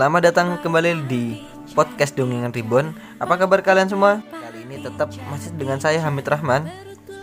selamat 0.00 0.32
datang 0.32 0.56
kembali 0.64 1.12
di 1.12 1.44
podcast 1.76 2.16
Dongengan 2.16 2.56
Ribbon. 2.56 2.96
Apa 3.20 3.36
kabar 3.36 3.60
kalian 3.60 3.84
semua? 3.84 4.24
Kali 4.32 4.64
ini 4.64 4.80
tetap 4.80 5.12
masih 5.28 5.52
dengan 5.52 5.76
saya 5.76 6.00
Hamid 6.00 6.24
Rahman. 6.24 6.72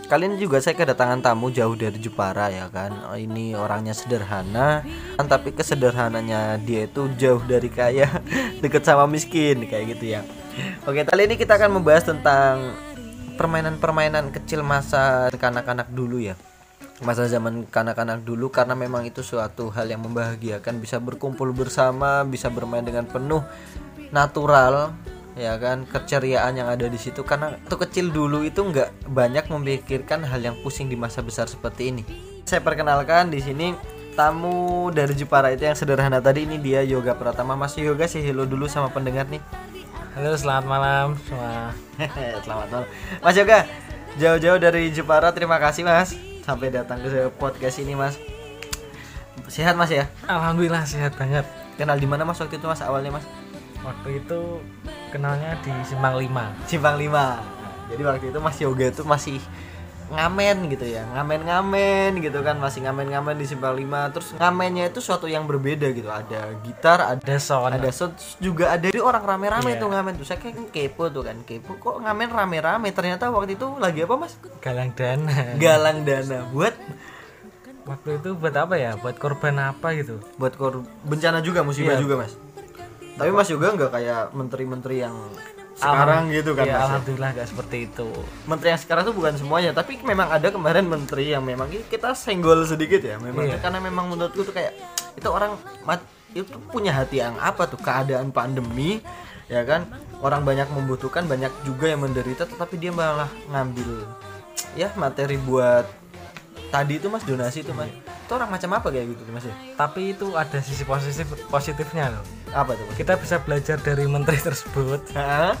Kali 0.06 0.30
ini 0.30 0.38
juga 0.38 0.62
saya 0.62 0.78
kedatangan 0.78 1.18
tamu 1.18 1.50
jauh 1.50 1.74
dari 1.74 1.98
Jepara 1.98 2.54
ya 2.54 2.70
kan. 2.70 2.94
Oh, 3.10 3.18
ini 3.18 3.58
orangnya 3.58 3.98
sederhana, 3.98 4.86
kan 5.18 5.26
tapi 5.26 5.50
kesederhananya 5.58 6.54
dia 6.62 6.86
itu 6.86 7.10
jauh 7.18 7.42
dari 7.42 7.66
kaya, 7.66 8.22
deket 8.62 8.86
sama 8.86 9.10
miskin 9.10 9.66
kayak 9.66 9.98
gitu 9.98 10.14
ya. 10.14 10.22
Oke, 10.86 11.02
kali 11.02 11.26
ini 11.26 11.34
kita 11.34 11.58
akan 11.58 11.82
membahas 11.82 12.06
tentang 12.06 12.78
permainan-permainan 13.34 14.30
kecil 14.30 14.62
masa 14.62 15.26
kanak-kanak 15.34 15.90
dulu 15.90 16.22
ya 16.22 16.38
masa 17.02 17.30
zaman 17.30 17.62
kanak-kanak 17.70 18.26
dulu 18.26 18.50
karena 18.50 18.74
memang 18.74 19.06
itu 19.06 19.22
suatu 19.22 19.70
hal 19.70 19.86
yang 19.86 20.02
membahagiakan. 20.02 20.82
Bisa 20.82 20.98
berkumpul 20.98 21.54
bersama 21.54 22.26
bisa 22.26 22.50
bermain 22.50 22.82
dengan 22.82 23.06
penuh 23.06 23.42
natural 24.10 24.96
ya 25.38 25.54
kan 25.60 25.86
keceriaan 25.86 26.58
yang 26.58 26.66
ada 26.66 26.90
di 26.90 26.98
situ. 26.98 27.22
Karena 27.22 27.54
waktu 27.54 27.76
kecil 27.86 28.10
dulu 28.10 28.42
itu 28.42 28.58
nggak 28.58 29.10
banyak 29.10 29.46
memikirkan 29.46 30.26
hal 30.26 30.42
yang 30.42 30.56
pusing 30.64 30.90
di 30.90 30.98
masa 30.98 31.22
besar 31.22 31.46
seperti 31.46 31.94
ini. 31.94 32.02
Saya 32.42 32.64
perkenalkan 32.64 33.30
di 33.30 33.38
sini 33.38 33.76
tamu 34.18 34.90
dari 34.90 35.14
Jepara 35.14 35.54
itu 35.54 35.62
yang 35.62 35.78
sederhana 35.78 36.18
tadi. 36.18 36.42
Ini 36.42 36.58
dia 36.58 36.82
Yoga 36.82 37.14
Pratama. 37.14 37.54
Mas 37.54 37.78
Yoga 37.78 38.10
sih 38.10 38.24
hello 38.24 38.42
dulu 38.42 38.66
sama 38.66 38.90
pendengar 38.90 39.30
nih. 39.30 39.38
Halo, 40.18 40.34
selamat 40.34 40.66
malam 40.66 41.06
semua. 41.30 41.70
Selamat 42.42 42.68
malam. 42.74 42.88
Mas 43.22 43.38
Yoga, 43.38 43.62
jauh-jauh 44.18 44.58
dari 44.58 44.90
Jepara, 44.90 45.30
terima 45.30 45.62
kasih 45.62 45.86
Mas 45.86 46.27
sampai 46.48 46.72
datang 46.72 47.04
ke 47.04 47.28
podcast 47.36 47.76
ini 47.84 47.92
Mas. 47.92 48.16
Sehat 49.52 49.76
Mas 49.76 49.92
ya? 49.92 50.08
Alhamdulillah 50.24 50.88
sehat 50.88 51.12
banget. 51.20 51.44
Kenal 51.76 52.00
di 52.00 52.08
mana 52.08 52.24
Mas 52.24 52.40
waktu 52.40 52.56
itu 52.56 52.64
Mas 52.64 52.80
awalnya 52.80 53.12
Mas? 53.12 53.28
Waktu 53.84 54.24
itu 54.24 54.64
kenalnya 55.12 55.60
di 55.60 55.68
Simpang 55.84 56.16
5. 56.16 56.24
Simpang 56.64 56.96
5. 56.96 57.92
Jadi 57.92 58.00
waktu 58.00 58.24
itu 58.32 58.38
Mas 58.40 58.56
Yoga 58.64 58.88
itu 58.88 59.04
masih 59.04 59.36
ngamen 60.08 60.68
gitu 60.68 60.84
ya 60.84 61.04
ngamen-ngamen 61.10 62.16
gitu 62.18 62.40
kan 62.40 62.56
masih 62.56 62.80
ngamen-ngamen 62.80 63.34
di 63.34 63.44
simpang 63.44 63.72
5 63.72 63.84
terus 64.10 64.28
ngamennya 64.34 64.88
itu 64.88 64.98
suatu 64.98 65.24
yang 65.24 65.44
berbeda 65.44 65.88
gitu 65.90 66.08
ada 66.08 66.56
gitar 66.60 66.98
ada 67.12 67.36
sound 67.36 67.72
ada 67.72 67.88
sound 67.88 68.12
juga 68.38 68.72
ada 68.72 68.84
dari 68.84 68.98
orang 68.98 69.20
rame-rame 69.22 69.70
Iya. 69.70 69.78
tuh 69.78 69.88
ngamen 69.88 70.12
tuh 70.14 70.24
saya 70.24 70.38
kayak 70.38 70.68
kepo 70.68 71.08
tuh 71.08 71.22
kan 71.22 71.36
kepo 71.42 71.76
kok 71.76 72.00
ngamen 72.00 72.28
rame-rame 72.28 72.88
ternyata 72.90 73.28
waktu 73.28 73.54
itu 73.54 73.68
lagi 73.76 74.02
apa 74.02 74.14
mas 74.16 74.34
galang 74.58 74.90
dana. 74.92 75.54
galang 75.56 75.98
dana 76.02 76.48
buat 76.48 76.72
Waktu 77.84 78.20
itu 78.20 78.36
buat 78.36 78.52
apa 78.52 78.76
ya? 78.76 79.00
Buat 79.00 79.16
korban 79.16 79.56
apa 79.56 79.96
gitu? 79.96 80.20
buat 80.36 80.52
kor 80.52 80.84
bencana 81.02 81.40
juga 81.40 81.64
musibah 81.64 81.96
Iya. 81.96 82.00
juga 82.00 82.14
mas 82.18 82.36
tapi 83.14 83.32
mas 83.32 83.48
juga 83.48 83.72
nggak 83.72 83.90
kayak 83.90 84.22
menteri-menteri 84.30 85.02
yang 85.02 85.16
sekarang 85.78 86.22
gitu 86.28 86.50
kan 86.52 86.66
Iya, 86.66 86.74
ya? 86.74 86.78
alhamdulillah 86.84 87.30
gak 87.38 87.48
seperti 87.48 87.76
itu. 87.86 88.08
menteri 88.44 88.68
yang 88.74 88.80
sekarang 88.82 89.02
tuh 89.06 89.14
bukan 89.14 89.34
semuanya 89.38 89.70
tapi 89.70 89.94
memang 90.02 90.26
ada 90.28 90.50
kemarin 90.50 90.84
menteri 90.84 91.30
yang 91.30 91.46
memang 91.46 91.70
kita 91.86 92.12
senggol 92.12 92.66
sedikit 92.66 92.98
ya 92.98 93.16
memang 93.16 93.46
Iya. 93.46 93.62
karena 93.62 93.78
memang 93.78 94.10
menurutku 94.10 94.42
tuh 94.42 94.50
kayak 94.50 94.74
itu 95.14 95.28
orang 95.30 95.54
mat, 95.82 96.02
itu 96.30 96.50
punya 96.68 96.90
hati 96.90 97.22
yang 97.22 97.38
apa 97.38 97.64
tuh 97.64 97.78
keadaan 97.78 98.30
pandemi 98.30 98.98
ya 99.46 99.62
kan 99.62 99.86
orang 100.18 100.44
banyak 100.44 100.68
membutuhkan 100.68 101.24
banyak 101.24 101.50
juga 101.62 101.88
yang 101.88 102.02
menderita 102.02 102.44
tetapi 102.44 102.74
dia 102.76 102.92
malah 102.92 103.30
ngambil 103.48 104.04
ya 104.74 104.90
materi 104.94 105.38
buat 105.38 105.88
tadi 106.68 107.00
itu 107.00 107.08
mas 107.08 107.24
donasi 107.24 107.64
itu 107.64 107.72
mas 107.72 107.88
itu 108.28 108.36
orang 108.36 108.52
macam 108.52 108.76
apa 108.76 108.92
kayak 108.92 109.16
gitu 109.16 109.24
tuh, 109.24 109.32
mas 109.32 109.48
ya 109.48 109.56
Tapi 109.72 110.12
itu 110.12 110.36
ada 110.36 110.60
sisi 110.60 110.84
positif 110.84 111.24
positifnya 111.48 112.12
loh. 112.12 112.20
apa 112.52 112.76
tuh 112.76 112.84
Kita 112.92 113.16
bisa 113.16 113.40
belajar 113.40 113.80
dari 113.80 114.04
menteri 114.04 114.36
tersebut. 114.52 115.00
Hah? 115.16 115.56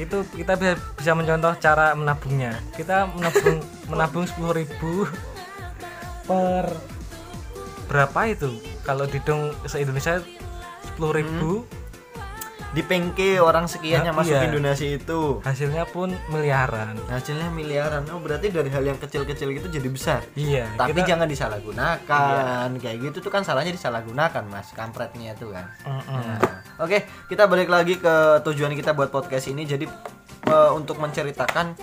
Itu 0.00 0.24
kita 0.32 0.56
bisa, 0.56 0.80
bisa 0.96 1.12
mencontoh 1.12 1.52
cara 1.60 1.92
menabungnya. 1.92 2.56
Kita 2.72 3.12
menabung 3.12 3.60
menabung 3.92 4.24
10.000 4.24 4.72
per 6.24 6.64
berapa 7.92 8.20
itu? 8.24 8.56
Kalau 8.80 9.04
didong 9.04 9.52
se 9.68 9.76
Indonesia 9.76 10.24
10.000 10.96 10.96
di 10.96 11.75
pengke 12.86 13.38
orang 13.38 13.70
sekian 13.70 14.02
yang 14.02 14.16
masukin 14.16 14.50
iya. 14.50 14.56
donasi 14.58 14.86
itu 14.98 15.40
hasilnya 15.44 15.84
pun 15.86 16.12
miliaran. 16.32 16.98
hasilnya 17.06 17.48
miliaran 17.52 18.02
oh 18.10 18.20
berarti 18.20 18.50
dari 18.50 18.68
hal 18.72 18.82
yang 18.82 18.98
kecil-kecil 18.98 19.52
gitu 19.54 19.68
jadi 19.70 19.88
besar 19.88 20.20
Iya, 20.34 20.66
tapi 20.74 20.92
kita 20.96 21.16
jangan 21.16 21.28
disalahgunakan 21.30 22.68
kayak 22.76 22.96
gitu 23.00 23.18
tuh 23.22 23.32
kan 23.32 23.46
salahnya 23.46 23.72
disalahgunakan 23.72 24.44
mas 24.50 24.74
kampretnya 24.74 25.32
tuh 25.38 25.54
kan 25.54 25.66
Mm-mm. 25.86 26.20
Nah, 26.20 26.60
oke 26.82 27.28
kita 27.30 27.46
balik 27.46 27.70
lagi 27.70 27.96
ke 27.96 28.14
tujuan 28.44 28.74
kita 28.74 28.92
buat 28.92 29.08
podcast 29.08 29.48
ini 29.48 29.64
jadi 29.64 29.86
eh, 30.50 30.70
untuk 30.74 30.98
menceritakan 30.98 31.76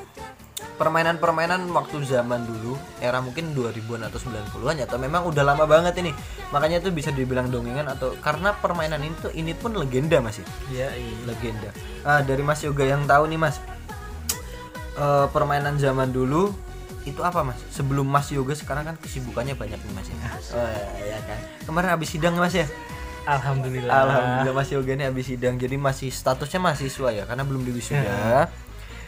permainan-permainan 0.83 1.63
waktu 1.71 2.03
zaman 2.03 2.43
dulu 2.43 2.75
era 2.99 3.23
mungkin 3.23 3.55
2000-an 3.55 4.03
atau 4.03 4.19
90-an 4.19 4.75
ya 4.75 4.85
atau 4.85 4.99
memang 4.99 5.23
udah 5.23 5.43
lama 5.47 5.63
banget 5.63 5.95
ini 6.03 6.11
makanya 6.51 6.83
itu 6.83 6.91
bisa 6.91 7.07
dibilang 7.09 7.47
dongengan 7.47 7.87
atau 7.87 8.19
karena 8.19 8.51
permainan 8.53 8.99
ini 8.99 9.15
tuh 9.15 9.31
ini 9.31 9.55
pun 9.55 9.71
legenda 9.73 10.19
masih 10.19 10.43
Iya, 10.67 10.91
iya. 10.91 11.15
legenda. 11.23 11.71
Ah, 12.03 12.19
dari 12.19 12.43
Mas 12.43 12.59
Yoga 12.59 12.83
yang 12.83 13.07
tahu 13.07 13.31
nih 13.31 13.39
Mas, 13.39 13.63
eh, 14.95 15.25
permainan 15.31 15.79
zaman 15.79 16.11
dulu 16.11 16.51
itu 17.03 17.19
apa 17.19 17.43
Mas? 17.43 17.59
Sebelum 17.71 18.03
Mas 18.03 18.27
Yoga 18.29 18.51
sekarang 18.51 18.83
kan 18.83 18.95
kesibukannya 18.99 19.55
banyak 19.55 19.79
nih 19.79 19.93
Mas 19.95 20.07
ya. 20.07 20.15
Oh 20.51 20.67
ya 20.99 21.19
kan. 21.23 21.39
Kemarin 21.63 21.89
habis 21.95 22.11
sidang 22.11 22.35
Mas 22.35 22.51
ya. 22.51 22.67
Alhamdulillah. 23.23 23.87
Alhamdulillah 23.87 24.51
Mas 24.53 24.67
Yoga 24.67 24.91
nih 24.95 25.07
habis 25.07 25.31
sidang. 25.31 25.55
Jadi 25.55 25.79
masih 25.79 26.11
statusnya 26.11 26.59
mahasiswa 26.59 27.07
ya 27.07 27.23
karena 27.23 27.47
belum 27.47 27.63
diwisuda. 27.63 28.51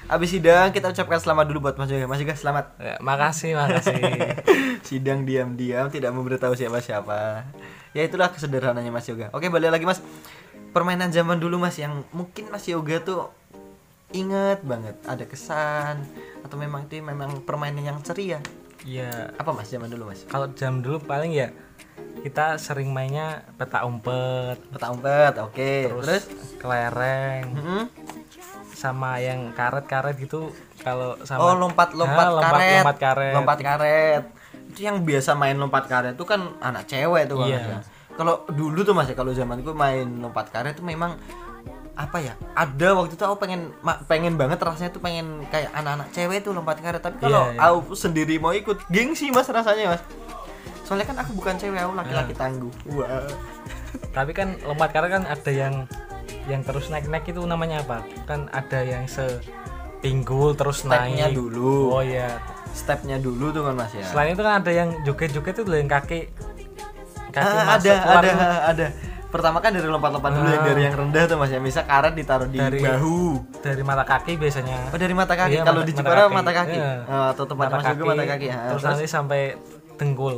Habis 0.06 0.38
sidang 0.38 0.70
kita 0.70 0.94
ucapkan 0.94 1.18
selamat 1.18 1.46
dulu 1.50 1.66
buat 1.66 1.76
Mas 1.82 1.90
Yoga. 1.90 2.06
Mas 2.06 2.22
Yoga 2.22 2.38
selamat. 2.38 2.66
Ya, 2.78 2.96
makasih, 3.02 3.58
makasih. 3.58 3.98
sidang 4.88 5.26
diam-diam 5.26 5.90
tidak 5.90 6.14
memberitahu 6.14 6.54
siapa-siapa. 6.54 7.50
Ya 7.98 8.06
itulah 8.06 8.30
kesederhananya 8.30 8.94
Mas 8.94 9.10
Yoga. 9.10 9.34
Oke, 9.34 9.50
balik 9.50 9.74
lagi 9.74 9.86
Mas. 9.90 10.06
Permainan 10.70 11.10
zaman 11.10 11.42
dulu 11.42 11.58
Mas 11.58 11.82
yang 11.82 12.06
mungkin 12.14 12.54
Mas 12.54 12.70
Yoga 12.70 13.02
tuh 13.02 13.34
inget 14.14 14.62
banget 14.62 14.94
ada 15.10 15.26
kesan 15.26 16.06
atau 16.46 16.56
memang 16.56 16.86
itu 16.86 17.02
memang 17.02 17.42
permainan 17.42 17.82
yang 17.82 17.98
ceria. 18.06 18.38
Iya. 18.86 19.34
Apa 19.42 19.58
Mas 19.58 19.74
zaman 19.74 19.90
dulu 19.90 20.14
Mas? 20.14 20.22
Kalau 20.30 20.54
jam 20.54 20.86
dulu 20.86 21.02
paling 21.02 21.34
ya 21.34 21.50
kita 22.22 22.62
sering 22.62 22.94
mainnya 22.94 23.42
peta 23.58 23.82
umpet, 23.84 24.62
Peta 24.70 24.88
umpet, 24.94 25.34
oke. 25.42 25.74
terus, 25.90 26.06
Terus, 26.06 26.26
kelereng, 26.62 27.44
Mm-mm. 27.56 27.84
Sama 28.76 29.18
yang 29.18 29.50
karet-karet 29.52 30.14
gitu. 30.18 30.52
Kalau 30.78 31.16
sama 31.24 31.40
oh 31.42 31.56
lompat-lompat 31.58 32.26
Ah, 32.28 32.42
karet. 32.44 32.76
lompat 32.78 32.98
karet. 33.00 33.34
Lompat 33.34 33.60
karet. 33.60 34.24
Itu 34.70 34.80
yang 34.84 35.02
biasa 35.02 35.32
main 35.34 35.56
lompat 35.56 35.88
karet 35.88 36.14
itu 36.14 36.24
kan 36.24 36.54
anak 36.60 36.86
cewek 36.86 37.26
tuh 37.26 37.42
Iya. 37.42 37.58
ya. 37.58 37.80
Kalau 38.14 38.44
dulu 38.48 38.80
tuh 38.82 38.92
Mas 38.92 39.08
ya 39.08 39.16
kalau 39.16 39.32
zamanku 39.32 39.72
main 39.72 40.06
lompat 40.20 40.48
karet 40.50 40.76
tuh 40.76 40.84
memang 40.84 41.16
apa 41.96 42.20
ya 42.20 42.36
ada 42.52 42.92
waktu 42.94 43.16
itu 43.16 43.24
aku 43.24 43.40
pengen 43.40 43.72
pengen 44.06 44.36
banget 44.36 44.60
rasanya 44.60 44.92
tuh 44.92 45.00
pengen 45.00 45.48
kayak 45.48 45.72
anak-anak 45.72 46.12
cewek 46.12 46.44
tuh 46.44 46.52
lompat 46.52 46.78
karet 46.78 47.00
tapi 47.00 47.16
kalau 47.18 47.48
Iya, 47.48 47.56
iya. 47.56 47.72
aku 47.72 47.96
sendiri 47.96 48.36
mau 48.36 48.52
ikut 48.52 48.84
gengsi 48.90 49.32
mas 49.32 49.48
rasanya 49.48 49.96
mas 49.96 50.04
soalnya 50.86 51.06
kan 51.06 51.18
aku 51.18 51.32
bukan 51.34 51.54
cewek 51.56 51.76
aku 51.78 51.94
laki-laki 51.94 52.32
Iya. 52.32 52.40
tangguh 52.40 52.74
wah 52.94 53.26
Tapi 54.08 54.32
kan 54.32 54.56
lompat 54.62 54.92
karet 54.92 55.10
kan 55.10 55.24
ada 55.26 55.50
yang 55.50 55.88
yang 56.46 56.62
terus 56.62 56.88
naik-naik 56.88 57.26
itu 57.26 57.40
namanya 57.42 57.82
apa? 57.82 58.04
Kan 58.24 58.48
ada 58.50 58.80
yang 58.80 59.04
se 59.06 59.40
pinggul 59.98 60.54
terus 60.54 60.84
Stepnya 60.84 61.26
naik. 61.26 61.34
dulu. 61.34 61.92
Oh 61.92 62.00
iya. 62.00 62.38
stepnya 62.72 63.16
dulu 63.18 63.50
tuh 63.50 63.64
kan 63.64 63.74
mas 63.74 63.88
ya 63.90 64.04
Selain 64.04 64.30
itu 64.30 64.42
kan 64.42 64.60
ada 64.60 64.68
yang 64.70 64.92
joget-joget 65.02 65.56
itu 65.56 65.72
yang 65.74 65.88
kaki 65.88 66.28
kaki 67.30 67.40
Ah, 67.50 67.64
masuk 67.70 67.88
ada 67.88 67.94
keluar 67.98 68.20
ada 68.20 68.28
tuh. 68.30 68.40
ada 68.66 68.86
pertama 69.26 69.58
kan 69.60 69.72
dari 69.72 69.88
lompat-lompat 69.88 70.32
dulu 70.34 70.44
yang 70.46 70.60
Ah. 70.60 70.68
dari 70.70 70.82
yang 70.84 70.96
rendah 70.98 71.24
tuh 71.26 71.38
mas 71.38 71.50
ya 71.50 71.60
misal 71.60 71.84
karet 71.84 72.14
ditaruh 72.14 72.46
di 72.46 72.56
Dari- 72.58 72.80
bahu 72.80 73.20
dari 73.60 73.80
mata 73.82 74.04
kaki 74.04 74.36
biasanya 74.36 74.76
oh 74.88 74.98
dari 74.98 75.12
mata 75.14 75.34
kaki 75.34 75.52
Iya, 75.54 75.64
kalau 75.64 75.82
mata- 75.82 75.88
di 75.88 75.94
mata 75.94 76.00
Jepara 76.02 76.20
kaki. 76.22 76.34
mata 76.34 76.52
kaki 76.54 76.78
Iya. 76.78 76.92
Oh, 77.06 77.26
atau 77.30 77.44
tempat 77.46 77.66
mas 77.70 77.84
juga 77.90 78.04
mata 78.06 78.24
kaki 78.26 78.46
ya. 78.46 78.56
terus, 78.56 78.72
terus 78.74 78.84
nanti 78.86 79.06
sampai 79.08 79.42
dengkul 79.96 80.36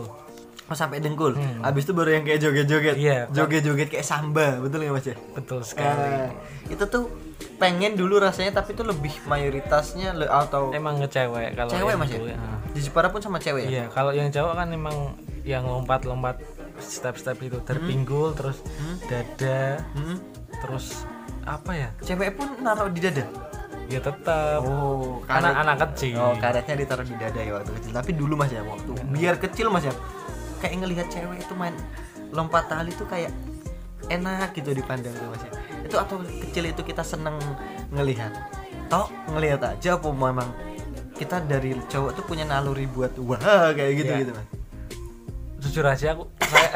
oh, 0.68 0.76
sampai 0.76 1.00
dengkul. 1.00 1.34
Habis 1.62 1.84
itu 1.84 1.94
baru 1.94 2.10
yang 2.12 2.24
kayak 2.24 2.40
joget-joget. 2.40 2.96
Hmm. 2.96 3.04
Iya. 3.04 3.20
joget-joget 3.30 3.88
kayak 3.88 4.04
samba 4.04 4.60
betul 4.60 4.80
nggak 4.80 4.94
mas 4.94 5.06
ya? 5.06 5.16
Betul 5.32 5.60
sekali. 5.62 6.12
Ah, 6.14 6.30
itu 6.68 6.84
tuh 6.84 7.08
pengen 7.56 7.94
dulu 7.94 8.18
rasanya 8.18 8.54
tapi 8.54 8.72
itu 8.72 8.82
lebih 8.82 9.14
mayoritasnya 9.24 10.14
le- 10.14 10.30
atau 10.30 10.70
emang 10.70 10.98
ngecewek 10.98 11.54
kalau 11.54 11.72
cewek 11.72 11.96
mas 11.96 12.10
ya? 12.10 12.20
ya. 12.28 12.38
di 12.70 12.80
Jepara 12.80 13.10
pun 13.10 13.18
sama 13.18 13.38
cewek 13.38 13.66
ya? 13.66 13.70
Iya 13.72 13.84
kalau 13.90 14.12
yang 14.12 14.30
cowok 14.30 14.54
kan 14.54 14.68
emang 14.70 14.96
yang 15.42 15.64
lompat-lompat 15.64 16.38
step-step 16.78 17.38
itu 17.40 17.58
dari 17.60 17.82
pinggul 17.82 18.34
terus 18.34 18.62
dada 19.06 19.82
Hmm? 19.94 20.18
terus 20.60 21.06
apa 21.42 21.72
ya? 21.72 21.90
Cewek 22.04 22.36
pun 22.36 22.46
naruh 22.60 22.90
di 22.90 23.00
dada? 23.00 23.26
Ya 23.88 23.98
tetap 23.98 24.62
oh 24.62 25.24
karena 25.24 25.64
anak 25.64 25.78
kecil. 25.90 26.20
Oh 26.20 26.34
karetnya 26.36 26.76
ditaruh 26.76 27.08
di 27.08 27.16
dada 27.16 27.40
ya 27.40 27.52
waktu 27.56 27.72
kecil. 27.74 27.92
Tapi 27.96 28.12
dulu 28.14 28.34
mas 28.36 28.52
ya 28.52 28.62
waktu 28.62 28.92
biar 29.10 29.40
kecil 29.40 29.72
mas 29.72 29.82
ya 29.82 29.94
kayak 30.58 30.76
ngelihat 30.78 31.08
cewek 31.08 31.40
itu 31.40 31.54
main 31.54 31.74
lompat 32.30 32.68
tali 32.68 32.92
tuh 32.92 33.06
kayak 33.06 33.32
enak 34.08 34.52
gitu 34.52 34.72
dipandang 34.72 35.12
tuh 35.12 35.28
mas 35.28 35.42
ya. 35.42 35.52
Itu 35.82 35.96
atau 35.96 36.16
kecil 36.20 36.68
itu 36.68 36.82
kita 36.82 37.02
seneng 37.02 37.36
ngelihat? 37.90 38.32
Toh 38.88 39.08
ngelihat 39.30 39.62
aja 39.66 39.96
apa 39.96 40.08
memang 40.08 40.48
kita 41.14 41.42
dari 41.42 41.74
cowok 41.84 42.12
tuh 42.14 42.24
punya 42.24 42.44
naluri 42.44 42.86
buat 42.86 43.12
wah 43.18 43.40
kayak 43.72 43.92
gitu 43.96 44.12
Iya. 44.12 44.22
gitu 44.22 44.32
mas. 44.32 44.48
Jujur 45.60 45.86
aja 45.86 46.14
aku 46.14 46.24
saya 46.40 46.70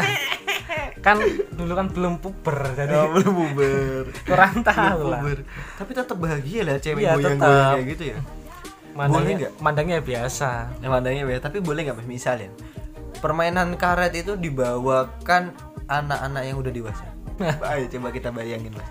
kan 1.01 1.17
dulu 1.51 1.73
kan 1.73 1.87
belum 1.89 2.13
puber 2.17 2.73
jadi 2.75 2.93
Oh, 2.93 3.09
belum 3.11 3.33
puber. 3.33 4.03
kurang 4.29 4.53
Belum 4.55 4.67
tahu 4.67 5.01
lah. 5.07 5.21
puber. 5.21 5.39
tapi 5.75 5.91
tetap 5.91 6.13
bahagia 6.15 6.61
lah 6.61 6.77
cewek 6.77 7.01
Iya, 7.01 7.11
goyang 7.15 7.39
goyang 7.39 7.71
kayak 7.73 7.87
gitu 7.89 8.03
ya. 8.05 8.17
Mandangnya 8.91 9.07
Boleh 9.15 9.33
nggak? 9.39 9.53
mandangnya 9.57 9.97
biasa. 9.99 10.49
Yang 10.77 10.91
mandangnya 10.91 11.23
ya, 11.25 11.39
tapi 11.39 11.57
boleh 11.57 11.81
nggak 11.81 11.97
Mas? 11.97 12.51
Permainan 13.21 13.77
karet 13.77 14.18
itu 14.18 14.33
dibawakan 14.35 15.53
anak-anak 15.85 16.44
yang 16.44 16.57
udah 16.57 16.73
dewasa. 16.73 17.06
Ayo 17.71 17.85
coba 17.88 18.09
kita 18.09 18.33
bayangin 18.33 18.73
mas. 18.73 18.89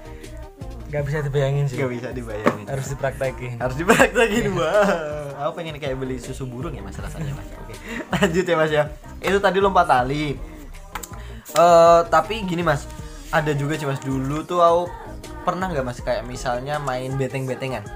Nggak 0.91 1.03
bisa 1.07 1.19
dibayangin 1.23 1.65
sih. 1.67 1.77
Nggak 1.79 1.91
bisa 1.91 2.09
dibayangin. 2.15 2.67
Harus 2.67 2.87
dipraktekin. 2.95 3.55
Harus 3.59 3.77
dipraktekin 3.77 4.45
wah. 4.59 4.89
Aku 5.47 5.51
pengen 5.59 5.77
kayak 5.83 5.99
beli 5.99 6.23
susu 6.23 6.47
burung 6.47 6.75
ya 6.75 6.83
mas 6.83 6.99
rasanya 6.99 7.35
mas. 7.35 7.47
Oke 7.59 7.75
lanjut 8.15 8.45
ya 8.47 8.57
mas 8.57 8.71
ya. 8.71 8.85
Itu 9.19 9.39
tadi 9.43 9.59
lompat 9.59 9.87
tali. 9.91 10.39
Eh 11.59 12.01
tapi 12.07 12.47
gini 12.47 12.63
mas. 12.63 12.87
Ada 13.31 13.55
juga 13.55 13.79
sih 13.79 13.87
mas. 13.87 14.03
Dulu 14.03 14.47
tuh 14.47 14.63
aku 14.63 14.91
pernah 15.43 15.71
nggak 15.71 15.87
mas 15.87 15.99
kayak 16.03 16.27
misalnya 16.27 16.79
main 16.79 17.15
beteng-betengan 17.19 17.87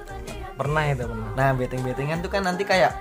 pernah 0.54 0.86
itu 0.86 1.04
pernah. 1.04 1.30
Nah 1.34 1.50
beteng-betengan 1.54 2.22
tuh 2.22 2.30
kan 2.30 2.46
nanti 2.46 2.62
kayak 2.62 2.94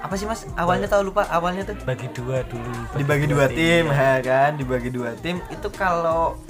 apa 0.00 0.14
sih 0.16 0.24
mas? 0.24 0.48
Awalnya 0.56 0.88
tahu 0.88 1.12
lupa 1.12 1.28
awalnya 1.28 1.68
tuh? 1.68 1.76
Bagi 1.84 2.08
dua 2.16 2.40
dulu 2.48 2.72
dibagi 2.96 3.28
dua 3.28 3.46
tim 3.52 3.84
ya. 3.92 4.20
kan? 4.24 4.50
Dibagi 4.56 4.88
dua 4.88 5.12
tim. 5.20 5.44
Itu 5.52 5.68
kalau 5.68 6.40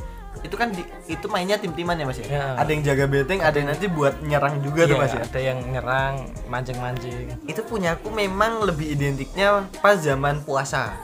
itu 0.41 0.55
kan 0.57 0.73
di, 0.73 0.81
itu 1.11 1.27
mainnya 1.29 1.59
tim-timan 1.61 1.99
ya 1.99 2.07
mas 2.07 2.17
ya? 2.23 2.27
Ya. 2.31 2.45
ada 2.57 2.71
yang 2.71 2.81
jaga 2.87 3.05
beteng 3.11 3.43
ada 3.45 3.57
yang 3.61 3.69
nanti 3.69 3.91
buat 3.91 4.15
nyerang 4.25 4.63
juga 4.65 4.89
tuh 4.89 4.97
Iya, 4.97 5.03
mas 5.03 5.13
ya? 5.13 5.23
ada 5.27 5.41
yang 5.43 5.59
nyerang 5.69 6.15
mancing-mancing. 6.49 7.27
Itu 7.45 7.61
punya 7.67 7.99
aku 7.99 8.09
memang 8.09 8.65
lebih 8.65 8.95
identiknya 8.95 9.67
pas 9.85 10.01
zaman 10.01 10.41
puasa. 10.47 10.97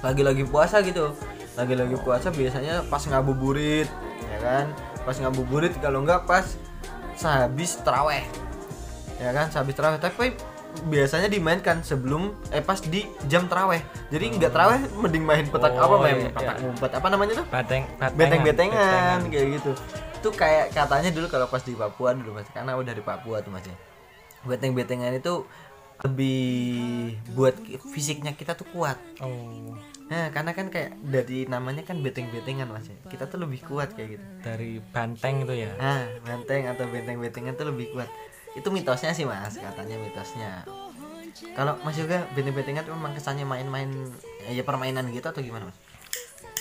Lagi-lagi 0.00 0.48
puasa 0.48 0.80
gitu. 0.82 1.12
Lagi-lagi 1.54 1.94
puasa 2.00 2.32
biasanya 2.32 2.82
pas 2.88 3.04
ngabuburit 3.04 3.86
ya 4.32 4.38
kan? 4.42 4.66
Pas 5.04 5.14
ngabuburit 5.20 5.76
kalau 5.78 6.02
enggak 6.02 6.24
pas 6.24 6.56
sehabis 7.14 7.78
teraweh 7.84 8.24
ya 9.20 9.30
kan? 9.30 9.46
Sehabis 9.52 9.76
teraweh 9.76 10.00
tapi 10.00 10.34
biasanya 10.86 11.26
dimainkan 11.26 11.82
sebelum 11.82 12.30
eh 12.54 12.62
pas 12.62 12.78
di 12.78 13.04
jam 13.26 13.50
teraweh 13.50 13.82
jadi 14.08 14.24
nggak 14.38 14.52
teraweh 14.54 14.80
mending 14.96 15.24
main 15.26 15.46
petak 15.50 15.80
Oh, 15.80 15.96
apa 15.96 15.96
main 16.04 16.16
iya, 16.20 16.28
petak 16.28 16.56
iya. 16.60 16.68
umpet 16.68 16.92
apa 16.92 17.06
namanya 17.08 17.32
tuh? 17.40 17.46
Bateng 17.48 17.82
beteng-betengan 18.12 19.18
kayak 19.32 19.46
gitu. 19.56 19.72
Itu 20.20 20.28
kayak 20.36 20.76
katanya 20.76 21.08
dulu 21.08 21.26
kalau 21.32 21.46
pas 21.48 21.64
di 21.64 21.72
Papua 21.72 22.12
dulu 22.12 22.36
mas. 22.36 22.48
Karena 22.52 22.76
udah 22.76 22.92
di 22.92 23.00
Papua 23.00 23.40
tuh 23.40 23.48
mas 23.48 23.64
ya. 23.64 23.76
Beteng-betengan 24.44 25.16
itu 25.16 25.48
lebih 26.00 26.40
buat 27.36 27.56
fisiknya 27.92 28.36
kita 28.36 28.56
tuh 28.56 28.68
kuat. 28.72 29.00
Oh. 29.24 29.72
Nah 30.12 30.28
karena 30.34 30.52
kan 30.52 30.68
kayak 30.68 30.96
dari 31.00 31.48
namanya 31.48 31.80
kan 31.80 31.96
beteng-betengan 32.04 32.68
mas 32.68 32.84
ya. 32.92 32.96
Kita 33.08 33.24
tuh 33.24 33.40
lebih 33.40 33.64
kuat 33.64 33.96
kayak 33.96 34.20
gitu. 34.20 34.26
Dari 34.44 34.84
banteng 34.92 35.48
itu 35.48 35.64
ya? 35.64 35.72
Nah 35.80 36.04
benteng 36.28 36.68
atau 36.68 36.84
benteng-bentengan 36.92 37.56
tuh 37.56 37.72
lebih 37.72 37.96
kuat 37.96 38.10
itu 38.58 38.68
mitosnya 38.74 39.14
sih 39.14 39.26
mas 39.26 39.54
katanya 39.58 39.96
mitosnya. 40.02 40.66
Kalau 41.54 41.78
mas 41.86 41.94
juga 41.94 42.26
benteng-bentengan 42.34 42.82
tuh 42.82 42.94
memang 42.94 43.14
kesannya 43.14 43.46
main-main 43.46 43.90
ya 44.50 44.62
permainan 44.66 45.06
gitu 45.14 45.30
atau 45.30 45.42
gimana 45.42 45.70
mas? 45.70 45.78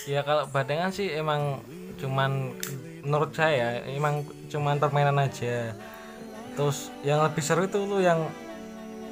Ya 0.05 0.21
kalau 0.21 0.45
batengan 0.49 0.93
sih 0.93 1.09
emang 1.13 1.61
cuman 1.99 2.53
menurut 3.03 3.33
saya 3.35 3.83
emang 3.89 4.25
cuman 4.47 4.77
permainan 4.77 5.17
aja. 5.17 5.73
Terus 6.53 6.93
yang 7.01 7.25
lebih 7.25 7.41
seru 7.41 7.65
itu 7.65 7.77
tuh 7.77 8.01
yang 8.01 8.19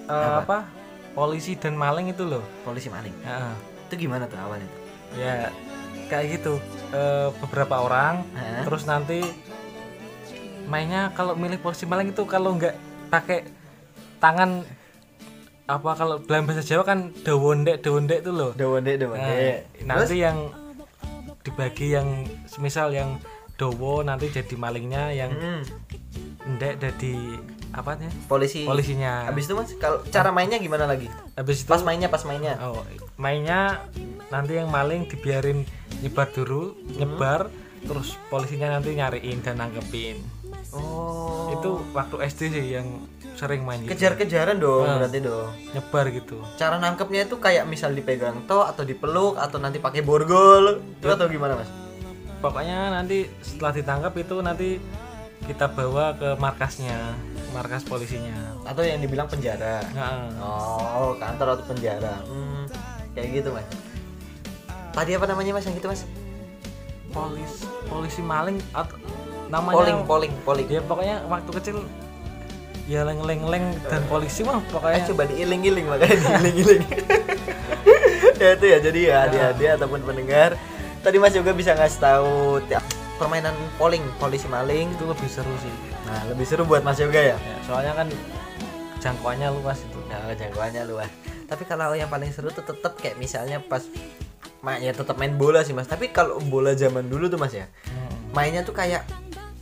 eh, 0.07 0.35
apa? 0.45 0.69
polisi 1.17 1.57
dan 1.57 1.73
maling 1.73 2.13
itu 2.13 2.23
loh. 2.29 2.45
Polisi 2.61 2.93
maling? 2.93 3.13
Ya, 3.25 3.57
itu 3.89 4.05
gimana 4.05 4.29
tuh 4.29 4.37
awalnya 4.37 4.69
tuh? 4.69 4.81
Ya 5.17 5.49
kayak 6.13 6.39
gitu. 6.39 6.61
Eh, 6.93 7.29
beberapa 7.41 7.83
orang 7.83 8.23
Hah? 8.37 8.63
terus 8.63 8.85
nanti 8.85 9.25
mainnya 10.67 11.09
kalau 11.11 11.33
milih 11.33 11.57
polisi 11.57 11.83
maling 11.83 12.11
itu 12.11 12.23
kalau 12.23 12.53
nggak 12.53 12.75
pakai 13.07 13.47
tangan 14.17 14.67
apa 15.65 15.91
kalau 15.93 16.19
dalam 16.21 16.43
bahasa 16.43 16.61
Jawa 16.61 16.83
kan 16.85 16.99
dewondek 17.17 17.79
dewondek 17.79 18.21
itu 18.21 18.31
loh 18.31 18.51
Dewonde, 18.53 18.93
Nah, 18.93 18.99
dewonde. 19.01 19.47
nanti 19.83 20.15
yang 20.17 20.37
dibagi 21.41 21.91
yang 21.91 22.07
semisal 22.45 22.91
yang 22.91 23.19
dowo 23.55 23.99
nanti 23.99 24.27
jadi 24.27 24.53
malingnya 24.53 25.11
yang 25.11 25.31
Hmm, 25.33 25.61
ndek 26.49 26.77
jadi 26.77 27.13
apa 27.69 27.95
nih 27.95 28.11
polisi. 28.25 28.63
polisinya 28.63 29.27
Habis 29.27 29.43
itu 29.43 29.53
Mas, 29.53 29.71
kalau 29.75 29.99
cara 30.05 30.31
mainnya 30.31 30.55
gimana 30.57 30.85
lagi? 30.85 31.11
habis 31.33 31.61
itu 31.61 31.67
Pas 31.67 31.83
mainnya, 31.83 32.07
pas 32.07 32.23
mainnya. 32.23 32.55
oh, 32.61 32.79
mainnya 33.15 33.83
nanti 34.27 34.55
yang 34.55 34.67
maling 34.67 35.03
dibiarin 35.05 35.67
nyebar 35.99 36.27
dulu 36.29 36.75
nyebar 36.93 37.51
terus 37.81 38.15
polisinya 38.27 38.71
nanti 38.71 38.93
nyariin 38.93 39.39
dan 39.41 39.57
nangkepin 39.57 40.19
Oh. 40.69 41.47
itu 41.49 41.69
waktu 41.91 42.15
SD 42.23 42.41
sih 42.49 42.65
yang 42.73 42.87
sering 43.33 43.63
main 43.63 43.79
gitu 43.79 43.93
kejar-kejaran 43.93 44.57
dong 44.57 44.83
Nah. 44.83 44.97
berarti 44.99 45.19
dong. 45.19 45.49
nyebar 45.71 46.05
gitu 46.09 46.37
Cara 46.55 46.75
nangkepnya 46.75 47.23
itu 47.23 47.35
kayak 47.37 47.63
misal 47.63 47.91
dipegang 47.91 48.43
toh 48.43 48.61
atau 48.61 48.81
dipeluk 48.81 49.37
atau 49.37 49.57
nanti 49.57 49.77
pakai 49.77 50.01
borgol. 50.01 50.81
Itu 50.97 51.07
atau 51.07 51.27
gimana, 51.27 51.55
Mas? 51.55 51.69
pokoknya 52.37 52.93
nanti 52.93 53.25
setelah 53.39 53.73
ditangkap 53.73 54.13
itu 54.15 54.35
nanti 54.39 54.69
kita 55.43 55.65
bawa 55.67 56.13
ke 56.13 56.29
markasnya 56.35 57.17
markas 57.49 57.81
polisinya 57.81 58.53
Atau 58.61 58.83
yang 58.83 58.99
dibilang 58.99 59.25
penjara. 59.25 59.81
nah, 59.91 60.29
Oh, 60.37 61.15
kantor 61.15 61.55
atau 61.55 61.65
penjara. 61.65 62.21
Hmm, 62.23 62.69
kayak 63.13 63.41
gitu, 63.41 63.49
Mas. 63.49 63.65
Tadi 64.91 65.11
apa 65.13 65.25
namanya, 65.25 65.53
Mas, 65.53 65.65
yang 65.65 65.73
gitu, 65.73 65.87
Mas? 65.87 66.03
polis 67.07 67.53
polisi 67.87 68.21
maling 68.21 68.59
atau 68.71 68.99
namanya 69.47 69.75
Polling, 69.77 69.99
polling, 70.03 70.33
polling. 70.43 70.67
ya 70.67 70.81
pokoknya 70.81 71.23
waktu 71.25 71.51
kecil 71.55 71.77
ya 72.87 73.03
leng 73.03 73.19
leng 73.19 73.43
leng 73.43 73.65
dan 73.83 73.99
polisi 74.07 74.47
mah 74.47 74.59
Eh, 74.59 74.71
pokoknya 74.71 74.99
coba 75.07 75.23
diiling-iling 75.27 75.85
makanya 75.85 76.15
diiling-iling. 76.39 76.83
ya 78.41 78.49
itu 78.55 78.65
ya 78.65 78.77
jadi 78.79 78.99
ya 79.03 79.15
adik-adik 79.27 79.69
ataupun 79.75 79.99
pendengar. 80.03 80.55
Tadi 81.03 81.17
Mas 81.19 81.35
juga 81.35 81.51
bisa 81.51 81.75
ngasih 81.75 81.99
tahu 81.99 82.31
tiap 82.67 82.83
permainan 83.15 83.51
polling 83.75 84.03
polisi 84.17 84.47
maling. 84.47 84.91
Itu 84.95 85.03
lebih 85.03 85.27
seru 85.27 85.51
sih. 85.59 85.71
Nah 86.07 86.31
lebih 86.31 86.47
seru 86.47 86.63
buat 86.63 86.79
Mas 86.79 86.99
Yoga 86.99 87.19
ya? 87.19 87.35
Ya, 87.35 87.55
soalnya 87.63 87.91
kan 87.91 88.07
jangkauannya 88.99 89.47
luas 89.51 89.79
itu. 89.83 89.99
Nah 90.07 90.31
jangkauannya 90.31 90.83
luas. 90.87 91.11
Tapi 91.47 91.63
kalau 91.63 91.91
yang 91.91 92.07
paling 92.07 92.31
seru 92.31 92.51
tuh 92.51 92.63
tetap 92.63 92.95
kayak 92.95 93.15
misalnya 93.15 93.59
pas 93.59 93.83
ya 94.79 94.91
tetap 94.91 95.15
main 95.15 95.35
bola 95.35 95.59
sih 95.63 95.71
Mas. 95.71 95.87
Tapi 95.87 96.11
kalau 96.11 96.39
bola 96.39 96.71
zaman 96.71 97.07
dulu 97.07 97.27
tuh 97.27 97.35
Mas 97.35 97.51
ya 97.51 97.67
Hmm. 97.87 98.35
mainnya 98.35 98.61
tuh 98.61 98.75
kayak 98.75 99.03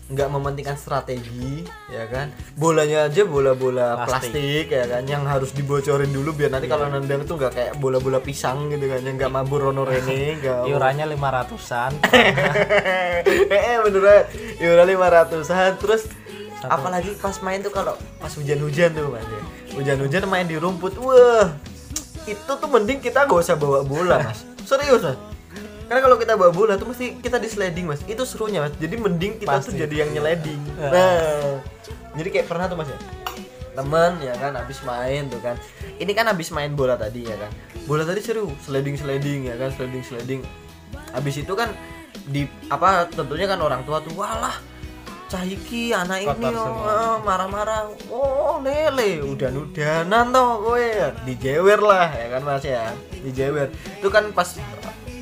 nggak 0.05 0.29
mementingkan 0.29 0.77
strategi 0.77 1.65
ya 1.89 2.05
kan? 2.05 2.29
Bolanya 2.53 3.09
aja 3.09 3.25
bola-bola 3.25 4.05
plastik. 4.05 4.37
Plastik. 4.37 4.65
ya 4.69 4.85
kan? 4.85 5.01
Yang 5.09 5.23
harus 5.25 5.49
dibocorin 5.57 6.13
dulu 6.13 6.29
biar 6.37 6.53
nanti 6.53 6.69
kalau 6.69 6.85
nendang 6.93 7.25
tuh 7.25 7.41
nggak 7.41 7.53
kayak 7.57 7.73
bola-bola 7.81 8.21
pisang 8.21 8.69
gitu 8.69 8.85
kan 8.85 9.01
yang 9.01 9.17
nggak 9.17 9.33
mabur 9.33 9.65
rono 9.69 9.81
rene 9.81 10.37
iurannya 10.69 11.09
lima 11.09 11.29
ratusan. 11.33 11.97
Eh 13.25 13.77
beneran 13.81 14.29
iuran 14.61 14.85
lima 14.85 15.07
ratusan 15.09 15.81
terus 15.81 16.05
apalagi 16.61 17.17
pas 17.17 17.33
main 17.41 17.57
tuh 17.65 17.73
kalau 17.73 17.97
pas 18.21 18.29
hujan-hujan 18.29 18.93
tuh 18.93 19.09
mas 19.09 19.25
ya. 19.25 19.41
Hujan-hujan 19.73 20.29
main 20.29 20.45
di 20.45 20.61
rumput 20.61 21.01
wah 21.01 21.49
itu 22.29 22.51
tuh 22.53 22.69
mending 22.69 23.01
kita 23.01 23.25
gak 23.25 23.41
usah 23.41 23.57
bawa 23.57 23.81
bola 23.81 24.21
mas. 24.21 24.45
Serius 24.69 25.01
mas 25.01 25.34
karena 25.85 26.01
kalau 26.01 26.17
kita 26.17 26.33
bawa 26.33 26.51
bola 26.51 26.73
tuh 26.75 26.89
mesti 26.89 27.21
kita 27.21 27.37
di 27.37 27.49
sliding 27.49 27.85
mas. 27.85 28.01
Itu 28.09 28.25
serunya 28.25 28.65
mas. 28.65 28.73
Jadi 28.77 28.95
mending 28.97 29.37
kita 29.37 29.61
tuh 29.61 29.71
Pasti. 29.73 29.81
jadi 29.81 30.05
yang 30.05 30.09
nyeleding. 30.17 30.61
Ya. 30.81 30.89
nah. 30.89 31.57
Jadi 32.15 32.29
kayak 32.31 32.47
pernah 32.49 32.65
tuh 32.65 32.77
mas 32.79 32.89
ya? 32.89 32.99
Temen 33.75 34.11
ya 34.23 34.33
kan 34.39 34.55
habis 34.55 34.79
main 34.81 35.27
tuh 35.27 35.41
kan. 35.43 35.55
Ini 35.99 36.11
kan 36.15 36.25
habis 36.31 36.49
main 36.49 36.73
bola 36.73 36.95
tadi 36.95 37.27
ya 37.27 37.35
kan. 37.37 37.51
Bola 37.85 38.01
tadi 38.01 38.23
seru 38.23 38.49
sliding 38.65 38.97
sliding 38.97 39.51
ya 39.51 39.55
kan 39.59 39.69
sliding 39.75 40.01
sliding 40.01 40.41
habis 41.15 41.39
itu 41.39 41.53
kan 41.55 41.71
di 42.27 42.47
apa 42.67 43.07
tentunya 43.07 43.47
kan 43.47 43.59
orang 43.63 43.87
tua 43.87 44.03
tuh 44.03 44.11
walah 44.15 44.55
Cahiki 45.25 45.89
anak 45.89 46.21
ini 46.21 46.37
Kotor 46.37 46.53
oh, 46.53 46.65
semua. 46.69 46.85
eh, 46.93 47.15
marah-marah. 47.25 47.81
Oh 48.13 48.61
lele 48.61 49.25
udah 49.25 49.49
udanan 49.57 50.29
toh 50.29 50.69
gue 50.69 51.01
dijewer 51.25 51.81
lah 51.81 52.13
ya 52.13 52.27
kan 52.37 52.41
mas 52.45 52.61
ya. 52.61 52.93
Dijewer. 53.25 53.73
Itu 53.73 54.13
kan 54.13 54.29
pas 54.37 54.53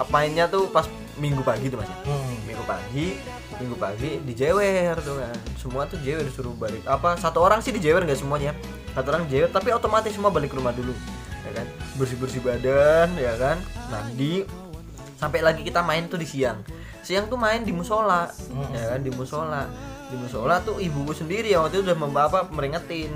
mainnya 0.09 0.49
tuh 0.49 0.67
pas 0.71 0.87
minggu 1.15 1.45
pagi 1.45 1.69
tuh 1.69 1.77
mas 1.77 1.89
ya? 1.89 1.97
Hmm. 2.09 2.35
minggu 2.43 2.63
pagi 2.65 3.07
minggu 3.61 3.77
pagi 3.77 4.09
dijewer 4.25 4.97
tuh 4.99 5.21
kan. 5.21 5.37
Semua 5.61 5.83
tuh 5.85 6.01
jewer 6.01 6.25
disuruh 6.25 6.55
balik. 6.57 6.81
Apa 6.89 7.15
satu 7.21 7.43
orang 7.43 7.61
sih 7.61 7.69
dijewer 7.69 8.01
nggak 8.01 8.19
semuanya? 8.19 8.57
Satu 8.97 9.13
orang 9.13 9.29
jewer 9.29 9.49
tapi 9.49 9.69
otomatis 9.69 10.13
semua 10.13 10.33
balik 10.33 10.51
ke 10.51 10.57
rumah 10.57 10.73
dulu 10.73 10.93
ya 11.43 11.51
kan? 11.61 11.67
Bersih 11.99 12.17
bersih 12.17 12.41
badan 12.41 13.13
ya 13.15 13.33
kan? 13.37 13.57
Mandi. 13.91 14.47
Sampai 15.19 15.39
lagi 15.39 15.63
kita 15.63 15.79
main 15.85 16.09
tuh 16.09 16.19
di 16.19 16.27
siang. 16.27 16.59
Siang 17.03 17.31
tuh 17.31 17.39
main 17.39 17.63
di 17.63 17.71
musola 17.71 18.27
ya 18.73 18.95
kan? 18.95 18.99
Di 19.05 19.11
musola 19.13 19.69
di 20.09 20.15
musola 20.19 20.59
tuh 20.61 20.77
ibuku 20.79 21.13
sendiri 21.15 21.51
yang 21.51 21.65
waktu 21.65 21.79
itu 21.79 21.83
udah 21.91 21.97
membawa 21.97 22.39
meringetin. 22.51 23.15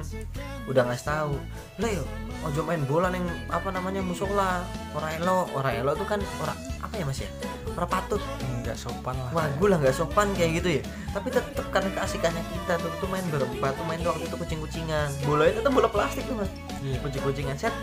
Udah 0.67 0.83
ngasih 0.83 1.05
tahu 1.07 1.35
yo 1.79 2.03
ojo 2.43 2.61
main 2.67 2.83
bola 2.85 3.07
neng 3.09 3.23
apa 3.47 3.71
namanya 3.71 4.03
musola. 4.03 4.63
Orang 4.95 5.11
elo 5.19 5.47
orang 5.55 5.73
elo 5.79 5.91
tuh 5.95 6.07
kan 6.07 6.19
orang 6.43 6.57
apa 6.83 6.93
ya 6.97 7.03
mas 7.07 7.19
ya? 7.21 7.29
Orang 7.75 7.89
patut. 7.91 8.21
Nggak 8.63 8.77
sopan 8.77 9.15
lah. 9.15 9.31
Wah 9.31 9.47
gue 9.47 9.67
lah 9.67 9.77
nggak 9.79 9.95
sopan 9.95 10.27
kayak 10.35 10.63
gitu 10.63 10.69
ya. 10.79 10.81
Tapi 11.15 11.27
tetap 11.31 11.65
karena 11.71 11.89
keasikannya 11.95 12.43
kita 12.43 12.73
tuh 12.81 12.91
tuh 12.99 13.09
main 13.09 13.25
berempat 13.31 13.71
tuh 13.75 13.85
main 13.87 13.99
tuh 14.03 14.11
waktu 14.11 14.25
itu 14.27 14.35
kucing 14.35 14.59
kucingan 14.59 15.09
bola 15.23 15.43
itu 15.47 15.59
tuh 15.63 15.71
bola 15.71 15.87
plastik 15.87 16.23
tuh 16.27 16.35
mas. 16.35 16.51
Iya. 16.83 16.97
kucing 17.01 17.23
kucingan 17.25 17.57
set 17.57 17.73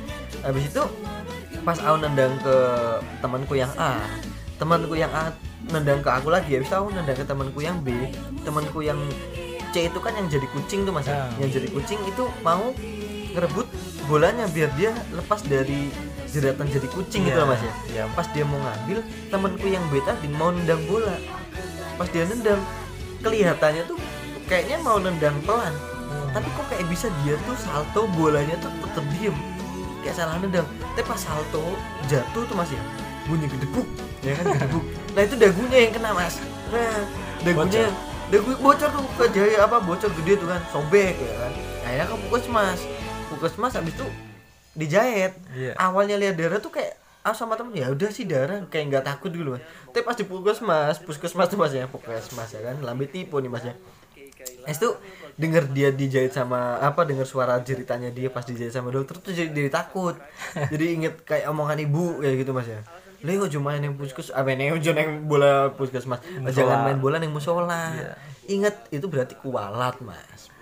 habis 0.46 0.70
itu 0.70 0.84
pas 1.64 1.78
aku 1.80 1.96
nendang 1.99 2.37
ke 2.44 2.56
temanku 3.25 3.54
yang 3.56 3.73
A 3.80 3.99
temanku 4.54 4.94
yang 4.94 5.11
A 5.11 5.34
nendang 5.66 5.99
ke 5.99 6.11
aku 6.11 6.28
lagi 6.28 6.54
habis 6.54 6.68
itu 6.68 6.76
aku 6.76 6.88
nendang 6.92 7.16
ke 7.16 7.25
temanku 7.25 7.58
yang 7.58 7.80
B. 7.80 7.88
Temanku 8.42 8.80
yang 8.80 9.00
C 9.75 9.90
itu 9.90 9.99
kan 9.99 10.14
yang 10.14 10.30
jadi 10.30 10.46
kucing 10.46 10.87
tuh 10.87 10.92
mas. 10.94 11.06
Ya. 11.06 11.26
yang 11.37 11.50
jadi 11.50 11.66
kucing 11.66 11.99
itu 12.06 12.25
mau 12.40 12.70
ngerebut 13.34 13.66
bolanya 14.06 14.46
biar 14.46 14.70
dia 14.78 14.94
lepas 15.11 15.42
dari 15.42 15.90
jeratan 16.30 16.66
jadi 16.66 16.87
kucing 16.87 17.26
gitu 17.26 17.34
Iya. 17.34 17.42
loh 17.42 17.49
mas 17.49 17.62
ya. 17.62 17.73
Iya. 17.90 18.02
pas 18.14 18.26
dia 18.30 18.44
mau 18.44 18.61
ngambil 18.61 18.99
temanku 19.28 19.66
yang 19.66 19.82
B 19.90 19.99
tadi 20.00 20.26
mau 20.30 20.54
nendang 20.54 20.82
bola. 20.87 21.16
Pas 21.94 22.06
dia 22.06 22.23
nendang 22.25 22.62
kelihatannya 23.20 23.82
tuh 23.84 23.99
kayaknya 24.46 24.78
mau 24.80 24.99
nendang 24.99 25.34
pelan. 25.42 25.75
Tapi 26.30 26.46
kok 26.50 26.66
kayak 26.66 26.87
bisa 26.87 27.06
dia 27.23 27.34
tuh 27.42 27.54
salto 27.54 28.06
bolanya 28.12 28.54
tuh 28.58 28.70
tetep 28.82 29.04
diem. 29.14 29.34
Kayak 30.02 30.14
salah 30.16 30.38
nendang. 30.38 30.66
Tapi 30.94 31.02
pas 31.02 31.18
salto 31.18 31.75
jatuh 32.06 32.42
tuh 32.46 32.54
mas 32.54 32.70
ya 32.70 32.82
bunyi 33.25 33.47
gedebuk 33.49 33.87
ya 34.21 34.33
kan 34.37 34.45
gedebuk 34.57 34.85
nah 35.16 35.23
itu 35.26 35.35
dagunya 35.38 35.78
yang 35.88 35.93
kena 35.95 36.11
mas. 36.12 36.37
Nah 36.73 36.95
dagunya 37.45 37.85
dagu 38.28 38.50
bocor 38.61 38.88
tuh 38.88 39.04
ke 39.21 39.25
jaya 39.37 39.59
apa 39.64 39.76
bocor 39.81 40.11
gede 40.23 40.33
tuh 40.40 40.49
kan 40.49 40.61
sobek 40.73 41.16
ya 41.16 41.35
kan. 41.40 41.52
Akhirnya 41.85 42.04
ke 42.09 42.16
puskesmas 42.28 42.81
puskesmas 43.33 43.73
habis 43.76 43.95
itu 43.97 44.07
dijahit. 44.75 45.33
Iya. 45.54 45.73
awalnya 45.78 46.19
lihat 46.19 46.35
darah 46.35 46.59
tuh 46.59 46.75
kayak 46.75 46.99
ah 47.25 47.33
sama 47.33 47.57
temen 47.57 47.73
ya 47.73 47.88
udah 47.88 48.11
sih 48.12 48.28
darah 48.28 48.61
kayak 48.69 48.85
nggak 48.93 49.04
takut 49.07 49.33
dulu 49.33 49.57
mas. 49.57 49.62
Tapi 49.93 50.02
pas 50.04 50.16
di 50.16 50.25
puskesmas 50.28 50.97
puskesmas 51.00 51.49
tuh 51.49 51.59
mas 51.61 51.73
ya 51.73 51.88
puskesmas 51.88 52.49
ya 52.52 52.61
kan. 52.61 52.76
Lambe 52.85 53.09
tipu 53.09 53.40
nih 53.40 53.49
mas 53.49 53.64
ya. 53.64 53.75
Es 54.69 54.76
tuh 54.76 55.00
denger 55.40 55.73
dia 55.73 55.88
dijahit 55.88 56.37
sama 56.37 56.76
apa 56.81 57.09
denger 57.09 57.25
suara 57.25 57.57
jeritannya 57.64 58.12
dia 58.12 58.28
pas 58.28 58.45
dijahit 58.45 58.73
sama 58.73 58.93
dokter 58.93 59.16
tuh 59.21 59.33
jadi, 59.33 59.49
jadi 59.49 59.71
takut. 59.73 60.16
Jadi 60.73 60.85
inget 61.00 61.14
kayak 61.25 61.49
omongan 61.49 61.81
ibu 61.81 62.21
kayak 62.21 62.45
gitu 62.45 62.52
mas 62.52 62.69
ya 62.69 62.85
Leo 63.25 63.49
cuma 63.49 63.73
main 63.73 63.81
yang 63.81 63.97
puskes 63.97 64.28
apa 64.37 64.52
nih 64.52 64.76
ojo 64.76 64.93
yang 64.93 65.25
bola 65.25 65.73
puskesmas. 65.73 66.21
Jangan 66.52 66.85
main 66.85 67.00
bola 67.00 67.16
yang 67.16 67.33
musola. 67.33 67.97
Inget 68.45 68.76
itu 68.93 69.09
berarti 69.09 69.33
kualat 69.40 69.97
mas. 70.04 70.52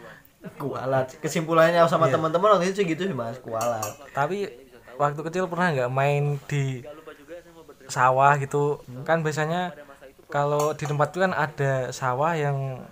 Kualat. 0.62 1.19
Kesimpulannya 1.19 1.83
sama 1.90 2.07
teman-teman 2.07 2.54
waktu 2.54 2.71
itu 2.71 2.87
gitu 2.87 3.11
sih 3.11 3.16
mas 3.19 3.42
kualat. 3.42 3.83
Tapi 4.14 4.47
waktu 4.95 5.21
kecil 5.26 5.50
pernah 5.50 5.75
nggak 5.75 5.90
main 5.90 6.38
di 6.47 6.87
sawah 7.90 8.38
gitu? 8.38 8.78
Kan 9.02 9.26
biasanya 9.26 9.75
kalau 10.31 10.71
di 10.78 10.87
tempat 10.87 11.11
itu 11.11 11.19
kan 11.19 11.35
ada 11.35 11.90
sawah 11.90 12.38
yang 12.38 12.87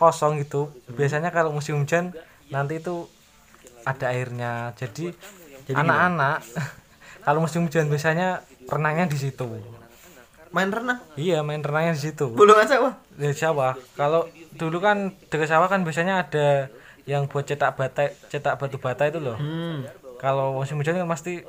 kosong 0.00 0.40
gitu. 0.40 0.72
Biasanya 0.96 1.28
kalau 1.28 1.52
musim 1.52 1.76
hujan 1.76 2.16
nanti 2.48 2.80
itu 2.80 3.04
ada 3.84 4.16
airnya. 4.16 4.72
Jadi 4.80 5.12
anak-anak 5.68 6.40
kalau 7.28 7.44
musim 7.44 7.68
hujan 7.68 7.88
biasanya 7.92 8.40
renangnya 8.68 9.06
di 9.10 9.18
situ. 9.18 9.46
Main 10.54 10.70
renang? 10.70 11.02
Iya 11.18 11.42
main 11.42 11.60
renangnya 11.60 11.98
di 11.98 12.02
situ. 12.10 12.30
Bulungan 12.30 12.66
sawah? 12.66 12.94
Di 13.18 13.34
sawah. 13.34 13.74
Kalau 13.98 14.30
dulu 14.54 14.78
kan 14.78 15.12
dekat 15.28 15.50
sawah 15.50 15.66
kan 15.66 15.82
biasanya 15.82 16.22
ada 16.26 16.70
yang 17.04 17.28
buat 17.28 17.44
cetak 17.44 17.76
bata 17.76 18.14
cetak 18.30 18.56
batu 18.56 18.78
bata 18.80 19.04
itu 19.08 19.20
loh. 19.20 19.36
Hmm. 19.36 19.84
kalau 20.14 20.56
musim 20.56 20.80
hujan 20.80 20.96
kan 20.96 21.10
pasti 21.10 21.44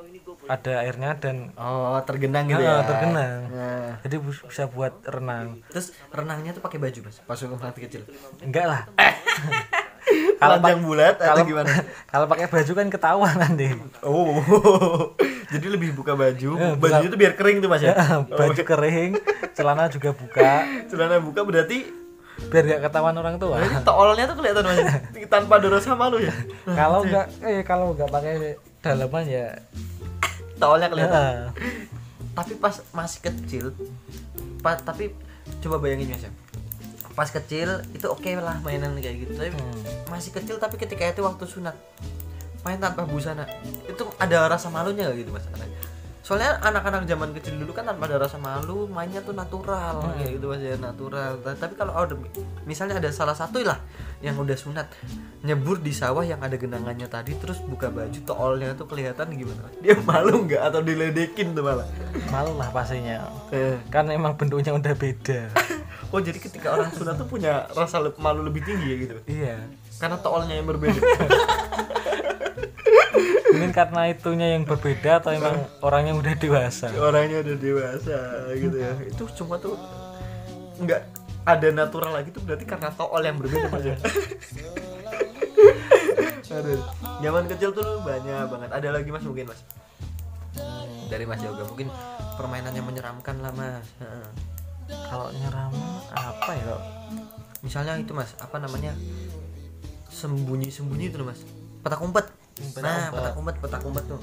ada 0.50 0.84
airnya 0.84 1.16
dan 1.16 1.48
oh 1.56 1.96
tergenang 2.04 2.44
gitu 2.44 2.60
ya? 2.60 2.84
tergenang. 2.84 3.48
Nah. 3.48 3.92
jadi 4.04 4.16
bisa 4.20 4.68
buat 4.68 4.92
renang. 5.06 5.64
Terus 5.72 5.96
renangnya 6.12 6.52
tuh 6.52 6.60
pakai 6.60 6.76
baju 6.76 7.08
mas? 7.08 7.24
Pas 7.24 7.40
waktu 7.40 7.80
kecil. 7.88 8.02
Enggak 8.44 8.66
lah 8.68 8.82
kalau 10.40 10.56
panjang 10.58 10.80
bulat 10.80 11.16
atau 11.16 11.42
gimana? 11.42 11.72
kalau 12.12 12.26
pakai 12.26 12.46
baju 12.46 12.72
kan 12.72 12.86
ketahuan 12.88 13.34
nanti. 13.34 13.66
Oh 14.00 14.40
jadi 15.52 15.66
lebih 15.68 15.92
buka 15.92 16.12
baju. 16.12 16.50
Eh, 16.54 16.72
buka- 16.74 16.80
bajunya 16.80 17.08
tuh 17.08 17.18
biar 17.18 17.32
kering 17.34 17.58
tuh 17.58 17.68
mas 17.68 17.80
ya? 17.80 17.94
Baju 18.26 18.62
kering 18.62 19.10
celana 19.52 19.88
juga 19.88 20.10
buka. 20.10 20.42
Celana 20.86 21.16
buka 21.18 21.40
berarti 21.40 21.88
biar 22.36 22.64
gak 22.68 22.80
ketahuan 22.84 23.14
orang 23.14 23.36
tua. 23.36 23.56
Berarti 23.56 23.80
toolnya 23.82 24.24
tuh 24.26 24.36
kelihatan 24.36 24.62
mas 24.62 24.78
tanpa 25.26 25.56
ada 25.56 25.68
rasa 25.70 25.92
malu 25.92 26.18
ya? 26.18 26.34
Kalau 26.64 27.00
enggak 27.00 27.26
eh 27.40 27.62
kalau 27.62 27.92
enggak 27.92 28.08
pakai 28.08 28.34
dalaman 28.78 29.24
ya. 29.24 29.46
Toolnya 30.56 30.88
kelihatan. 30.88 31.12
Ya, 31.12 31.48
tapi 32.32 32.52
pas 32.54 32.76
masih 32.90 33.20
kecil 33.22 33.64
pa- 34.60 34.76
tapi 34.76 35.12
coba 35.58 35.78
bayangin 35.78 36.12
mas 36.12 36.22
ya 36.22 36.32
pas 37.16 37.26
kecil 37.26 37.80
itu 37.90 38.06
oke 38.06 38.28
lah 38.36 38.60
mainan 38.60 38.92
kayak 39.00 39.24
gitu 39.24 39.32
tapi 39.34 39.50
Hmm. 39.50 40.12
masih 40.12 40.30
kecil 40.30 40.60
tapi 40.60 40.76
ketika 40.76 41.08
itu 41.08 41.24
waktu 41.24 41.48
sunat 41.48 41.72
main 42.60 42.76
tanpa 42.76 43.08
busana 43.08 43.48
itu 43.88 44.04
ada 44.20 44.46
rasa 44.46 44.68
malunya 44.68 45.08
gak 45.08 45.24
gitu 45.24 45.30
mas 45.32 45.48
soalnya 46.26 46.58
anak-anak 46.58 47.06
zaman 47.06 47.30
kecil 47.38 47.54
dulu 47.62 47.70
kan 47.70 47.86
tanpa 47.86 48.10
ada 48.10 48.18
rasa 48.18 48.34
malu 48.42 48.90
mainnya 48.90 49.22
tuh 49.22 49.30
natural 49.30 50.02
kayak 50.18 50.42
gitu 50.42 50.50
ya 50.58 50.74
natural. 50.74 51.38
Ta- 51.38 51.54
tapi 51.54 51.78
kalau 51.78 51.94
ada 51.94 52.18
misalnya 52.66 52.98
ada 52.98 53.14
salah 53.14 53.38
satu 53.38 53.62
lah 53.62 53.78
yang 54.18 54.34
udah 54.34 54.58
sunat 54.58 54.90
nyebur 55.46 55.78
di 55.78 55.94
sawah 55.94 56.26
yang 56.26 56.42
ada 56.42 56.58
genangannya 56.58 57.06
tadi 57.06 57.38
terus 57.38 57.62
buka 57.62 57.94
baju 57.94 58.18
toolnya 58.26 58.74
tuh 58.74 58.90
kelihatan 58.90 59.38
gimana? 59.38 59.70
Dia 59.78 59.94
malu 60.02 60.50
nggak 60.50 60.66
atau 60.66 60.82
diledekin 60.82 61.54
tuh 61.54 61.62
malah? 61.62 61.86
Malu 62.34 62.58
lah 62.58 62.74
pastinya. 62.74 63.22
Eh. 63.54 63.78
kan 63.86 64.10
emang 64.10 64.34
bentuknya 64.34 64.74
udah 64.74 64.94
beda. 64.98 65.46
Oh 66.14 66.22
jadi 66.22 66.38
ketika 66.38 66.70
orang 66.70 66.94
sunat 66.94 67.18
tuh 67.18 67.26
punya 67.26 67.66
rasa 67.74 67.98
malu 68.22 68.46
lebih 68.46 68.62
tinggi 68.62 68.94
ya 68.94 68.96
gitu? 69.02 69.16
Iya. 69.26 69.58
Karena 69.98 70.14
toolnya 70.22 70.54
yang 70.54 70.70
berbeda 70.70 71.02
mungkin 73.52 73.72
karena 73.72 74.12
itunya 74.12 74.46
yang 74.58 74.68
berbeda 74.68 75.24
atau 75.24 75.32
emang 75.32 75.64
orangnya 75.80 76.14
udah 76.16 76.34
dewasa? 76.36 76.92
Orangnya 76.96 77.40
udah 77.42 77.56
dewasa 77.56 78.18
gitu 78.54 78.76
ya. 78.76 78.92
Itu 79.06 79.24
cuma 79.42 79.56
tuh 79.56 79.78
nggak 80.76 81.00
ada 81.46 81.68
natural 81.70 82.12
lagi 82.12 82.34
tuh 82.34 82.42
berarti 82.42 82.66
karena 82.66 82.90
tool 82.92 83.22
yang 83.22 83.38
berbeda 83.38 83.70
mas 83.70 83.84
ya? 83.86 83.96
Aduh 86.56 86.82
zaman 87.22 87.44
kecil 87.48 87.70
tuh 87.72 88.02
banyak 88.02 88.44
banget. 88.50 88.70
Ada 88.74 88.88
lagi 88.92 89.08
mas 89.14 89.24
mungkin 89.24 89.46
mas? 89.48 89.60
Dari 91.06 91.24
mas 91.24 91.40
yoga 91.40 91.62
mungkin 91.64 91.88
permainan 92.36 92.74
yang 92.74 92.86
menyeramkan 92.86 93.40
lah 93.40 93.54
mas. 93.54 93.86
Kalau 94.86 95.30
nyeram 95.34 95.72
apa 96.14 96.50
ya 96.54 96.62
kalau 96.66 96.82
misalnya 97.62 97.98
itu 97.98 98.12
mas 98.12 98.34
apa 98.42 98.58
namanya? 98.58 98.92
Sembunyi 100.10 100.68
sembunyi 100.68 101.14
itu 101.14 101.22
mas. 101.22 101.40
Petak 101.80 102.02
umpet 102.02 102.26
nah 102.80 103.12
petak 103.12 103.34
umpet 103.36 103.56
petak 103.60 103.82
umpet 103.84 104.04
tuh. 104.08 104.20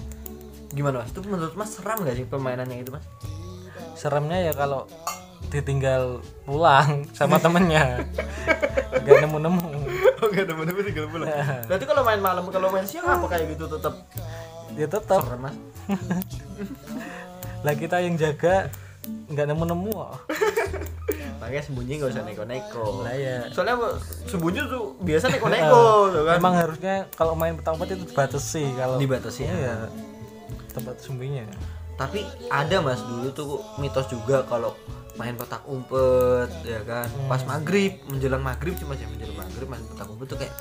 Gimana 0.74 1.06
mas? 1.06 1.10
Itu 1.14 1.22
menurut 1.26 1.54
mas 1.54 1.70
seram 1.70 2.02
gak 2.02 2.18
sih 2.18 2.26
permainannya 2.26 2.82
itu 2.82 2.92
mas? 2.94 3.06
Seremnya 3.94 4.42
ya 4.42 4.54
kalau 4.58 4.90
ditinggal 5.54 6.26
pulang 6.50 7.06
sama 7.14 7.38
temennya. 7.38 8.10
Nggak 9.04 9.18
nemu 9.28 9.38
nemu 9.38 9.70
Oh 10.24 10.28
gak 10.34 10.50
ada 10.50 10.54
bener 10.58 10.74
tinggal 10.82 11.06
pulang. 11.14 11.30
Berarti 11.70 11.86
kalau 11.86 12.02
main 12.02 12.22
malam 12.22 12.44
kalau 12.50 12.74
main 12.74 12.88
siang 12.90 13.06
apa 13.06 13.26
kayak 13.30 13.54
gitu 13.54 13.70
tetap 13.70 13.94
ya 14.74 14.90
tetap 14.90 15.22
serem 15.22 15.42
mas. 15.46 15.56
lah 17.64 17.76
kita 17.78 18.02
yang 18.04 18.16
jaga 18.20 18.68
nggak 19.04 19.46
nemu 19.52 19.64
nemu 19.68 19.94
Makanya 21.44 21.60
sembunyi 21.62 21.94
gak 22.00 22.10
usah 22.10 22.24
neko-neko. 22.24 22.86
lah 23.04 23.12
ya 23.14 23.38
Soalnya 23.52 23.76
sembunyi 24.24 24.60
tuh 24.66 24.84
biasa 24.98 25.26
neko-neko 25.28 25.84
tuh 26.16 26.24
kan. 26.24 26.36
emang 26.40 26.56
harusnya 26.56 26.96
kalau 27.12 27.36
main 27.36 27.54
petak 27.54 27.76
umpet 27.76 27.88
itu 27.92 28.08
dibatasi 28.08 28.64
kalau 28.74 28.96
Dibatasi, 28.96 29.42
ya. 29.44 29.52
iya 29.54 29.76
tempat 30.72 30.96
sembunyinya. 30.98 31.46
Tapi 31.94 32.24
ada 32.48 32.80
mas 32.80 33.04
dulu 33.04 33.28
tuh 33.30 33.48
mitos 33.78 34.08
juga 34.08 34.42
kalau 34.44 34.74
main 35.14 35.36
petak 35.36 35.62
umpet 35.68 36.50
ya 36.64 36.80
kan. 36.82 37.06
Pas 37.28 37.44
maghrib 37.44 38.00
menjelang 38.08 38.42
maghrib 38.42 38.74
cuma 38.74 38.96
ya 38.96 39.06
menjelang 39.06 39.38
maghrib 39.38 39.68
main 39.68 39.84
petak 39.86 40.08
umpet 40.08 40.26
tuh 40.26 40.40
kayak 40.40 40.56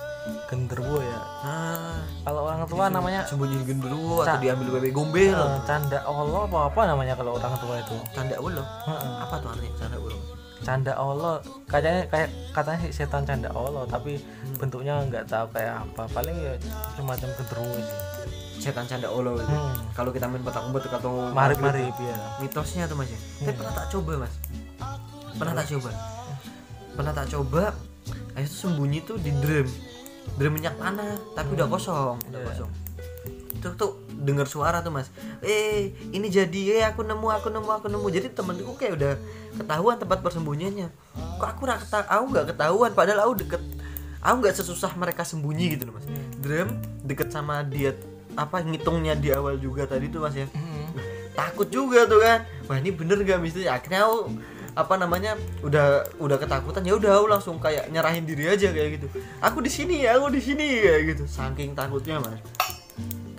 genderuwo 0.47 1.01
ya. 1.01 1.19
Nah 1.41 1.99
kalau 2.23 2.45
orang 2.45 2.63
tua 2.69 2.85
namanya 2.87 3.25
sembunyi 3.25 3.65
genderuwo 3.65 4.21
atau 4.21 4.37
diambil 4.37 4.77
bebek 4.77 4.93
gombel. 4.93 5.33
Eh, 5.33 5.59
canda 5.65 5.99
Allah 6.05 6.45
apa 6.45 6.59
apa 6.69 6.81
namanya 6.85 7.15
kalau 7.17 7.33
orang 7.35 7.55
tua 7.57 7.81
itu? 7.81 7.97
Canda 8.13 8.37
Heeh. 8.61 9.13
apa 9.19 9.35
tuh 9.41 9.49
artinya 9.49 9.73
canda 9.81 9.97
ulo 9.97 10.19
canda 10.63 10.93
Allah. 10.93 11.39
Katanya 11.65 12.07
kayak 12.07 12.29
katanya 12.51 12.79
sih 12.81 12.93
setan 12.95 13.23
canda 13.23 13.49
Allah 13.51 13.83
tapi 13.85 14.17
Hmm. 14.17 14.57
bentuknya 14.57 15.03
nggak 15.05 15.25
tahu 15.27 15.47
kayak 15.51 15.83
apa. 15.83 16.03
Paling 16.09 16.37
ya 16.37 16.55
semacam 16.95 17.29
genderuwo 17.33 17.77
sih 17.77 17.99
setan 18.63 18.87
canda 18.87 19.11
ulo 19.11 19.35
gitu. 19.35 19.51
Hmm. 19.51 19.75
kalau 19.91 20.09
kita 20.09 20.25
main 20.25 20.39
petak 20.39 20.63
umpet 20.63 20.87
atau 20.87 21.35
marip 21.35 21.59
marip 21.59 21.99
ya 21.99 22.15
mitosnya 22.39 22.87
tuh 22.87 22.95
mas 22.95 23.11
ya? 23.11 23.19
Tapi 23.43 23.53
pernah 23.53 23.75
tak 23.75 23.87
coba 23.91 24.13
mas? 24.23 24.35
Pernah 25.35 25.55
tak 25.57 25.67
coba? 25.69 25.91
Pernah 26.93 27.13
tak 27.13 27.27
coba? 27.29 27.63
Akhirnya 28.31 28.47
tuh 28.47 28.61
sembunyi 28.63 28.99
tuh 29.03 29.17
di 29.19 29.35
drum. 29.35 29.67
Drum 30.39 30.53
minyak 30.55 30.79
tanah 30.79 31.19
tapi 31.35 31.51
udah 31.53 31.67
kosong 31.67 32.15
udah 32.23 32.39
Iya. 32.39 32.49
kosong. 32.49 32.71
Terus 33.59 33.75
tuh 33.75 33.91
dengar 34.23 34.47
suara 34.47 34.81
tuh 34.81 34.95
mas. 34.95 35.11
Eh 35.43 35.93
ini 36.15 36.31
jadi 36.31 36.81
eh 36.81 36.85
aku 36.87 37.03
nemu 37.03 37.29
aku 37.29 37.51
nemu 37.51 37.69
aku 37.69 37.87
nemu. 37.91 38.07
Jadi 38.09 38.31
temenku 38.31 38.79
kayak 38.79 38.95
udah 38.97 39.13
ketahuan 39.59 39.97
tempat 39.99 40.19
persembunyiannya. 40.23 40.89
Kok 41.43 41.49
aku 41.51 41.61
nggak 41.67 41.81
ketahuan 41.85 42.07
aku 42.09 42.25
nggak 42.31 42.47
ketahuan 42.55 42.91
padahal 42.95 43.21
aku 43.29 43.35
deket 43.43 43.63
aku 44.23 44.37
nggak 44.47 44.57
sesusah 44.57 44.95
mereka 44.95 45.27
sembunyi 45.27 45.77
gitu 45.77 45.91
loh 45.91 45.99
mas. 45.99 46.07
Drum 46.39 46.79
deket 47.03 47.35
sama 47.35 47.67
dia 47.67 47.99
apa 48.33 48.65
ngitungnya 48.65 49.19
di 49.19 49.29
awal 49.35 49.59
juga 49.59 49.85
tadi 49.85 50.09
tuh 50.09 50.23
mas 50.23 50.39
ya. 50.39 50.47
Hmm. 50.49 50.71
takut 51.33 51.69
juga 51.69 52.07
tuh 52.07 52.23
kan. 52.23 52.47
Wah 52.71 52.79
ini 52.79 52.95
bener 52.95 53.19
gak 53.27 53.43
misteri 53.43 53.67
akhirnya 53.67 54.07
aku 54.07 54.31
apa 54.73 54.97
namanya 54.97 55.37
udah 55.61 56.17
udah 56.17 56.37
ketakutan 56.41 56.81
ya 56.81 56.97
udah 56.97 57.21
aku 57.21 57.27
langsung 57.29 57.61
kayak 57.61 57.93
nyerahin 57.93 58.25
diri 58.25 58.49
aja 58.49 58.73
kayak 58.73 59.01
gitu. 59.01 59.07
Aku 59.43 59.61
di 59.61 59.69
sini 59.69 60.07
ya 60.07 60.17
aku 60.17 60.33
di 60.33 60.41
sini 60.41 60.81
kayak 60.81 61.01
gitu. 61.13 61.25
Saking 61.29 61.77
takutnya 61.77 62.23
mas 62.23 62.41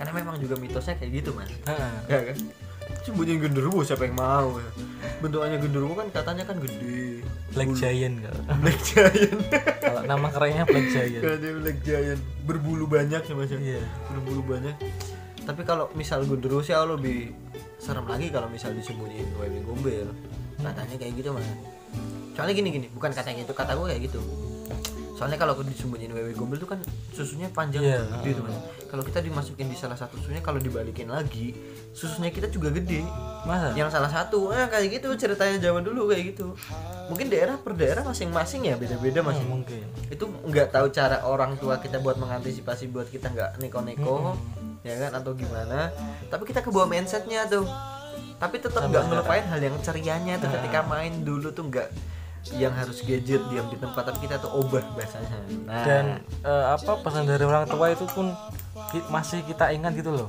karena 0.03 0.19
memang 0.19 0.36
juga 0.36 0.60
mitosnya 0.60 1.00
kayak 1.00 1.24
gitu 1.24 1.31
mas. 1.31 1.48
Heeh. 1.63 1.93
ya 2.12 2.19
kan? 2.27 2.38
Sembunyi 3.07 3.39
genderuwo 3.39 3.88
siapa 3.88 4.03
yang 4.03 4.19
mau 4.19 4.60
ya? 4.60 4.67
Bentukannya 5.24 5.63
genderuwo 5.63 5.95
kan 5.95 6.12
katanya 6.12 6.43
kan 6.43 6.60
gede. 6.60 7.24
Black 7.55 7.72
Giant 7.79 8.19
kalau 8.19 8.43
Black 8.67 8.79
Giant. 8.83 9.39
Kalau 9.79 10.01
nama 10.03 10.27
kerennya 10.27 10.67
Black 10.67 10.88
Giant. 10.91 11.24
Katanya 11.24 11.55
Black 11.63 11.79
Giant. 11.88 12.22
Berbulu 12.43 12.83
banyak 12.83 13.24
sih 13.24 13.31
mas 13.31 13.48
ya? 13.48 13.60
Iya. 13.63 13.83
Berbulu 14.12 14.43
banyak. 14.43 14.75
Tapi 15.48 15.62
kalau 15.63 15.88
misal 15.95 16.27
genderuwo 16.27 16.60
sih 16.60 16.75
aku 16.75 17.00
lebih 17.00 17.31
serem 17.79 18.03
lagi 18.03 18.27
kalau 18.27 18.51
misal 18.51 18.75
disembunyiin 18.75 19.31
wewe 19.39 19.63
gombel. 19.63 20.12
Katanya 20.60 20.95
kayak 21.00 21.15
gitu 21.15 21.31
mas. 21.31 21.48
Soalnya 22.36 22.60
gini 22.60 22.69
gini 22.75 22.88
bukan 22.91 23.15
katanya 23.15 23.48
itu 23.48 23.55
kata 23.55 23.72
gue 23.79 23.88
kayak 23.88 24.03
gitu 24.12 24.19
soalnya 25.13 25.38
kalau 25.38 25.53
aku 25.53 25.62
disembunyiin 25.63 26.10
wewe 26.10 26.34
gombel 26.34 26.58
tuh 26.58 26.65
kan 26.67 26.79
susunya 27.10 27.46
panjang 27.48 27.82
Iya, 27.82 28.01
gede 28.20 28.29
tuh 28.34 28.43
mas. 28.43 28.58
Kalau 28.88 29.01
kita 29.01 29.20
dimasukin 29.20 29.65
di 29.65 29.74
salah 29.74 29.93
satu 29.93 30.17
susunya 30.17 30.38
kalau 30.38 30.58
dibalikin 30.58 31.08
lagi 31.08 31.53
susunya 31.91 32.29
kita 32.29 32.46
juga 32.48 32.70
gede. 32.70 33.01
Masa? 33.43 33.74
Yang 33.74 33.89
salah 33.91 34.08
satu. 34.08 34.50
Eh, 34.50 34.65
kayak 34.65 34.89
gitu 34.91 35.08
ceritanya 35.15 35.58
zaman 35.60 35.82
dulu 35.82 36.08
kayak 36.08 36.34
gitu. 36.34 36.53
Mungkin 37.10 37.27
daerah 37.27 37.58
per 37.58 37.74
daerah 37.74 38.01
masing-masing 38.01 38.65
ya 38.65 38.75
beda-beda 38.75 39.22
masing 39.22 39.43
Hmm, 39.43 39.53
mungkin. 39.60 39.82
Itu 40.08 40.25
nggak 40.29 40.70
tahu 40.72 40.89
cara 40.89 41.22
orang 41.22 41.58
tua 41.58 41.77
kita 41.77 41.98
buat 42.00 42.17
mengantisipasi 42.17 42.89
buat 42.89 43.05
kita 43.08 43.29
nggak 43.29 43.51
neko-neko 43.60 44.38
ya 44.82 44.98
kan 45.00 45.12
atau 45.15 45.34
gimana. 45.34 45.89
Tapi 46.27 46.43
kita 46.43 46.62
kebawa 46.62 46.86
mindsetnya 46.86 47.46
tuh. 47.46 47.65
Tapi 48.36 48.60
tetap 48.60 48.84
nggak 48.84 49.03
ngelupain 49.08 49.46
hal 49.48 49.60
yang 49.60 49.77
cerianya 49.79 50.38
tuh 50.38 50.48
Nah. 50.48 50.60
ketika 50.60 50.79
main 50.84 51.22
dulu 51.22 51.50
tuh 51.50 51.65
nggak 51.65 51.88
yang 52.51 52.71
harus 52.71 53.00
gadget 53.01 53.39
diam 53.47 53.65
di 53.65 53.77
tempat 53.77 54.03
tapi 54.03 54.19
kita 54.21 54.35
tuh 54.35 54.51
obah 54.53 54.83
bahasanya 54.91 55.39
nah. 55.63 55.83
Dan 55.83 56.03
eh, 56.41 56.65
apa 56.69 57.00
pesan 57.00 57.23
dari 57.23 57.41
orang 57.41 57.63
tua 57.65 57.88
itu 57.89 58.03
pun 58.05 58.35
ki- 58.89 59.07
masih 59.07 59.39
kita 59.43 59.71
ingat 59.71 59.93
gitu 59.93 60.12
loh. 60.12 60.27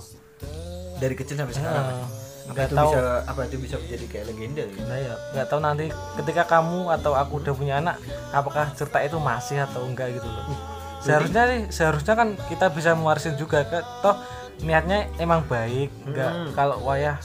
Dari 0.94 1.12
kecil 1.12 1.34
sampai 1.34 1.50
sekarang. 1.52 1.84
Apa 1.84 2.06
nggak 2.46 2.66
itu 2.66 2.76
tahu. 2.76 2.86
bisa 2.86 3.00
apa 3.24 3.40
itu 3.42 3.56
bisa 3.58 3.76
menjadi 3.78 4.04
kayak 4.06 4.24
legenda 4.28 4.62
gitu? 4.64 4.84
Nah 4.84 4.98
ya 5.00 5.14
nggak 5.32 5.46
tahu 5.48 5.60
nanti 5.60 5.86
ketika 6.14 6.42
kamu 6.46 6.78
atau 6.92 7.12
aku 7.12 7.32
udah 7.40 7.50
punya 7.52 7.74
anak 7.78 7.96
apakah 8.30 8.68
cerita 8.70 9.00
itu 9.00 9.16
masih 9.16 9.58
atau 9.60 9.82
enggak 9.82 10.12
gitu 10.12 10.28
loh. 10.28 10.44
Seharusnya 11.00 11.42
nih 11.46 11.60
seharusnya 11.68 12.14
kan 12.14 12.28
kita 12.46 12.68
bisa 12.68 12.92
mewarisin 12.92 13.34
juga 13.34 13.64
ke 13.64 13.80
toh 14.00 14.14
niatnya 14.60 15.10
emang 15.16 15.42
baik 15.42 15.90
nggak 16.06 16.30
Hmm. 16.30 16.50
kalau 16.54 16.78
wayah 16.80 17.18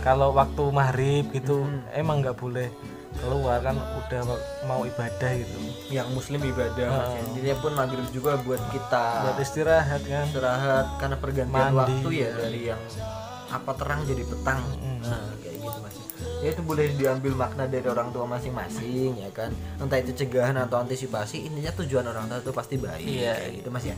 kalau 0.00 0.30
waktu 0.30 0.62
maghrib 0.70 1.24
gitu 1.30 1.64
Hmm. 1.64 1.82
emang 1.90 2.20
nggak 2.20 2.36
boleh 2.36 2.68
keluar 3.16 3.58
kan 3.58 3.74
udah 3.74 4.20
mau 4.64 4.82
ibadah 4.82 5.30
gitu. 5.34 5.56
Yang 5.88 6.08
muslim 6.10 6.40
ibadah 6.42 6.80
ya. 6.80 6.90
Heeh. 6.90 7.22
jadi 7.36 7.54
pun 7.56 7.72
maghrib 7.72 8.06
juga 8.10 8.36
buat 8.38 8.62
kita. 8.68 9.06
Buat 9.24 9.38
istirahat 9.38 10.02
kan. 10.02 10.26
Istirahat 10.26 10.86
karena 10.98 11.16
pergantian 11.16 11.70
Mandi. 11.70 11.78
waktu 11.78 12.08
ya 12.12 12.30
dari 12.32 12.60
yang 12.68 12.80
apa 13.46 13.70
terang 13.74 14.02
jadi 14.02 14.22
petang. 14.22 14.60
Mm. 14.76 14.98
nah 15.00 15.20
kayak 15.38 15.56
gitu 15.56 15.78
mas. 15.78 15.94
Ya 16.42 16.48
itu 16.50 16.60
boleh 16.60 16.86
diambil 16.92 17.32
makna 17.34 17.64
dari 17.64 17.86
orang 17.86 18.10
tua 18.10 18.26
masing-masing 18.26 19.14
ya 19.16 19.30
kan. 19.30 19.50
Entah 19.78 19.96
itu 19.96 20.12
cegahan 20.12 20.58
atau 20.58 20.78
antisipasi 20.78 21.46
intinya 21.46 21.70
tujuan 21.74 22.04
orang 22.04 22.26
tua 22.26 22.38
itu 22.40 22.50
pasti 22.50 22.74
baik 22.76 23.04
Iya. 23.04 23.32
kayak 23.36 23.52
gitu 23.58 23.68
mas 23.70 23.84
ya. 23.84 23.96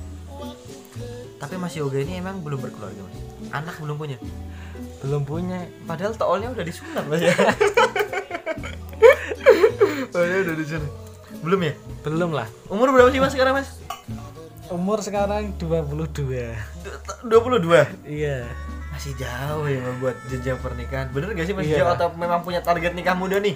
Tapi 1.36 1.54
mas 1.56 1.72
yoga 1.72 1.96
ini 1.96 2.16
emang 2.16 2.40
belum 2.40 2.60
berkeluarga 2.60 3.00
mas. 3.00 3.16
Anak 3.50 3.76
belum 3.78 3.96
punya? 3.96 4.18
Belum 5.00 5.22
punya. 5.22 5.64
Padahal 5.84 6.12
toolnya 6.12 6.48
udah 6.50 6.64
disunat 6.64 7.04
mas 7.06 7.20
ya 7.20 7.32
padahal 10.16 10.42
udah 10.42 10.56
disunat 10.56 10.92
belum 11.36 11.60
ya? 11.60 11.72
Belum 12.02 12.30
lah. 12.32 12.48
Umur 12.66 12.88
berapa 12.90 13.12
sih 13.12 13.20
mas 13.20 13.32
sekarang 13.32 13.60
mas? 13.60 13.68
Umur 14.66 14.98
sekarang 14.98 15.54
22 15.60 16.56
22 17.22 18.08
iya. 18.08 18.48
Masih 18.90 19.12
jauh 19.14 19.68
ya 19.68 19.78
buat 20.00 20.16
jenjang 20.26 20.56
pernikahan. 20.58 21.12
Bener 21.12 21.36
gak 21.36 21.44
sih 21.44 21.54
masih 21.54 21.76
Iya. 21.76 21.84
jauh 21.84 21.92
atau 21.92 22.08
memang 22.16 22.40
punya 22.40 22.64
target 22.64 22.96
nikah 22.96 23.12
muda 23.12 23.36
nih? 23.36 23.54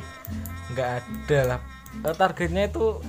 Nggak 0.70 0.88
ada 1.00 1.40
lah. 1.42 1.58
Eh, 2.04 2.14
targetnya 2.14 2.68
itu 2.68 3.00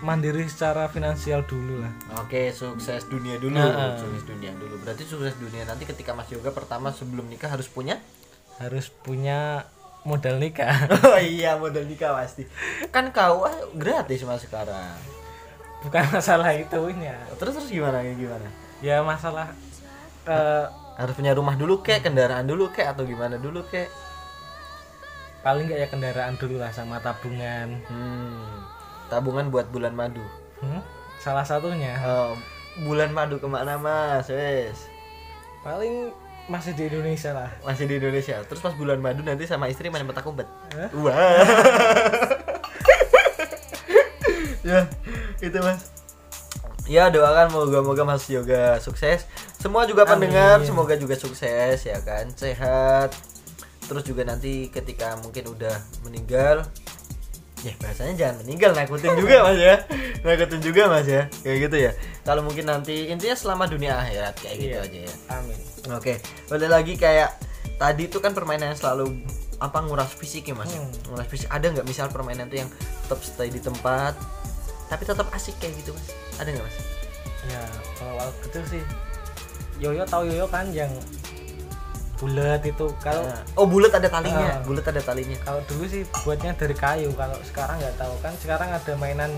mandiri 0.00 0.46
secara 0.46 0.86
finansial 0.86 1.42
dulu 1.44 1.82
lah. 1.82 1.92
Oke 2.16 2.54
sukses 2.54 3.04
dunia 3.04 3.36
dulu. 3.36 3.58
Nah, 3.58 3.98
sukses 3.98 4.22
dunia 4.22 4.54
dulu. 4.54 4.78
Berarti 4.80 5.02
sukses 5.02 5.34
dunia 5.36 5.66
nanti 5.66 5.84
ketika 5.84 6.14
Mas 6.14 6.30
Yoga 6.30 6.54
pertama 6.54 6.94
sebelum 6.94 7.26
nikah 7.26 7.50
harus 7.50 7.66
punya? 7.66 7.98
Harus 8.56 8.88
punya 8.88 9.66
modal 10.06 10.38
nikah. 10.38 10.86
Oh 11.10 11.18
iya 11.18 11.58
modal 11.58 11.82
nikah 11.84 12.14
pasti. 12.14 12.46
Kan 12.94 13.10
kau 13.10 13.44
gratis 13.74 14.22
mas 14.22 14.46
sekarang. 14.46 14.96
Bukan 15.82 16.02
masalah 16.14 16.54
itunya 16.54 17.18
terus 17.36 17.58
terus 17.58 17.68
gimana 17.68 18.00
kayak 18.00 18.16
gimana? 18.16 18.48
Ya 18.80 19.02
masalah 19.02 19.50
eh, 20.24 20.64
harus 20.96 21.14
punya 21.18 21.34
rumah 21.34 21.58
dulu 21.58 21.82
kek 21.82 22.06
kendaraan 22.06 22.46
dulu 22.46 22.70
kek 22.70 22.86
atau 22.86 23.02
gimana 23.02 23.36
dulu 23.36 23.66
kek? 23.66 23.90
paling 25.46 25.70
nggak 25.70 25.78
ya 25.78 25.86
kendaraan 25.86 26.34
dulu 26.34 26.58
lah 26.58 26.74
sama 26.74 26.98
tabungan. 26.98 27.78
Hmm, 27.86 28.66
tabungan 29.06 29.46
buat 29.46 29.70
bulan 29.70 29.94
madu. 29.94 30.26
Hmm, 30.58 30.82
salah 31.22 31.46
satunya. 31.46 31.94
Oh, 32.02 32.34
bulan 32.82 33.14
madu 33.14 33.38
ke 33.38 33.46
mana 33.46 33.78
mas? 33.78 34.26
Wes. 34.26 34.90
Paling 35.62 36.10
masih 36.46 36.72
di 36.78 36.86
Indonesia 36.86 37.30
lah. 37.34 37.50
Masih 37.66 37.84
di 37.90 37.98
Indonesia. 37.98 38.38
Terus 38.46 38.60
pas 38.62 38.74
bulan 38.74 38.98
madu 39.02 39.22
nanti 39.26 39.46
sama 39.46 39.66
istri 39.66 39.90
main 39.90 40.06
petak 40.06 40.26
umpet. 40.26 40.46
Hah? 40.74 40.90
wah. 40.94 41.16
Ya 44.66 44.90
itu 45.38 45.58
mas. 45.62 45.94
Ya 46.90 47.06
doakan 47.06 47.54
moga-moga 47.54 48.02
mas 48.02 48.26
yoga 48.26 48.82
sukses. 48.82 49.22
Semua 49.62 49.86
juga 49.86 50.02
pendengar 50.02 50.58
Amin. 50.58 50.66
semoga 50.66 50.98
juga 50.98 51.14
sukses 51.14 51.86
ya 51.86 51.98
kan? 52.02 52.26
Sehat. 52.34 53.14
Terus 53.86 54.02
juga 54.02 54.26
nanti 54.26 54.66
ketika 54.74 55.14
mungkin 55.22 55.54
udah 55.54 55.78
meninggal 56.02 56.66
ya 57.66 57.74
bahasanya 57.82 58.14
jangan 58.14 58.36
meninggal 58.46 58.70
nakutin 58.72 59.12
juga 59.18 59.36
mas 59.42 59.58
ya 59.58 59.76
nakutin 60.22 60.60
juga 60.62 60.82
mas 60.86 61.06
ya 61.06 61.22
kayak 61.42 61.58
gitu 61.66 61.76
ya 61.82 61.92
kalau 62.22 62.46
mungkin 62.46 62.64
nanti 62.64 63.10
intinya 63.10 63.34
selama 63.34 63.66
dunia 63.66 63.98
akhirat 63.98 64.34
kayak 64.38 64.56
gitu 64.56 64.76
Iya. 64.76 64.86
aja 64.86 64.98
ya 65.02 65.14
amin 65.34 65.58
Oke, 65.86 66.18
balik 66.50 66.66
lagi 66.66 66.98
kayak 66.98 67.30
tadi 67.78 68.10
itu 68.10 68.18
kan 68.18 68.34
permainan 68.34 68.74
yang 68.74 68.78
selalu 68.78 69.22
apa 69.62 69.86
nguras 69.86 70.10
fisik 70.10 70.50
ya 70.50 70.58
mas? 70.58 70.66
Hmm. 70.74 70.90
Nguras 71.06 71.30
fisik 71.30 71.46
ada 71.46 71.62
nggak 71.62 71.86
misal 71.86 72.10
permainan 72.10 72.50
tuh 72.50 72.58
yang 72.58 72.70
tetap 73.06 73.22
stay 73.22 73.54
di 73.54 73.62
tempat 73.62 74.18
tapi 74.90 75.06
tetap 75.06 75.30
asik 75.30 75.54
kayak 75.62 75.78
gitu 75.78 75.94
mas? 75.94 76.10
Ada 76.42 76.58
nggak 76.58 76.66
mas? 76.66 76.76
ya 77.46 77.62
kalau 77.94 78.14
waktu 78.18 78.38
kecil 78.50 78.62
sih 78.66 78.82
yoyo 79.78 80.02
tahu 80.02 80.26
yoyo 80.26 80.50
kan 80.50 80.66
yang 80.74 80.90
bulat 82.16 82.62
itu 82.62 82.86
kalau 82.96 83.22
Nah, 83.22 83.40
oh 83.54 83.66
bulat 83.66 83.92
ada 83.92 84.08
talinya, 84.08 84.48
Ah. 84.50 84.64
bulat 84.64 84.82
ada 84.82 84.98
talinya. 84.98 85.36
kalau 85.38 85.60
dulu 85.64 85.84
sih 85.84 86.02
buatnya 86.18 86.52
dari 86.52 86.72
kayu 86.72 87.12
kalau 87.12 87.36
sekarang 87.42 87.76
nggak 87.76 87.96
tahu 87.96 88.14
kan 88.18 88.32
sekarang 88.36 88.68
ada 88.70 88.92
mainan 88.96 89.28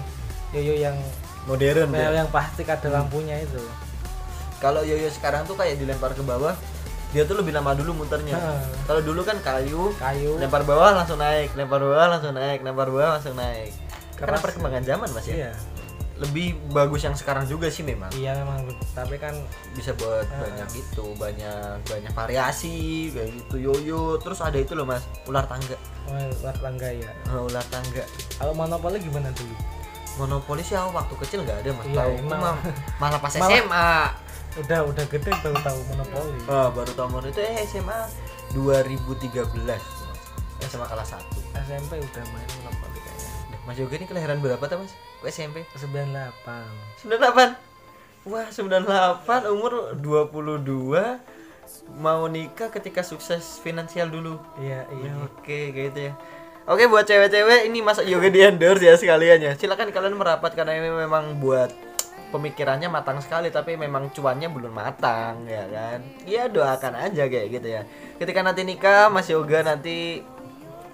yoyo 0.51 0.79
yang 0.81 0.97
Modern. 1.45 1.91
yang, 1.91 2.13
ya. 2.13 2.23
yang 2.23 2.29
plastik 2.29 2.67
ada 2.67 2.87
lampunya 2.89 3.41
itu 3.41 3.59
Kalau 4.59 4.83
yoyo 4.83 5.07
sekarang 5.09 5.43
tuh 5.45 5.55
kayak 5.55 5.79
dilempar 5.79 6.11
ke 6.11 6.21
bawah, 6.21 6.51
dia 7.09 7.23
tuh 7.23 7.35
lebih 7.37 7.51
lama 7.53 7.73
dulu 7.73 7.95
muternya. 7.97 8.35
Heeh. 8.35 8.61
Kalau 8.85 9.01
dulu 9.01 9.23
kan 9.23 9.39
kayu, 9.39 9.95
kayu 9.95 10.35
lempar 10.37 10.63
bawah 10.63 10.93
langsung 10.93 11.17
naik, 11.17 11.55
lempar 11.55 11.79
bawah 11.79 12.07
langsung 12.09 12.35
naik, 12.35 12.61
lempar 12.61 12.89
bawah 12.89 13.17
langsung 13.17 13.35
naik. 13.35 13.71
Karena 14.15 14.35
Keras 14.35 14.43
perkembangan 14.45 14.83
zaman 14.83 15.09
mas 15.15 15.25
ya. 15.25 15.35
iya 15.37 15.51
Lebih 16.19 16.47
bagus 16.69 17.01
yang 17.01 17.15
sekarang 17.15 17.47
juga 17.47 17.67
sih 17.69 17.81
memang. 17.81 18.11
iya 18.13 18.35
memang. 18.35 18.67
Tapi 18.91 19.17
kan 19.17 19.31
bisa 19.73 19.95
buat 19.95 20.27
Ah. 20.27 20.43
banyak 20.43 20.69
itu 20.77 21.05
banyak 21.15 21.79
banyak 21.85 22.13
variasi 22.13 22.77
kayak 23.11 23.31
gitu 23.37 23.57
yoyo. 23.63 24.03
Terus 24.19 24.39
ada 24.41 24.55
itu 24.55 24.73
loh 24.73 24.83
mas 24.83 25.07
ular 25.25 25.45
tangga. 25.45 25.79
Oh, 26.05 26.17
luar 26.35 26.57
tangga 26.57 26.89
ya 26.89 27.11
Ah, 27.25 27.39
ular 27.39 27.63
tangga. 27.65 28.03
Kalau 28.35 28.53
monopoli 28.53 28.99
gimana 28.99 29.31
dulu 29.31 29.55
monopoli 30.17 30.61
sih 30.61 30.75
aku 30.75 30.91
waktu 30.91 31.15
kecil 31.21 31.39
nggak 31.41 31.63
ada 31.63 31.71
mas. 31.73 31.87
Iya, 31.87 31.97
tahu 31.97 32.13
emang. 32.19 32.57
malah 32.99 33.19
pas 33.19 33.33
Malah- 33.39 33.55
SMA 33.55 33.89
udah 34.59 34.81
udah 34.85 35.05
gede 35.07 35.31
baru 35.39 35.59
tahu 35.61 35.79
monopoli. 35.87 36.41
Ah, 36.47 36.69
baru 36.69 36.91
tahu 36.91 37.07
Mon- 37.09 37.25
itu 37.25 37.39
eh, 37.39 37.63
SMA 37.65 37.99
2013 38.51 39.79
SMA 40.61 40.83
kelas 40.85 41.09
1 41.15 41.23
SMP 41.63 41.93
udah 41.97 42.25
main 42.27 42.49
monopoli 42.59 42.99
Mas 43.63 43.77
Yoga 43.77 43.95
ini 43.95 44.07
kelahiran 44.07 44.41
berapa 44.41 44.65
tuh 44.65 44.81
mas? 44.81 44.93
Kok 45.19 45.27
SMP? 45.27 45.67
98 45.75 47.03
98 47.03 48.29
Wah 48.29 48.47
98 48.51 49.51
umur 49.51 49.97
22 49.99 50.95
Mau 51.99 52.29
nikah 52.29 52.69
ketika 52.69 53.01
sukses 53.01 53.61
finansial 53.61 54.09
dulu. 54.09 54.37
Iya 54.61 54.85
iya. 54.89 55.11
Oke 55.25 55.73
kayak 55.73 55.87
gitu 55.93 56.01
ya. 56.11 56.13
Oke 56.69 56.85
buat 56.85 57.09
cewek-cewek 57.09 57.65
ini 57.65 57.81
masa 57.81 58.05
yoga 58.05 58.29
di 58.29 58.45
endorse 58.45 58.85
ya 58.85 58.95
sekalian 58.97 59.41
ya. 59.41 59.53
Silakan 59.57 59.89
kalian 59.89 60.17
merapat 60.17 60.53
karena 60.53 60.77
ini 60.77 60.93
memang 60.93 61.41
buat 61.41 61.73
pemikirannya 62.29 62.93
matang 62.93 63.25
sekali 63.25 63.49
tapi 63.49 63.81
memang 63.81 64.13
cuannya 64.13 64.53
belum 64.53 64.73
matang 64.73 65.49
ya 65.49 65.65
kan? 65.65 65.99
Iya 66.29 66.53
doakan 66.53 67.09
aja 67.09 67.25
kayak 67.25 67.47
gitu 67.57 67.69
ya. 67.73 67.83
Ketika 68.21 68.45
nanti 68.45 68.69
nikah 68.69 69.09
Mas 69.09 69.33
Yoga 69.33 69.65
nanti 69.65 70.21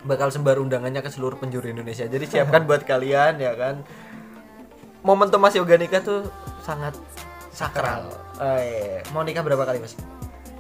bakal 0.06 0.30
sebar 0.30 0.62
undangannya 0.62 1.02
ke 1.02 1.10
seluruh 1.10 1.42
penjuru 1.42 1.66
Indonesia. 1.74 2.06
Jadi 2.06 2.24
siapkan 2.30 2.62
buat 2.70 2.86
kalian 2.86 3.42
ya 3.42 3.52
kan 3.58 3.82
momentum 5.04 5.38
Mas 5.38 5.52
Yoga 5.52 5.76
nikah 5.76 6.00
tuh 6.00 6.24
sangat 6.58 6.96
sakral 7.50 8.08
oh, 8.34 8.58
iya. 8.58 9.04
mau 9.12 9.20
nikah 9.20 9.40
berapa 9.40 9.62
kali 9.62 9.78
Mas? 9.78 9.94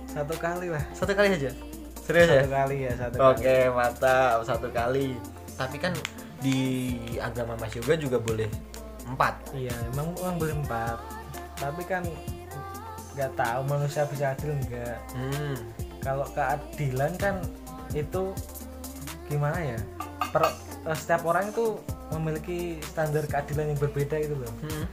satu 0.06 0.36
kali 0.36 0.68
lah 0.68 0.84
satu 0.92 1.10
kali 1.10 1.32
aja 1.32 1.50
serius 1.98 2.28
ya? 2.28 2.40
satu 2.40 2.52
kali 2.52 2.76
ya 2.80 2.92
satu 2.94 3.16
Oke, 3.24 3.42
kali 3.42 3.72
mantap. 3.72 4.38
Satu 4.44 4.68
kali. 4.68 5.06
Tapi 5.56 5.76
kan 5.78 5.90
di 6.38 6.58
agama 7.16 7.56
Mas 7.56 7.72
Yoga 7.72 7.96
juga 7.96 8.20
boleh 8.20 8.46
empat. 9.04 9.34
iya 9.52 9.72
emang 9.90 10.12
emang 10.14 10.36
boleh 10.36 10.54
empat 10.54 10.96
tapi 11.54 11.82
kan 11.82 12.04
nggak 13.12 13.32
tahu 13.32 13.60
manusia 13.64 14.04
bisa 14.04 14.32
adil 14.32 14.52
enggak 14.54 14.96
Hmm. 15.12 15.56
kalau 15.98 16.26
keadilan 16.30 17.12
kan 17.16 17.40
itu 17.90 18.32
gimana 19.24 19.56
ya 19.56 19.78
per, 20.28 20.44
eh, 20.84 20.94
setiap 20.94 21.24
orang 21.24 21.48
itu 21.48 21.80
memiliki 22.10 22.58
standar 22.84 23.24
keadilan 23.24 23.66
yang 23.68 23.80
berbeda 23.80 24.16
gitu 24.18 24.36
loh 24.36 24.52
Hmm. 24.60 24.84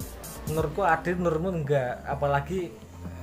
menurutku 0.47 0.81
adil 0.81 1.15
menurutmu 1.15 1.51
enggak 1.55 2.01
apalagi 2.03 2.71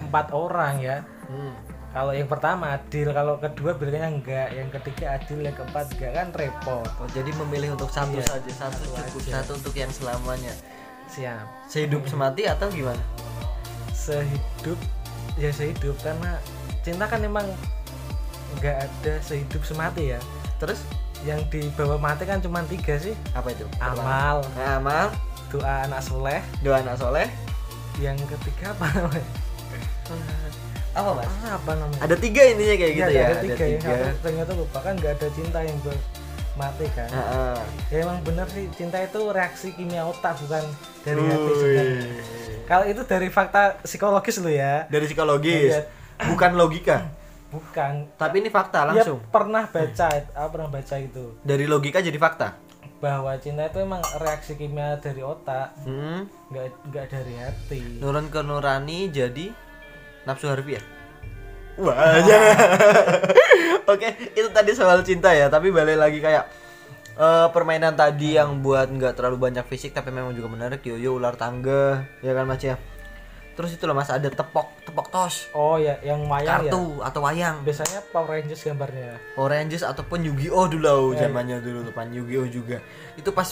empat 0.01 0.31
orang 0.31 0.79
ya 0.79 0.97
Hmm. 1.27 1.53
kalau 1.89 2.13
yang 2.13 2.25
pertama 2.25 2.73
adil 2.73 3.11
kalau 3.11 3.37
kedua 3.37 3.73
bilangnya 3.73 4.09
enggak 4.09 4.49
yang 4.51 4.69
ketiga 4.71 5.17
adil 5.17 5.41
yang 5.41 5.53
keempat 5.53 5.85
enggak 5.91 6.13
kan 6.15 6.29
repot 6.33 6.89
Oh, 6.97 7.09
jadi 7.09 7.31
memilih 7.35 7.73
untuk 7.73 7.89
satu 7.89 8.15
Iya, 8.15 8.25
saja, 8.25 8.51
satu 8.59 8.83
satu 8.87 8.97
cukup, 9.09 9.21
aja. 9.21 9.33
satu 9.35 9.51
untuk 9.55 9.75
yang 9.75 9.91
selamanya. 9.91 10.55
siap 11.07 11.45
Sehidup 11.67 12.05
semati 12.05 12.45
atau 12.45 12.69
gimana? 12.69 13.01
sehidup 13.91 14.79
ya 15.35 15.51
sehidup 15.51 15.97
karena 15.99 16.37
cinta 16.81 17.05
kan 17.05 17.21
emang 17.21 17.45
enggak 18.55 18.77
ada 18.83 19.15
sehidup 19.21 19.61
semati 19.63 20.13
ya 20.13 20.21
Terus 20.59 20.83
yang 21.21 21.41
dibawa 21.47 21.97
mati 21.97 22.23
kan 22.23 22.39
cuma 22.39 22.63
tiga 22.65 22.95
sih 22.97 23.15
apa 23.33 23.49
itu? 23.49 23.67
amal 23.79 24.43
Pertama, 24.45 24.77
amal, 24.77 25.07
doa 25.49 25.75
anak 25.85 26.01
soleh 26.01 26.41
doa 26.61 26.79
anak 26.79 26.95
soleh. 26.95 27.27
yang 27.97 28.15
ketiga 28.29 28.71
apa 28.71 28.87
namanya 28.95 29.27
Apa 30.91 31.15
mas? 31.15 31.29
Ah, 31.41 31.55
apa 31.55 31.73
namanya 31.75 32.01
Ada 32.01 32.17
tiga 32.17 32.43
intinya 32.45 32.75
kayak 32.75 32.93
gitu 32.93 33.07
Iya, 33.09 33.21
ya. 33.21 33.27
ada 33.29 33.37
tiga, 33.41 33.65
yang 33.65 33.81
satu 33.81 34.07
ternyata 34.21 34.53
lupa 34.53 34.79
kan 34.81 34.93
nggak 34.95 35.13
ada 35.15 35.29
cinta 35.31 35.59
yang 35.61 35.79
ber 35.79 35.95
mati 36.55 36.87
kan 36.91 37.07
Heeh. 37.07 37.57
ya 37.89 37.97
emang 38.03 38.19
bener 38.21 38.47
sih 38.49 38.67
cinta 38.73 38.99
itu 38.99 39.21
reaksi 39.29 39.71
kimia 39.71 40.03
otak 40.03 40.35
bukan 40.37 40.65
dari 41.01 41.23
hati 41.23 41.53
sebenarnya. 41.53 42.03
kalau 42.65 42.85
itu 42.85 43.03
dari 43.05 43.29
fakta 43.29 43.63
psikologis 43.81 44.37
lo 44.39 44.51
ya 44.51 44.83
Dari 44.87 45.05
psikologis, 45.05 45.71
Iya. 45.71 45.83
bukan 46.27 46.51
logika. 46.55 46.97
bukan 47.49 48.07
Tapi 48.15 48.35
ini 48.39 48.49
fakta 48.49 48.85
ya 48.85 49.01
langsung. 49.01 49.19
pernah 49.27 49.65
baca 49.65 50.07
aku 50.11 50.49
pernah 50.51 50.69
baca 50.69 50.95
itu 50.97 51.25
Dari 51.41 51.65
logika 51.65 51.99
jadi 51.99 52.17
fakta. 52.17 52.49
bahwa 52.99 53.31
cinta 53.37 53.63
itu 53.63 53.79
emang 53.79 54.03
reaksi 54.17 54.53
kimia 54.53 54.97
dari 54.97 55.21
otak 55.21 55.71
Hmm. 55.81 56.27
nggak 56.49 56.67
nggak 56.89 57.07
dari 57.09 57.35
hati 57.37 57.83
Nurun 57.97 58.27
ke 58.27 58.41
nurani 58.41 59.07
jadi 59.07 59.55
nafsu 60.25 60.45
harfiah. 60.47 60.83
Wah, 61.77 61.95
jangan. 62.21 62.59
Oke, 63.89 64.09
itu 64.35 64.49
tadi 64.51 64.75
soal 64.75 65.01
cinta 65.01 65.31
ya. 65.31 65.47
Tapi 65.47 65.71
balik 65.71 65.95
lagi 65.95 66.19
kayak 66.19 66.51
eh, 67.15 67.49
permainan 67.49 67.95
tadi 67.95 68.35
yang 68.35 68.59
buat 68.59 68.91
nggak 68.91 69.15
terlalu 69.15 69.39
banyak 69.41 69.63
fisik 69.65 69.95
tapi 69.95 70.11
memang 70.11 70.35
juga 70.35 70.51
menarik. 70.51 70.83
Yoyo 70.83 71.15
ular 71.15 71.33
tangga, 71.33 72.03
ya 72.19 72.35
kan 72.35 72.45
mas 72.45 72.61
ya. 72.61 72.75
Terus 73.59 73.75
itu 73.75 73.91
loh 73.91 73.99
mas 73.99 74.07
ada 74.07 74.31
tepok 74.31 74.87
tepok 74.87 75.11
tos, 75.11 75.51
oh 75.51 75.83
ya 75.83 75.99
yang 76.07 76.31
wayang 76.31 76.71
ya? 76.71 76.71
Kartu 76.71 77.03
atau 77.03 77.21
wayang, 77.27 77.59
biasanya 77.67 77.99
Power 78.15 78.39
Rangers 78.39 78.63
gambarnya. 78.63 79.19
Oranges 79.35 79.83
ataupun 79.83 80.23
Yu-Gi-Oh! 80.31 80.71
dulu 80.71 81.19
zamannya 81.19 81.59
dulu 81.59 81.83
tuh 81.83 81.91
pan 81.91 82.07
Yu-Gi-Oh! 82.07 82.47
juga. 82.47 82.79
Itu 83.19 83.35
pas 83.35 83.51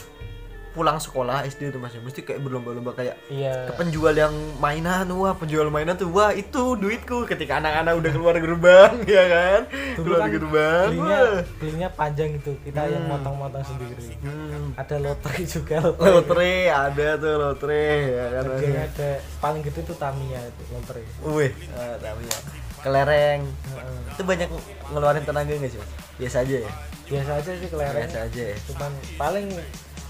pulang 0.76 1.00
sekolah 1.00 1.48
SD 1.48 1.72
tuh 1.72 1.80
mas. 1.80 1.96
Ya, 1.96 2.04
mesti 2.04 2.20
kayak 2.20 2.44
berlomba-lomba 2.44 2.92
kayak 2.92 3.16
iya. 3.32 3.64
ke 3.64 3.72
penjual 3.80 4.12
yang 4.12 4.36
mainan 4.60 5.08
wah 5.16 5.32
penjual 5.32 5.72
mainan 5.72 5.96
tuh 5.96 6.12
wah 6.12 6.36
itu 6.36 6.76
duitku. 6.76 7.24
Ketika 7.24 7.56
anak-anak 7.56 7.96
udah 7.96 8.10
keluar 8.12 8.36
gerbang 8.36 8.92
ya 9.16 9.24
kan? 9.24 9.60
Dulu 9.96 10.04
keluar 10.04 10.20
kan 10.20 10.28
gerbang 10.36 10.88
belinya 10.92 11.18
wah. 11.24 11.40
belinya 11.56 11.88
panjang 11.96 12.30
itu. 12.36 12.52
Kita 12.60 12.84
yang 12.84 13.08
motong-motong 13.08 13.64
sendiri. 13.64 14.12
Hmm. 14.20 14.76
ada 14.76 14.96
lotre 15.00 15.36
juga 15.48 15.76
lotre. 15.80 16.04
Lotre 16.12 16.54
ada 16.68 17.08
tuh 17.16 17.34
lotre 17.40 17.84
ya 18.12 18.24
kan? 18.36 18.42
Harganya 18.52 18.82
ada. 18.84 19.10
paling 19.40 19.62
gede 19.64 19.80
tuh 19.88 19.96
Tamiya 19.96 20.40
itu 20.44 20.62
lotre. 20.76 21.02
Wih. 21.24 21.52
Ah, 21.72 21.96
tapi 21.96 22.28
ya. 22.28 22.38
kelereng. 22.84 23.40
Heeh. 23.48 24.12
itu 24.12 24.22
banyak 24.22 24.48
ngeluarin 24.92 25.24
tenaga 25.24 25.50
nggak 25.56 25.72
sih 25.72 25.80
biasa 26.16 26.36
aja 26.44 26.56
ya? 26.64 26.72
Biasa 27.06 27.30
aja 27.38 27.50
sih 27.56 27.68
kelereng. 27.70 28.08
Biasa 28.08 28.18
aja 28.28 28.42
ya? 28.52 28.56
Cuman 28.68 28.92
paling 29.16 29.46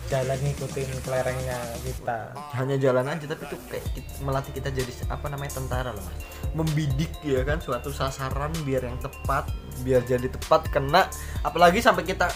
jalan 0.07 0.39
ngikutin 0.39 0.89
kelerengnya 1.01 1.59
kita. 1.81 2.19
Hanya 2.53 2.77
jalan 2.77 3.05
aja 3.05 3.25
tapi 3.25 3.43
tuh 3.47 3.59
kayak 3.67 3.85
kit- 3.91 4.19
melatih 4.19 4.53
kita 4.53 4.69
jadi 4.69 4.93
apa 5.07 5.27
namanya 5.27 5.53
tentara 5.55 5.91
loh 5.91 6.01
mas. 6.01 6.17
Membidik 6.53 7.11
ya 7.21 7.43
kan 7.43 7.59
suatu 7.59 7.91
sasaran 7.91 8.51
biar 8.63 8.85
yang 8.85 8.99
tepat 8.99 9.51
biar 9.81 10.03
jadi 10.03 10.27
tepat 10.27 10.67
kena. 10.69 11.11
Apalagi 11.41 11.79
sampai 11.79 12.03
kita 12.03 12.31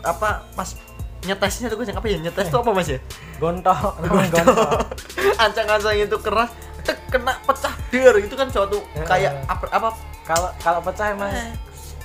apa 0.00 0.46
pas 0.52 0.74
nyetesnya 1.22 1.68
tuh 1.68 1.80
yang 1.80 1.96
apa 1.96 2.06
ya? 2.06 2.18
Nyetes 2.18 2.46
tuh 2.48 2.58
apa 2.58 2.70
mas 2.70 2.88
ya? 2.88 2.98
Gontok 3.42 3.98
gontok. 4.00 4.86
ancang-ancang 5.36 5.96
itu 5.96 6.16
keras 6.16 6.50
tek 6.82 6.98
kena 7.08 7.38
pecah 7.42 7.74
der 7.88 8.14
itu 8.18 8.34
kan 8.34 8.48
suatu 8.48 8.82
Ya. 8.92 9.06
kayak 9.06 9.32
apa 9.46 9.64
apa? 9.70 9.88
Kalau 10.22 10.50
kalau 10.58 10.80
pecah 10.80 11.10
emang 11.10 11.30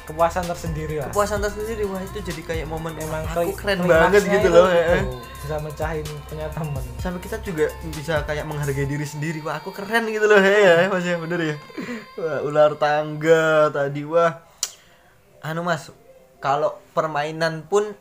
kepuasan 0.08 0.48
tersendiri 0.48 1.04
lah. 1.04 1.12
Kepuasan 1.12 1.43
tersendiri 1.43 1.84
wah 1.84 2.00
itu 2.00 2.24
jadi 2.24 2.41
kayak 2.41 2.65
momen 2.72 2.96
emang 2.96 3.28
aku 3.28 3.52
keren 3.60 3.84
banget 3.84 4.24
gitu 4.24 4.48
itu. 4.48 4.56
loh 4.56 4.72
ya. 4.72 5.04
bisa 5.36 5.56
mecahin 5.60 6.08
punya 6.32 6.48
temen. 6.48 6.84
Sampai 7.04 7.20
kita 7.20 7.38
juga 7.43 7.67
bisa 7.91 8.24
kayak 8.24 8.48
menghargai 8.48 8.88
diri 8.88 9.04
sendiri 9.04 9.43
wah 9.43 9.60
aku 9.60 9.76
keren 9.76 10.08
gitu 10.08 10.24
loh 10.26 10.39
ya 10.39 10.88
mas 10.88 11.04
ya 11.04 11.20
bener 11.20 11.39
ya. 11.43 11.56
Wah 12.15 12.39
ular 12.48 12.80
tangga 12.80 13.67
tadi 13.70 14.08
wah. 14.08 14.39
Anu 15.43 15.67
mas 15.67 15.91
kalau 16.39 16.80
permainan 16.96 17.67
pun 17.67 17.91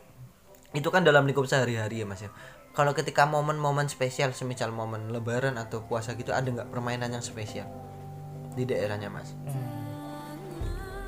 itu 0.71 0.87
kan 0.87 1.03
dalam 1.03 1.27
lingkup 1.27 1.43
sehari-hari 1.43 2.01
ya 2.01 2.07
mas 2.07 2.23
ya. 2.23 2.31
Kalau 2.71 2.93
ketika 2.93 3.25
momen-momen 3.27 3.91
spesial 3.91 4.31
semisal 4.31 4.71
momen 4.71 5.11
lebaran 5.11 5.59
atau 5.59 5.83
puasa 5.83 6.15
gitu 6.15 6.31
ada 6.31 6.47
nggak 6.47 6.69
permainan 6.71 7.09
yang 7.09 7.25
spesial 7.25 7.67
di 8.55 8.63
daerahnya 8.63 9.11
mas? 9.11 9.35
Hmm. 9.43 9.76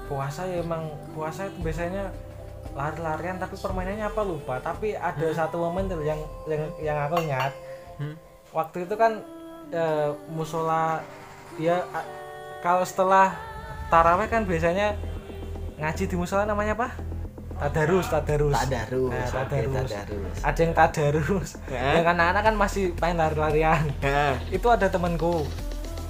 Puasa 0.09 0.41
ya 0.43 0.59
emang 0.59 0.83
puasa 1.13 1.45
itu 1.45 1.61
biasanya 1.61 2.09
lari-larian 2.71 3.37
tapi 3.37 3.55
permainannya 3.55 4.03
apa 4.03 4.21
lupa. 4.21 4.57
Tapi 4.59 4.91
ada 4.91 5.27
satu 5.31 5.57
momen 5.59 5.85
tuh 5.85 6.01
yang 6.01 6.17
yang 6.45 6.63
yang 6.81 6.97
aku 6.99 7.21
ingat. 7.21 7.53
Hmm? 7.95 8.15
waktu 8.49 8.81
itu 8.81 8.95
kan 8.95 9.21
eh, 9.69 10.09
musola 10.27 11.05
ya 11.55 11.85
a- 11.91 12.09
kalau 12.59 12.81
setelah 12.81 13.37
taraweh 13.87 14.25
kan 14.25 14.41
biasanya 14.41 14.97
ngaji 15.77 16.03
di 16.05 16.15
musola 16.15 16.43
namanya 16.43 16.73
apa? 16.73 16.89
Tadarus 17.59 18.07
tadarus. 18.07 18.55
Tadarus 18.55 19.11
Nah, 19.11 19.27
tadarus. 19.29 19.91
tadarus. 19.91 20.37
Ada 20.41 20.59
yang 20.59 20.73
tadarus. 20.73 21.49
Ya. 21.67 21.99
yang 21.99 22.07
anak-anak 22.09 22.41
kan 22.41 22.55
masih 22.55 22.95
main 22.97 23.13
lari-larian. 23.13 23.83
Nah, 24.01 24.39
itu 24.49 24.65
ada 24.65 24.87
temanku. 24.87 25.45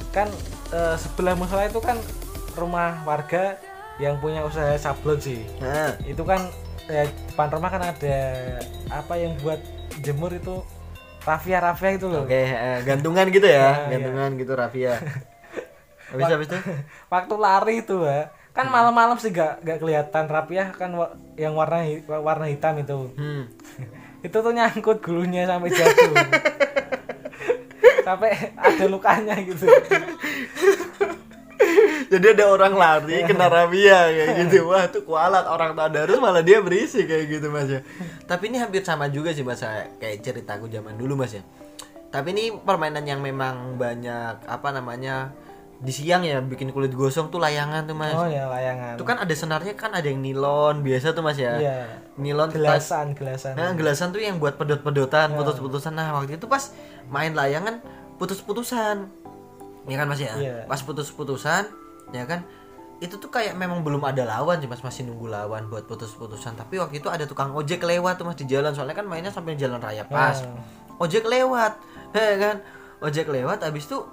Kan 0.10 0.30
eh, 0.70 0.96
sebelah 0.96 1.36
musola 1.36 1.66
itu 1.66 1.82
kan 1.82 1.98
rumah 2.54 3.02
warga 3.04 3.58
yang 4.00 4.16
punya 4.18 4.42
usaha 4.42 4.74
sablon 4.76 5.20
sih. 5.20 5.44
Nah, 5.60 5.94
itu 6.02 6.24
kan 6.24 6.48
eh, 6.88 7.06
depan 7.28 7.52
rumah 7.52 7.70
kan 7.70 7.84
ada 7.86 8.18
apa 8.90 9.14
yang 9.14 9.36
buat 9.38 9.60
jemur 10.00 10.32
itu 10.32 10.64
rafia 11.22 11.60
rafia 11.60 11.94
itu 11.94 12.08
loh. 12.08 12.24
Oke 12.24 12.42
eh, 12.42 12.80
gantungan 12.82 13.28
gitu 13.28 13.44
ya 13.44 13.60
Nah, 13.60 13.76
iya. 13.86 13.88
gantungan 13.94 14.30
gitu 14.36 14.52
Rafia 14.56 14.94
habis 16.10 16.26
habis 16.26 16.48
itu? 16.48 16.58
Waktu 17.14 17.36
lari 17.36 17.76
itu 17.80 18.02
ya 18.02 18.32
kan 18.50 18.66
malam-malam 18.68 19.16
sih 19.16 19.30
gak, 19.30 19.62
gak 19.62 19.78
kelihatan 19.78 20.26
rapiah 20.26 20.74
kan 20.74 20.90
wa- 20.92 21.14
yang 21.38 21.54
warna 21.54 21.86
warna 22.10 22.50
hitam 22.50 22.76
itu. 22.76 23.14
Hmm. 23.14 23.46
itu 24.26 24.34
tuh 24.34 24.52
nyangkut 24.52 25.00
gulunya 25.00 25.46
sampai 25.46 25.70
jatuh. 25.70 26.12
Sampai 28.00 28.34
ada 28.58 28.86
lukanya 28.90 29.38
gitu 29.38 29.70
jadi 32.10 32.34
ada 32.34 32.46
orang 32.50 32.74
lari 32.74 33.22
kena 33.24 33.48
rabia 33.48 34.10
kayak 34.10 34.30
gitu. 34.50 34.68
Wah 34.68 34.90
itu 34.90 35.06
kualat. 35.06 35.46
Orang 35.46 35.78
tadarus 35.78 36.18
malah 36.18 36.42
dia 36.42 36.60
berisi 36.60 37.06
kayak 37.06 37.26
gitu 37.30 37.48
mas 37.54 37.70
ya. 37.70 37.86
Tapi 38.26 38.50
ini 38.50 38.58
hampir 38.58 38.82
sama 38.82 39.08
juga 39.08 39.30
sih 39.32 39.46
mas 39.46 39.62
kayak 40.02 40.26
ceritaku 40.26 40.68
zaman 40.68 40.98
dulu 40.98 41.14
mas 41.22 41.38
ya. 41.38 41.46
Tapi 42.10 42.34
ini 42.34 42.50
permainan 42.52 43.06
yang 43.06 43.22
memang 43.22 43.78
banyak 43.78 44.50
apa 44.50 44.70
namanya 44.74 45.32
di 45.80 45.96
siang 45.96 46.28
ya 46.28 46.44
bikin 46.44 46.76
kulit 46.76 46.92
gosong 46.92 47.32
tuh 47.32 47.40
layangan 47.40 47.88
tuh 47.88 47.96
mas. 47.96 48.18
Oh 48.18 48.28
ya 48.28 48.52
layangan. 48.52 49.00
Itu 49.00 49.06
kan 49.08 49.22
ada 49.22 49.32
senarnya 49.32 49.78
kan 49.80 49.96
ada 49.96 50.04
yang 50.04 50.20
nilon 50.20 50.84
biasa 50.84 51.16
tuh 51.16 51.24
mas 51.24 51.40
ya. 51.40 51.56
Iya. 51.56 51.78
Nilon 52.20 52.52
gelasan 52.52 53.16
gelasan. 53.16 53.56
Nah, 53.56 53.72
gelasan 53.78 54.12
tuh 54.12 54.20
yang 54.20 54.44
buat 54.44 54.60
pedot-pedotan, 54.60 55.40
putus-putusan. 55.40 55.96
Nah, 55.96 56.12
waktu 56.20 56.36
itu 56.36 56.52
pas 56.52 56.76
main 57.08 57.32
layangan 57.32 57.80
putus-putusan. 58.20 59.08
Ya 59.88 59.96
kan 59.96 60.06
Mas 60.12 60.20
ya? 60.22 60.36
Iya. 60.36 60.56
Pas 60.68 60.84
putus-putusan, 60.84 61.66
ya 62.12 62.26
kan? 62.26 62.42
Itu 63.00 63.16
tuh 63.16 63.32
kayak 63.32 63.56
memang 63.56 63.80
belum 63.80 64.04
ada 64.04 64.28
lawan 64.28 64.60
sih 64.60 64.68
Mas, 64.68 64.84
masih 64.84 65.08
nunggu 65.08 65.32
lawan 65.32 65.72
buat 65.72 65.88
putus-putusan. 65.88 66.60
Tapi 66.60 66.84
waktu 66.84 67.00
itu 67.00 67.08
ada 67.08 67.24
tukang 67.24 67.56
ojek 67.56 67.80
lewat 67.80 68.20
tuh 68.20 68.28
Mas 68.28 68.36
di 68.36 68.44
jalan, 68.44 68.76
soalnya 68.76 68.96
kan 69.00 69.08
mainnya 69.08 69.32
sampai 69.32 69.56
jalan 69.56 69.80
raya 69.80 70.04
pas. 70.04 70.44
Hmm. 70.44 70.60
Ojek 71.00 71.24
lewat. 71.24 71.80
Ya 72.12 72.36
kan? 72.42 72.56
Ojek 73.00 73.30
lewat 73.32 73.64
habis 73.64 73.88
itu 73.88 74.04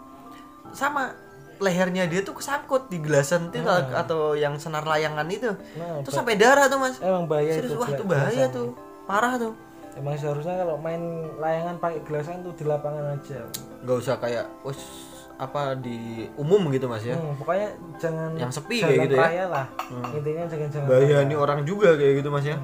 sama 0.70 1.16
lehernya 1.56 2.04
dia 2.04 2.20
tuh 2.20 2.36
kesangkut 2.36 2.92
di 2.92 3.00
gelasan 3.00 3.48
itu 3.48 3.64
atau 3.96 4.36
yang 4.36 4.60
senar 4.60 4.84
layangan 4.84 5.24
itu. 5.32 5.48
Nah, 5.80 6.04
Terus 6.04 6.14
sampai 6.14 6.36
darah 6.36 6.68
tuh 6.68 6.78
Mas. 6.78 7.00
emang 7.00 7.24
bahaya 7.24 7.56
Serius, 7.56 7.72
itu 7.72 7.80
wah 7.80 7.88
itu 7.88 8.04
bahaya 8.04 8.46
gelasan. 8.46 8.54
tuh. 8.54 8.68
Parah 9.08 9.34
tuh. 9.40 9.54
emang 9.96 10.12
seharusnya 10.12 10.60
kalau 10.60 10.76
main 10.76 11.00
layangan 11.40 11.80
pakai 11.80 12.04
gelasan 12.04 12.44
tuh 12.44 12.52
di 12.52 12.68
lapangan 12.68 13.16
aja 13.16 13.40
nggak 13.80 13.96
usah 13.96 14.20
kayak 14.20 14.44
wes 14.60 15.05
apa 15.36 15.76
di 15.76 16.24
umum 16.34 16.64
gitu 16.70 16.86
mas 16.86 17.02
ya? 17.02 17.12
Hmm, 17.12 17.36
pokoknya 17.36 17.68
jangan 17.96 18.30
Yang 18.34 18.52
sepi 18.56 18.76
kayak 18.80 18.98
gitu 19.04 19.14
ya. 19.14 19.44
lah. 19.46 19.66
Intinya 20.10 20.44
jangan 20.46 20.68
jalan 20.70 20.86
bahaya 20.86 21.18
nih 21.22 21.36
orang 21.36 21.60
juga 21.62 21.92
kayak 21.92 22.14
gitu 22.18 22.28
mas 22.30 22.44
ya? 22.44 22.56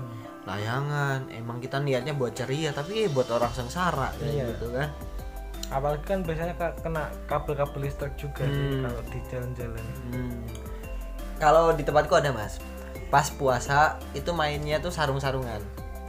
Layangan. 0.42 1.28
Emang 1.28 1.58
kita 1.58 1.76
niatnya 1.78 2.12
buat 2.12 2.32
ceria 2.32 2.70
tapi 2.70 3.04
eh, 3.04 3.08
buat 3.08 3.28
orang 3.28 3.52
sengsara 3.52 4.10
kayak 4.16 4.32
Iya. 4.32 4.44
gitu 4.50 4.66
kan? 4.72 4.88
Apalagi 5.68 6.04
kan 6.04 6.18
biasanya 6.20 6.52
kena 6.76 7.02
kabel-kabel 7.24 7.80
listrik 7.82 8.12
juga 8.14 8.42
sih 8.42 8.66
Hmm. 8.70 8.82
kalau 8.82 9.00
di 9.06 9.18
jalan-jalan. 9.26 9.84
Hmm. 10.08 10.40
kalau 11.36 11.64
di 11.70 11.82
tempatku 11.82 12.14
ada 12.14 12.30
mas. 12.30 12.56
Pas 13.08 13.28
puasa 13.28 13.78
itu 14.12 14.30
mainnya 14.30 14.78
tuh 14.78 14.88
sarung-sarungan. 14.88 15.60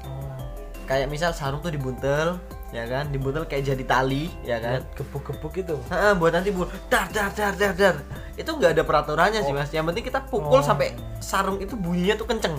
Oh, 0.04 0.39
kayak 0.86 1.10
misal 1.10 1.34
sarung 1.34 1.60
tuh 1.60 1.67
dibuntel 1.69 2.39
ya 2.74 2.90
kan? 2.90 3.14
Dibuntel 3.14 3.46
kayak 3.46 3.64
jadi 3.70 3.84
tali 3.86 4.28
ya 4.42 4.58
kan? 4.58 4.82
Gebuk-gebuk 4.98 5.54
itu. 5.62 5.78
Heeh, 5.94 6.12
buat 6.18 6.34
nanti 6.34 6.50
bu 6.50 6.66
dar 6.90 7.08
dar 7.14 7.30
dar 7.32 7.54
dar 7.54 7.74
dar. 7.78 7.96
Itu 8.34 8.58
nggak 8.58 8.76
ada 8.76 8.84
peraturannya 8.84 9.46
sih 9.46 9.54
mas. 9.54 9.70
Yang 9.70 9.94
penting 9.94 10.06
kita 10.10 10.20
pukul 10.26 10.60
Oh. 10.60 10.66
sampai 10.66 10.98
sarung 11.22 11.62
itu 11.62 11.78
bunyinya 11.78 12.18
tuh 12.18 12.28
kenceng. 12.28 12.58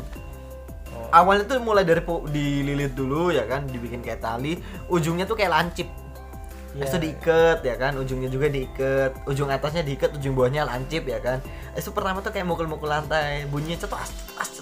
Oh. 0.95 1.11
awalnya 1.11 1.43
tuh 1.43 1.59
mulai 1.59 1.83
dari 1.83 1.99
dililit 2.31 2.95
dulu 2.95 3.35
ya 3.35 3.43
kan? 3.51 3.67
Dibikin 3.67 3.99
kayak 3.99 4.23
tali. 4.23 4.63
Ujungnya 4.87 5.27
tuh 5.27 5.35
kayak 5.35 5.51
lancip. 5.51 5.91
Iya. 5.91 6.87
Habis 6.87 6.91
itu 6.91 6.99
diikat 7.07 7.59
ya 7.67 7.75
kan? 7.75 7.93
Ujungnya 7.99 8.31
juga 8.31 8.47
diikat. 8.47 9.27
Ujung 9.27 9.51
atasnya 9.51 9.83
diikat 9.83 10.15
ujung 10.19 10.39
bawahnya 10.39 10.63
lancip 10.63 11.07
ya 11.07 11.19
kan? 11.19 11.43
Itu 11.75 11.91
pertama 11.91 12.23
tuh 12.23 12.31
kayak 12.31 12.47
mukul-mukul 12.47 12.87
lantai. 12.87 13.47
Bunyinya 13.51 13.83
cetas 13.83 14.11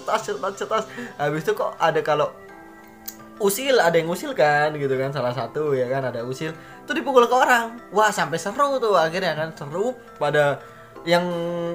cetas 0.03 0.21
cetas 0.27 0.53
cetas 0.59 0.83
habis 1.15 1.41
itu 1.47 1.53
kok 1.55 1.73
ada 1.79 2.03
kalau 2.03 2.27
usil 3.41 3.81
ada 3.81 3.97
yang 3.97 4.09
usil 4.09 4.37
kan 4.37 4.69
gitu 4.77 4.93
kan 4.93 5.09
salah 5.09 5.33
satu 5.33 5.73
ya 5.73 5.89
kan 5.89 6.05
ada 6.09 6.21
usil. 6.21 6.53
Tuh 6.83 6.93
dipukul 6.93 7.25
ke 7.25 7.35
orang. 7.35 7.79
Wah 7.89 8.13
sampai 8.13 8.37
seru 8.37 8.77
tuh 8.77 8.93
akhirnya 8.97 9.33
kan 9.33 9.49
seru. 9.57 9.97
Pada 10.19 10.61
yang 11.03 11.25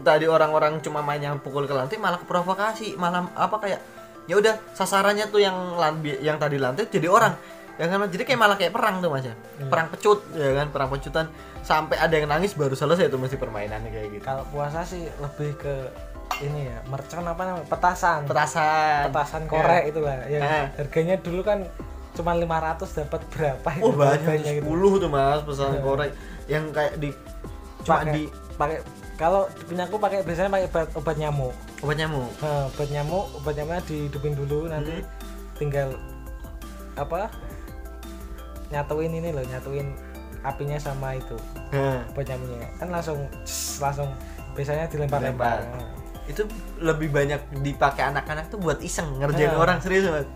tadi 0.00 0.24
orang-orang 0.24 0.80
cuma 0.80 1.04
main 1.04 1.20
yang 1.20 1.36
pukul 1.42 1.68
ke 1.68 1.74
lantai 1.76 2.00
malah 2.00 2.16
provokasi 2.16 2.96
malah 2.96 3.28
apa 3.36 3.60
kayak 3.60 3.80
ya 4.24 4.40
udah 4.40 4.56
sasarannya 4.72 5.28
tuh 5.28 5.44
yang 5.44 5.76
lan- 5.76 6.00
yang 6.20 6.40
tadi 6.40 6.56
lantai 6.56 6.88
jadi 6.88 7.08
orang. 7.10 7.34
Ya 7.78 7.86
kan 7.86 8.02
jadi 8.10 8.26
kayak 8.26 8.40
malah 8.40 8.56
kayak 8.58 8.74
perang 8.74 8.98
tuh 8.98 9.10
mas 9.12 9.22
ya. 9.28 9.34
Perang 9.68 9.86
pecut 9.92 10.24
ya 10.34 10.50
kan 10.56 10.66
perang 10.74 10.88
pecutan. 10.90 11.26
Sampai 11.62 12.00
ada 12.00 12.14
yang 12.16 12.32
nangis 12.32 12.56
baru 12.56 12.72
selesai 12.72 13.12
tuh 13.12 13.20
masih 13.20 13.36
permainannya 13.36 13.92
kayak 13.92 14.08
gitu. 14.16 14.24
Kalau 14.24 14.48
puasa 14.48 14.82
sih 14.88 15.04
lebih 15.20 15.54
ke 15.60 15.74
ini 16.38 16.70
ya 16.70 16.78
mercon 16.86 17.24
apa 17.24 17.42
namanya? 17.42 17.66
Petasan. 17.66 18.20
Petasan. 18.24 19.10
Petasan 19.10 19.42
korek 19.46 19.90
itu 19.90 20.00
lah 20.04 20.22
ya. 20.28 20.38
Eh. 20.38 20.66
harganya 20.78 21.16
dulu 21.18 21.42
kan 21.42 21.66
cuma 22.14 22.34
500 22.34 22.98
dapat 23.04 23.20
berapa 23.30 23.68
itu? 23.74 23.84
Oh 23.84 23.92
banyak. 23.94 24.26
Harganya 24.26 24.52
tuh, 24.58 24.58
gitu. 24.62 24.98
10 24.98 25.02
tuh 25.02 25.10
mas 25.10 25.40
pesan 25.42 25.72
korek. 25.80 26.10
Yang 26.46 26.64
kayak 26.74 26.92
di 26.98 27.08
cuma 27.82 27.96
pakai 28.02 28.12
di 28.12 28.22
pakai 28.54 28.78
kalau 29.18 29.42
punya 29.66 29.82
aku 29.82 29.96
pakai 29.98 30.18
biasanya 30.22 30.50
pakai 30.50 30.66
obat, 30.70 30.86
obat 30.94 31.16
nyamuk. 31.18 31.54
Obat 31.82 31.96
nyamuk? 31.98 32.30
Nah, 32.38 32.64
obat 32.70 32.88
nyamuk 32.90 33.24
obat 33.34 33.54
nyamuknya 33.54 33.82
dihidupin 33.86 34.34
dulu 34.34 34.58
nanti 34.70 34.94
Hmm. 34.94 35.06
tinggal 35.58 35.88
apa 36.94 37.30
nyatuin 38.68 39.10
ini 39.10 39.30
loh 39.30 39.42
nyatuin 39.42 39.90
apinya 40.42 40.78
sama 40.78 41.18
itu 41.18 41.34
Nah, 41.74 42.06
obat 42.14 42.24
nyamuknya. 42.26 42.68
Kan 42.78 42.88
langsung 42.90 43.18
langsung 43.78 44.10
biasanya 44.54 44.86
dilempar-lempar. 44.86 45.62
Lempar. 45.66 45.97
Itu 46.28 46.44
lebih 46.78 47.08
banyak 47.08 47.40
dipakai 47.58 48.04
anak-anak 48.06 48.46
tuh 48.46 48.56
buat 48.56 48.78
iseng 48.78 49.16
ngerjain 49.16 49.50
Nah. 49.50 49.58
orang 49.58 49.80
serius 49.80 50.04
mas. 50.06 50.28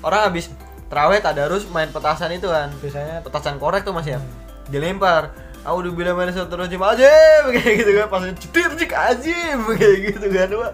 Orang 0.00 0.24
habis 0.24 0.48
terawih 0.86 1.20
tadarus 1.20 1.68
main 1.68 1.88
petasan 1.88 2.32
itu 2.32 2.48
kan. 2.48 2.72
Biasanya 2.74 3.20
petasan 3.20 3.56
korek 3.56 3.84
tuh 3.84 3.92
mas 3.92 4.04
ya. 4.04 4.16
Hmm. 4.16 4.42
dilempar. 4.64 5.28
Aku 5.60 5.80
udah 5.80 5.92
bilang 5.92 6.16
mana 6.16 6.28
satu 6.28 6.56
rojim 6.56 6.80
aja 6.80 7.08
kayak 7.46 7.74
gitu 7.78 7.90
kan. 7.94 8.06
Pas 8.08 8.24
cetir 8.34 8.70
cik 8.74 8.92
ajib! 8.92 9.60
Kayak 9.80 9.96
gitu 10.10 10.26
kan 10.30 10.48
wah 10.56 10.72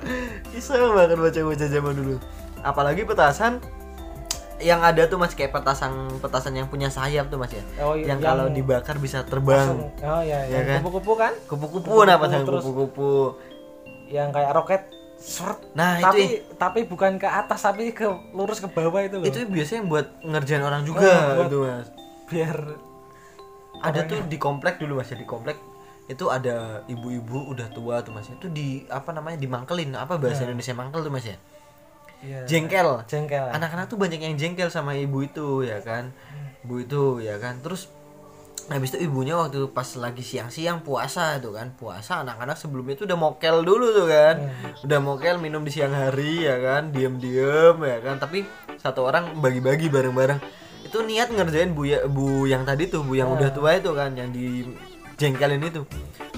iseng 0.51 0.95
banget 0.95 1.15
bocah-bocah 1.17 1.69
zaman 1.69 1.95
dulu. 1.95 2.17
Apalagi 2.61 3.03
petasan 3.03 3.59
yang 4.61 4.85
ada 4.85 5.09
tuh 5.09 5.17
mas 5.17 5.33
kayak 5.33 5.57
petasan 5.57 5.91
petasan 6.21 6.53
yang 6.53 6.69
punya 6.69 6.93
sayap 6.93 7.27
tuh 7.27 7.41
mas 7.41 7.49
ya. 7.51 7.65
Oh, 7.81 7.97
iya, 7.97 8.13
yang, 8.13 8.19
yang 8.19 8.21
kalau 8.21 8.47
dibakar 8.47 9.01
bisa 9.01 9.25
terbang. 9.25 9.89
oh 10.05 10.23
ya, 10.23 10.45
Ya 10.45 10.61
yang 10.61 10.65
kan? 10.69 10.79
kupu-kupu 10.85 11.13
kan? 11.17 11.33
Kupu-kupu 11.49 12.05
nah 12.05 12.21
terus- 12.21 12.61
kupu-kupu 12.61 13.41
yang 14.11 14.29
kayak 14.31 14.51
roket 14.53 14.83
seret 15.17 15.61
nah 15.73 16.01
itu 16.01 16.05
tapi 16.05 16.25
tapi 16.57 16.81
bukan 16.85 17.15
ke 17.15 17.29
atas 17.29 17.61
tapi 17.63 17.93
ke 17.93 18.05
lurus 18.33 18.59
ke 18.59 18.67
bawah 18.67 19.01
itu 19.01 19.21
loh. 19.21 19.25
Itu 19.25 19.45
biasanya 19.47 19.83
buat 19.85 20.07
ngerjain 20.21 20.61
orang 20.61 20.83
juga 20.83 21.05
Oh, 21.05 21.37
buat- 21.37 21.49
itu 21.49 21.59
mas. 21.61 21.89
biar 22.27 22.57
ada 23.81 24.01
tuh 24.05 24.21
di 24.27 24.37
komplek 24.37 24.77
dulu 24.77 24.99
mas. 24.99 25.09
Ya 25.09 25.17
di 25.17 25.25
komplek 25.25 25.57
itu 26.07 26.25
ada 26.27 26.83
ibu-ibu 26.85 27.53
udah 27.53 27.69
tua 27.71 28.01
tuh 28.01 28.13
mas. 28.13 28.27
Itu 28.29 28.49
di 28.49 28.83
apa 28.89 29.13
namanya 29.13 29.37
dimangkelin. 29.37 29.93
Apa 29.95 30.17
bahasa 30.17 30.43
Indonesia 30.43 30.75
mangkel 30.75 31.01
tuh 31.01 31.13
mas 31.13 31.25
ya? 31.25 31.37
Ya, 32.21 32.45
jengkel. 32.45 33.05
Jengkel. 33.05 33.49
Anak-anak 33.49 33.89
tuh 33.89 33.97
banyak 33.97 34.21
yang 34.21 34.37
jengkel 34.37 34.69
sama 34.69 34.93
ibu 34.93 35.21
itu 35.21 35.65
ya 35.65 35.81
kan? 35.81 36.13
Ibu 36.65 36.75
itu 36.81 37.03
ya 37.21 37.37
kan? 37.37 37.61
Terus 37.61 37.89
habis 38.71 38.95
itu 38.95 39.11
ibunya 39.11 39.35
waktu 39.35 39.67
pas 39.75 39.99
lagi 39.99 40.23
siang-siang 40.23 40.87
puasa 40.87 41.37
tuh 41.43 41.59
kan. 41.59 41.75
Puasa 41.75 42.23
anak-anak 42.23 42.55
sebelumnya 42.55 42.95
tuh 42.95 43.11
udah 43.11 43.19
mokel 43.19 43.67
dulu 43.67 43.91
tuh 43.91 44.07
kan. 44.07 44.37
Udah 44.87 44.99
mokel 45.03 45.37
minum 45.43 45.67
di 45.67 45.75
siang 45.75 45.91
hari 45.91 46.47
ya 46.47 46.57
kan. 46.63 46.95
Diem-diem 46.95 47.77
ya 47.77 47.99
kan. 47.99 48.17
Tapi 48.23 48.47
satu 48.79 49.05
orang 49.05 49.43
bagi-bagi 49.43 49.91
bareng-bareng. 49.91 50.39
Itu 50.87 51.03
niat 51.03 51.35
ngerjain 51.35 51.75
bu 51.75 51.83
ya 51.85 52.07
bu 52.07 52.47
yang 52.47 52.63
tadi 52.63 52.87
tuh 52.87 53.03
bu 53.03 53.19
yang 53.19 53.29
udah 53.35 53.51
tua 53.53 53.77
itu 53.77 53.91
kan 53.93 54.15
yang 54.15 54.33
di 54.33 54.65
jengkelin 55.21 55.61
itu 55.61 55.85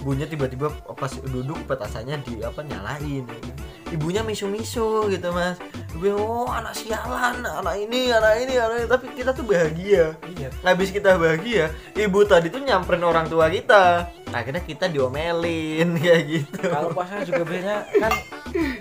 ibunya 0.03 0.27
tiba-tiba 0.27 0.67
pas 0.99 1.15
duduk 1.15 1.63
petasannya 1.71 2.19
di 2.27 2.43
apa 2.43 2.67
nyalain 2.67 3.23
ya 3.23 3.39
kan. 3.39 3.55
ibunya 3.95 4.27
misu-misu 4.27 5.07
gitu 5.07 5.31
mas. 5.31 5.63
Ibu 5.95 6.19
oh 6.19 6.51
anak 6.51 6.75
sialan 6.75 7.47
anak 7.47 7.77
ini 7.79 8.11
anak 8.11 8.35
ini 8.43 8.55
anak 8.59 8.77
ini. 8.83 8.87
Tapi 8.91 9.07
kita 9.15 9.31
tuh 9.31 9.47
bahagia. 9.47 10.19
Iya. 10.27 10.49
Habis 10.67 10.91
kita 10.91 11.15
bahagia 11.15 11.71
ibu 11.95 12.27
tadi 12.27 12.51
tuh 12.51 12.67
nyamperin 12.67 13.07
orang 13.07 13.31
tua 13.31 13.47
kita. 13.47 14.11
Akhirnya 14.35 14.67
kita 14.67 14.91
diomelin 14.91 15.95
kayak 16.03 16.23
gitu. 16.27 16.67
Kalau 16.67 16.91
puasa 16.91 17.23
juga 17.23 17.47
biasanya 17.47 17.79
kan 18.03 18.13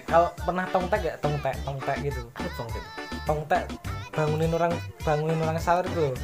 kalau 0.09 0.29
pernah 0.41 0.65
tongtek 0.73 1.01
ya 1.05 1.13
tongtek 1.21 1.55
tongtek 1.61 1.97
gitu. 2.01 2.21
Tongtek? 3.29 3.63
Bangunin 4.09 4.51
orang 4.57 4.73
bangunin 5.05 5.37
orang 5.37 5.61
sahur 5.61 5.85
itu. 5.85 6.01
Loh. 6.09 6.17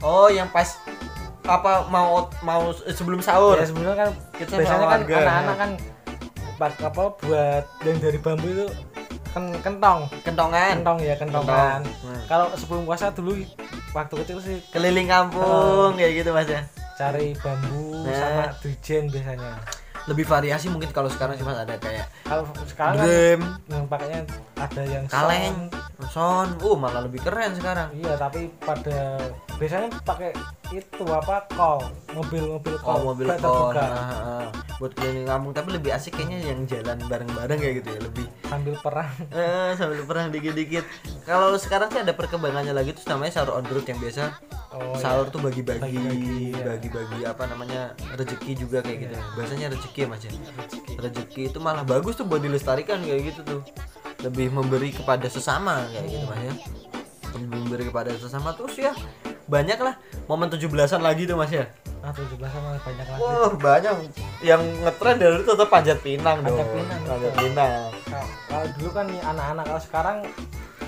oh 0.00 0.28
yang 0.32 0.48
pas 0.48 0.78
apa 1.48 1.88
mau 1.88 2.28
mau 2.44 2.70
sebelum 2.86 3.24
sahur? 3.24 3.56
Ya 3.56 3.64
sebenarnya 3.64 3.96
kan 3.96 4.10
Kita 4.36 4.52
biasanya 4.60 4.86
kan 4.86 5.00
anak-anak 5.08 5.56
kan 5.56 5.70
pas 6.58 6.74
apa 6.82 7.02
buat 7.16 7.64
yang 7.82 7.98
dari 7.98 8.18
bambu 8.20 8.46
itu 8.46 8.66
kan 9.32 9.44
kentong. 9.64 9.98
Kentongan. 10.22 10.82
Kentong 10.82 10.98
ya 11.00 11.14
kentongan 11.16 11.80
Kentong. 11.80 12.04
Hmm. 12.04 12.22
kalau 12.26 12.46
sebelum 12.52 12.82
puasa 12.84 13.08
dulu 13.10 13.38
waktu 13.90 14.14
kecil 14.24 14.38
sih 14.44 14.56
keliling 14.68 15.08
kampung 15.08 15.96
kayak 15.96 16.20
gitu 16.20 16.30
mas 16.30 16.48
ya? 16.48 16.62
Cari 16.94 17.32
bambu 17.38 18.04
Nah. 18.04 18.12
sama 18.14 18.44
dujen 18.60 19.08
biasanya. 19.08 19.52
Lebih 20.08 20.24
variasi 20.24 20.72
mungkin 20.72 20.88
kalau 20.90 21.06
sekarang 21.06 21.36
sih 21.36 21.44
mas 21.44 21.56
ada 21.56 21.76
kayak 21.76 22.08
kalau 22.24 22.42
sekarang 22.64 22.96
kan 22.96 23.06
drum 23.06 23.40
yang 23.68 23.84
pakainya 23.86 24.20
ada 24.56 24.82
yang 24.82 25.04
kaleng 25.06 25.56
sound. 26.08 26.08
son 26.10 26.48
uh 26.58 26.76
malah 26.76 27.04
lebih 27.04 27.20
keren 27.22 27.52
sekarang. 27.54 27.92
Iya 27.94 28.16
tapi 28.16 28.48
pada 28.58 29.20
biasanya 29.56 29.88
pakai 30.02 30.32
itu 30.68 31.04
apa? 31.08 31.48
Kol 31.52 31.80
mobil 32.12 32.44
mobil 32.44 32.74
oh 32.80 32.84
kol 32.84 33.00
mobil 33.12 33.28
kol. 33.40 33.72
Nah, 33.72 33.88
nah. 33.88 34.46
buat 34.76 34.92
keliling 34.94 35.24
kampung. 35.24 35.52
Tapi 35.56 35.68
lebih 35.74 35.90
asik 35.96 36.16
kayaknya 36.16 36.38
yang 36.52 36.60
jalan 36.68 36.98
bareng-bareng 37.08 37.58
kayak 37.58 37.74
gitu 37.82 37.88
ya. 37.96 38.00
Lebih 38.04 38.26
sambil 38.44 38.74
perang. 38.80 39.12
Eh, 39.32 39.70
sambil 39.76 40.00
perang 40.04 40.26
dikit-dikit. 40.28 40.84
Kalau 41.24 41.56
sekarang 41.56 41.88
sih 41.92 42.00
ada 42.04 42.12
perkembangannya 42.12 42.76
lagi. 42.76 42.92
Tuh 42.92 43.04
namanya 43.08 43.40
sahur 43.40 43.56
on 43.56 43.64
the 43.64 43.72
road 43.72 43.86
yang 43.88 44.00
biasa. 44.00 44.22
Oh 44.68 44.94
sahur 45.00 45.32
tuh 45.32 45.40
bagi-bagi 45.40 45.80
Bagi-bagi, 45.80 46.52
ya. 46.52 46.76
bagi-bagi 46.76 47.20
apa 47.24 47.48
namanya 47.48 47.96
rezeki 48.20 48.68
juga 48.68 48.84
kayak 48.84 49.08
gitu. 49.08 49.16
Bahasanya 49.40 49.72
rezeki 49.72 50.00
ya 50.04 50.08
mas 50.12 50.22
ya? 50.28 50.32
Rezeki 51.00 51.42
itu 51.48 51.58
malah 51.58 51.88
bagus 51.88 52.20
tuh 52.20 52.28
buat 52.28 52.44
dilestarikan 52.44 53.00
kayak 53.00 53.32
gitu 53.32 53.40
tuh. 53.48 53.60
Lebih 54.20 54.52
memberi 54.52 54.92
kepada 54.92 55.24
sesama 55.30 55.88
kayak 55.88 56.06
gitu 56.12 56.26
mas 56.28 56.42
ya 56.44 56.54
memberi 57.36 57.84
kepada 57.84 58.10
sesama 58.14 58.52
terus 58.52 58.74
ya 58.74 58.92
banyak 59.48 59.80
lah. 59.80 59.96
Momen 60.28 60.48
17-an 60.48 61.00
lagi 61.00 61.24
tuh 61.24 61.36
mas 61.36 61.48
ya? 61.48 61.64
Ah 61.98 62.12
17 62.12 62.36
sama 62.38 62.76
banyak 62.78 63.06
lagi. 63.06 63.20
Wah 63.20 63.50
banyak. 63.56 63.94
Yang 64.44 64.60
ngetren 64.84 65.16
dari 65.16 65.34
itu 65.34 65.44
tetap 65.48 65.68
panjat 65.68 65.98
pinang 65.98 66.44
dong. 66.44 66.52
Panjat 66.52 66.68
pinang, 66.70 67.00
panjat 67.08 67.32
pinang. 67.34 67.72
Nah, 68.12 68.26
kalau 68.46 68.66
dulu 68.76 68.90
kan 68.92 69.04
nih 69.08 69.20
anak-anak 69.24 69.64
kalau 69.66 69.82
sekarang 69.82 70.16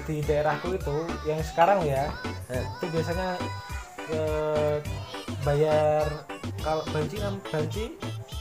di 0.04 0.16
daerahku 0.22 0.68
itu 0.74 0.96
yang 1.24 1.40
sekarang 1.42 1.78
ya 1.84 2.08
Eh. 2.50 2.64
itu 2.78 2.84
biasanya 2.90 3.28
eh, 4.10 4.74
bayar 5.40 6.04
kalau 6.60 6.82
banci 6.90 7.16
kan 7.16 7.34
banci. 7.48 7.84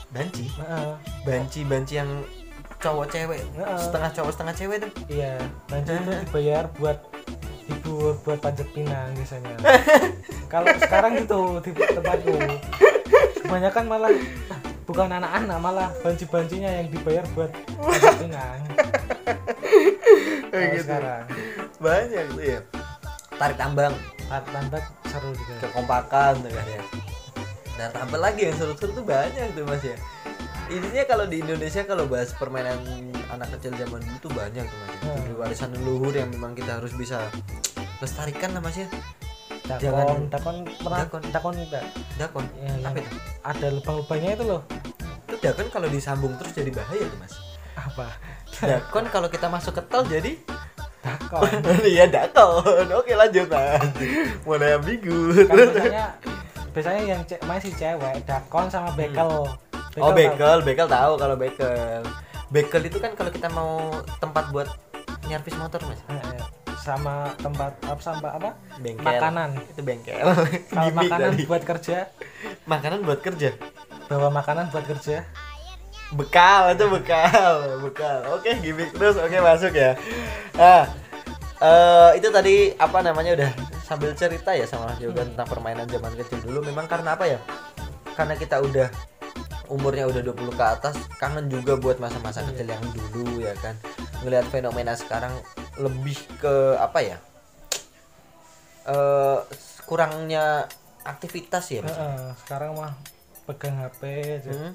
Banci? 0.10 0.46
Nah, 0.58 0.98
banci 1.22 1.62
banci 1.64 1.94
yang 1.96 2.10
cowok 2.80 3.06
cewek. 3.08 3.42
Setengah 3.78 4.10
cowok 4.12 4.32
setengah 4.34 4.56
cewek 4.56 4.78
tuh. 4.82 4.92
Iya 5.08 5.38
banci 5.70 5.94
itu 5.94 6.12
dibayar 6.28 6.64
buat 6.76 6.98
hibur 7.70 8.18
buat 8.26 8.40
panjat 8.42 8.68
pinang 8.74 9.14
biasanya. 9.14 9.56
Kalau 10.54 10.68
sekarang 10.82 11.22
gitu 11.22 11.62
di 11.62 11.72
tempatku. 11.78 12.36
Kebanyakan 13.46 13.84
malah 13.86 14.12
ah, 14.50 14.60
bukan 14.90 15.08
anak-anak 15.22 15.58
malah 15.62 15.90
banci-bancinya 16.02 16.70
yang 16.82 16.88
dibayar 16.90 17.24
buat 17.38 17.54
panjat 17.78 18.16
pinang. 18.18 18.60
Gitu. 20.50 20.82
sekarang. 20.82 21.24
Banyak 21.78 22.26
tuh 22.34 22.42
ya 22.42 22.60
tarik 23.38 23.58
tambang 23.62 23.94
tambah 24.28 24.82
seru 25.06 25.30
juga. 25.38 25.54
Kekompakan 25.62 26.42
tuh 26.42 26.52
kan 26.52 26.66
ya. 26.66 26.82
Nah 27.78 27.88
tambah 27.94 28.20
lagi 28.20 28.50
yang 28.50 28.56
seru-seru 28.58 28.92
tuh 28.98 29.06
banyak 29.06 29.46
tuh 29.54 29.64
mas 29.70 29.86
ya 29.86 29.96
intinya 30.70 31.04
kalau 31.06 31.26
di 31.26 31.38
Indonesia 31.40 31.82
kalau 31.84 32.06
bahas 32.06 32.32
permainan 32.32 32.78
anak 33.28 33.50
kecil 33.54 33.74
zaman 33.76 34.00
dulu 34.00 34.18
tuh 34.20 34.32
banyak 34.32 34.64
tuh 34.64 34.78
mas. 34.80 34.92
Hmm. 35.02 35.34
Warisan 35.36 35.70
leluhur 35.74 36.14
yang 36.14 36.30
memang 36.30 36.54
kita 36.54 36.78
harus 36.78 36.94
bisa 36.94 37.26
lestarikan 37.98 38.54
lah 38.54 38.62
mas 38.62 38.78
ya. 38.78 38.88
Dakon 39.66 39.82
Jangan- 39.84 40.30
dakon 40.30 40.56
pernah 40.80 41.00
Dakon. 41.04 41.22
dakon 41.30 41.54
enggak 41.56 41.86
dakon. 42.18 42.46
Ya, 42.58 42.74
apa 42.84 42.98
itu? 42.98 43.18
Ada 43.44 43.68
lubang-lubangnya 43.72 44.32
itu 44.34 44.46
loh. 44.48 44.62
Itu 45.24 45.36
dakon 45.40 45.68
kalau 45.70 45.88
disambung 45.88 46.34
terus 46.38 46.54
jadi 46.54 46.70
bahaya 46.70 47.06
tuh 47.06 47.20
mas. 47.20 47.34
Apa? 47.76 48.08
Dakon 48.60 49.06
kalau 49.08 49.30
kita 49.30 49.46
masuk 49.46 49.78
ke 49.78 49.84
tol 49.86 50.06
jadi 50.06 50.34
dakon. 51.00 51.50
Iya 51.88 52.06
dakon. 52.06 52.86
Oke 52.92 53.14
lanjut 53.14 53.46
mas. 53.48 53.82
Mulai 54.42 54.74
ambigu 54.74 55.18
kan 55.46 55.54
biasanya 55.56 56.06
biasanya 56.70 57.02
yang 57.04 57.22
main 57.44 57.58
si 57.58 57.72
cewek 57.72 58.22
dakon 58.24 58.66
sama 58.68 58.90
bekel. 58.94 59.46
Hmm. 59.46 59.69
Oh 60.02 60.12
bekel 60.16 60.60
bekel 60.64 60.88
tahu 60.88 61.14
kalau 61.20 61.36
bekel. 61.36 62.02
Bekel 62.50 62.82
itu 62.90 62.98
kan 62.98 63.14
kalau 63.14 63.30
kita 63.30 63.48
mau 63.54 63.94
tempat 64.18 64.50
buat 64.50 64.68
nyervis 65.30 65.56
motor 65.60 65.80
mas. 65.86 66.02
Eh, 66.10 66.18
eh, 66.18 66.42
sama 66.80 67.30
tempat 67.38 67.78
apa 67.86 68.02
sama 68.02 68.30
apa? 68.34 68.50
Bengkel. 68.82 69.06
Makanan. 69.06 69.50
Itu 69.70 69.82
bengkel. 69.86 70.18
Kalau 70.18 70.34
Gimik 70.90 70.96
makanan 71.06 71.30
tadi. 71.36 71.44
buat 71.46 71.64
kerja? 71.64 71.98
Makanan 72.66 73.00
buat 73.06 73.20
kerja? 73.22 73.50
Bawa 74.10 74.34
makanan 74.34 74.74
buat 74.74 74.86
kerja? 74.90 75.28
Bekal 76.10 76.74
itu 76.74 76.86
bekal 76.90 77.78
bekal. 77.86 78.20
Oke 78.34 78.58
gimmick 78.64 78.90
terus. 78.98 79.22
Oke 79.22 79.38
masuk 79.38 79.78
ya. 79.78 79.94
Ah 80.58 80.90
eh, 81.62 82.10
itu 82.18 82.28
tadi 82.34 82.74
apa 82.80 83.06
namanya 83.06 83.38
udah 83.38 83.52
sambil 83.86 84.14
cerita 84.18 84.54
ya 84.54 84.66
sama 84.66 84.90
Mas 84.90 85.02
Yoga 85.02 85.26
tentang 85.26 85.46
permainan 85.46 85.86
zaman 85.86 86.14
kecil 86.18 86.42
dulu. 86.42 86.66
Memang 86.66 86.90
karena 86.90 87.14
apa 87.14 87.30
ya? 87.30 87.38
Karena 88.18 88.34
kita 88.34 88.58
udah 88.62 88.90
umurnya 89.70 90.10
udah 90.10 90.22
20 90.22 90.60
ke 90.60 90.66
atas 90.66 90.96
kangen 91.22 91.48
juga 91.48 91.78
buat 91.78 92.02
masa-masa 92.02 92.42
kecil 92.50 92.74
yang 92.74 92.84
dulu 93.14 93.42
ya 93.42 93.54
kan? 93.62 93.78
Ngelihat 94.26 94.50
fenomena 94.50 94.98
sekarang 94.98 95.32
lebih 95.78 96.18
ke 96.42 96.76
apa 96.82 97.00
ya? 97.00 97.18
Eh 98.90 99.40
kurangnya 99.86 100.70
aktivitas 101.02 101.66
ya 101.74 101.82
eh, 101.82 102.30
sekarang 102.46 102.78
mah 102.78 102.94
pegang 103.50 103.82
HP 103.82 104.02
aja. 104.38 104.52
Hmm? 104.54 104.74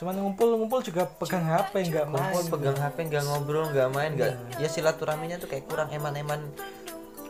cuman 0.00 0.16
ngumpul-ngumpul 0.16 0.80
juga 0.80 1.04
pegang 1.04 1.44
HP 1.44 1.92
nggak 1.92 2.08
main. 2.08 2.32
Kumpul 2.32 2.56
pegang 2.56 2.78
HP 2.80 2.96
nggak 3.12 3.20
ngobrol 3.20 3.68
nggak 3.68 3.88
main 3.92 4.16
nggak 4.16 4.32
ya 4.56 4.64
silaturahminya 4.64 5.36
tuh 5.36 5.44
kayak 5.44 5.68
kurang 5.68 5.92
eman-eman 5.92 6.40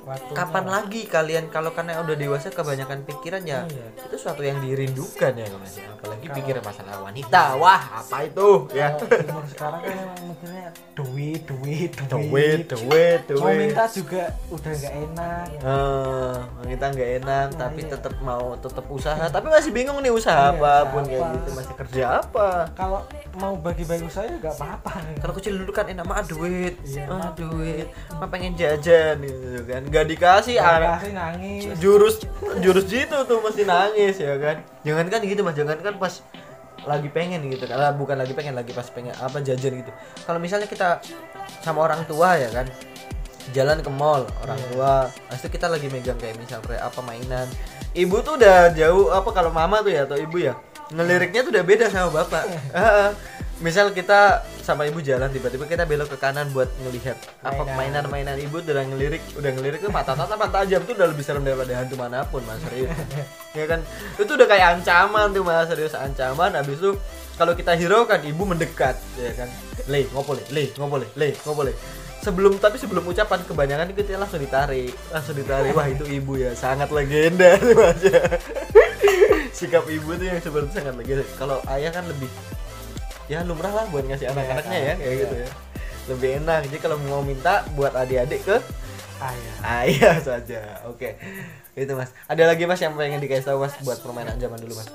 Waktunya- 0.03 0.35
kapan 0.35 0.65
lagi 0.67 1.03
kalian 1.05 1.45
kalau 1.49 1.71
karena 1.71 1.99
udah 1.99 2.15
dewasa 2.15 2.49
kebanyakan 2.49 3.05
pikiran 3.05 3.43
ya 3.43 3.63
Iya. 3.63 3.87
itu 4.03 4.17
suatu 4.17 4.41
yang 4.41 4.59
dirindukan 4.59 5.33
ya 5.33 5.47
mas 5.53 5.77
apalagi 5.79 6.27
pikiran 6.27 6.63
masalah 6.63 6.97
wanita. 7.01 7.43
Wah 7.57 7.83
apa 7.99 8.17
itu? 8.23 8.69
Ya. 8.71 8.93
Kalau 8.93 9.09
umur 9.31 9.45
sekarang 9.47 9.81
kan 9.81 9.93
memang 9.93 10.21
mikirnya 10.27 10.67
duit 10.93 11.43
duit 11.45 11.91
duit 12.03 12.65
duit 12.67 13.21
mau 13.31 13.47
duit 13.47 13.59
minta 13.63 13.85
juga 13.87 14.23
udah 14.49 14.73
nggak 14.73 14.95
enak. 15.01 15.47
Eh, 15.61 16.35
kita 16.71 16.87
nggak 16.89 17.11
enak 17.19 17.29
Nah, 17.51 17.59
tapi 17.59 17.81
iya. 17.81 17.91
tetap 17.91 18.15
mau 18.21 18.47
tetap 18.57 18.85
usaha. 18.87 19.25
Tapi 19.27 19.47
masih 19.49 19.71
bingung 19.71 19.99
nih 19.99 20.11
usaha 20.11 20.51
Iya, 20.51 20.57
apa 20.57 20.73
pun 20.89 21.03
usaha 21.03 21.11
kayak 21.11 21.35
gitu 21.35 21.51
masih 21.53 21.75
kerja 21.77 22.05
apa? 22.21 22.49
Kalau 22.73 23.01
mau 23.35 23.55
bagi-bagi 23.55 24.09
saya 24.09 24.33
nggak 24.35 24.55
apa-apa. 24.55 24.93
Kalau 25.19 25.35
kecil 25.35 25.55
dulu 25.57 25.71
kan 25.71 25.87
enak 25.87 26.05
mah 26.05 26.25
duit. 26.25 26.75
Iya, 26.83 27.05
ah 27.05 27.17
mah 27.19 27.33
duit. 27.35 27.87
mah 28.13 28.29
pengen 28.29 28.53
jajan 28.55 29.17
gitu 29.21 29.63
kan 29.65 29.83
nggak 29.91 30.05
dikasih 30.07 30.57
anak 30.63 31.03
dikasih 31.03 31.13
nangis. 31.19 31.63
Jurus 31.83 32.17
jurus 32.63 32.87
gitu 32.87 33.17
tuh 33.27 33.43
mesti 33.43 33.67
nangis 33.67 34.17
ya 34.23 34.39
kan? 34.39 34.63
Jangan 34.87 35.07
kan 35.11 35.21
gitu 35.27 35.43
mas. 35.43 35.59
Jangan 35.59 35.79
kan 35.83 35.95
pas 35.99 36.15
lagi 36.87 37.09
pengen 37.11 37.43
gitu 37.51 37.67
kan. 37.67 37.77
Ah, 37.77 37.93
bukan 37.93 38.15
lagi 38.15 38.33
pengen 38.33 38.55
lagi 38.55 38.71
pas 38.71 38.87
pengen 38.89 39.13
apa 39.19 39.43
jajan 39.43 39.83
gitu. 39.83 39.91
Kalau 40.25 40.39
misalnya 40.39 40.71
kita 40.71 41.03
sama 41.67 41.83
orang 41.83 42.07
tua 42.07 42.39
ya 42.39 42.49
kan? 42.55 42.71
Jalan 43.51 43.83
ke 43.83 43.91
mall 43.91 44.31
orang 44.47 44.61
tua 44.71 45.11
habis 45.27 45.43
itu 45.43 45.59
kita 45.59 45.67
lagi 45.67 45.91
megang 45.91 46.15
kayak 46.23 46.39
misal 46.39 46.63
kayak 46.63 46.87
apa 46.87 47.03
mainan. 47.03 47.51
Ibu 47.91 48.23
tuh 48.23 48.39
udah 48.39 48.71
jauh 48.79 49.11
apa 49.11 49.27
kalau 49.35 49.51
mama 49.51 49.83
tuh 49.83 49.91
ya 49.91 50.07
atau 50.07 50.15
ibu 50.15 50.39
ya 50.39 50.55
ngeliriknya 50.95 51.43
tuh 51.43 51.51
udah 51.51 51.65
beda 51.67 51.87
sama 51.91 52.15
bapak. 52.23 52.47
Heeh. 52.71 53.11
Misal 53.61 53.93
kita 53.93 54.41
sama 54.65 54.89
ibu 54.89 55.05
jalan 55.05 55.29
tiba-tiba 55.29 55.69
kita 55.69 55.85
belok 55.85 56.17
ke 56.17 56.17
kanan 56.17 56.49
buat 56.57 56.69
ngelihat 56.81 57.17
apa 57.45 57.61
Mainan. 57.69 58.09
mainan-mainan 58.09 58.37
ibu 58.41 58.65
udah 58.65 58.85
ngelirik 58.89 59.21
udah 59.37 59.51
ngelirik 59.53 59.85
tuh 59.85 59.93
mata 59.93 60.17
tatapan 60.17 60.49
tajam 60.49 60.81
tuh 60.89 60.97
udah 60.97 61.09
lebih 61.13 61.21
serem 61.21 61.45
daripada 61.45 61.77
hantu 61.77 61.95
mana 62.01 62.25
pun 62.25 62.41
mas 62.49 62.61
serius. 62.65 62.89
Ya 63.51 63.67
kan? 63.67 63.83
Itu 64.15 64.39
udah 64.39 64.47
kayak 64.47 64.79
ancaman 64.81 65.35
tuh 65.35 65.43
mas 65.45 65.69
serius 65.69 65.93
ancaman. 65.93 66.57
Habis 66.57 66.81
itu 66.81 66.91
kalau 67.37 67.53
kita 67.53 67.77
hiraukan 67.77 68.25
ibu 68.25 68.49
mendekat 68.49 68.97
ya 69.21 69.33
kan? 69.37 69.49
Le 69.93 70.09
ngopo 70.09 70.33
le 70.39 70.43
le 70.49 70.65
ngopo 70.81 70.97
le 70.97 71.07
le 71.21 71.29
ngopo 71.45 71.61
le 71.69 71.73
sebelum 72.25 72.57
tapi 72.57 72.77
sebelum 72.81 73.05
ucapan 73.05 73.41
kebanyakan 73.45 73.93
itu 73.93 74.05
kita 74.05 74.17
langsung 74.17 74.41
ditarik 74.41 74.97
langsung 75.13 75.37
ditarik. 75.37 75.77
Wah 75.77 75.85
itu 75.85 76.09
ibu 76.09 76.41
ya 76.41 76.57
sangat 76.57 76.89
legenda 76.89 77.61
tuh 77.61 77.77
mas 77.77 78.01
ya. 78.09 78.25
sikap 79.59 79.85
ibu 79.91 80.17
tuh 80.17 80.25
yang 80.33 80.41
seperti 80.41 80.81
sangat 80.81 80.95
legenda. 80.97 81.27
Kalau 81.37 81.61
ayah 81.69 81.93
kan 81.93 82.09
lebih 82.09 82.31
ya 83.31 83.47
lumrah 83.47 83.71
lah 83.71 83.87
buat 83.89 84.03
ngasih 84.03 84.27
anak-anaknya 84.27 84.79
ya 84.83 84.95
kayak 84.99 85.17
gitu 85.23 85.35
ya. 85.39 85.49
Lebih 86.11 86.31
enak. 86.43 86.59
Jadi 86.67 86.79
kalau 86.83 86.97
mau 87.07 87.23
minta 87.23 87.63
buat 87.79 87.95
adik-adik 87.95 88.43
ke 88.43 88.57
ayah. 89.23 89.55
Ayah 89.63 90.17
saja. 90.19 90.61
Oke. 90.91 91.15
Itu 91.73 91.95
mas. 91.95 92.11
Ada 92.27 92.51
lagi 92.51 92.67
mas 92.67 92.83
yang 92.83 92.99
pengen 92.99 93.23
dikasih 93.23 93.47
tahu 93.47 93.63
mas 93.63 93.79
buat 93.81 94.03
permainan 94.03 94.35
zaman 94.37 94.59
dulu 94.59 94.75
mas? 94.75 94.91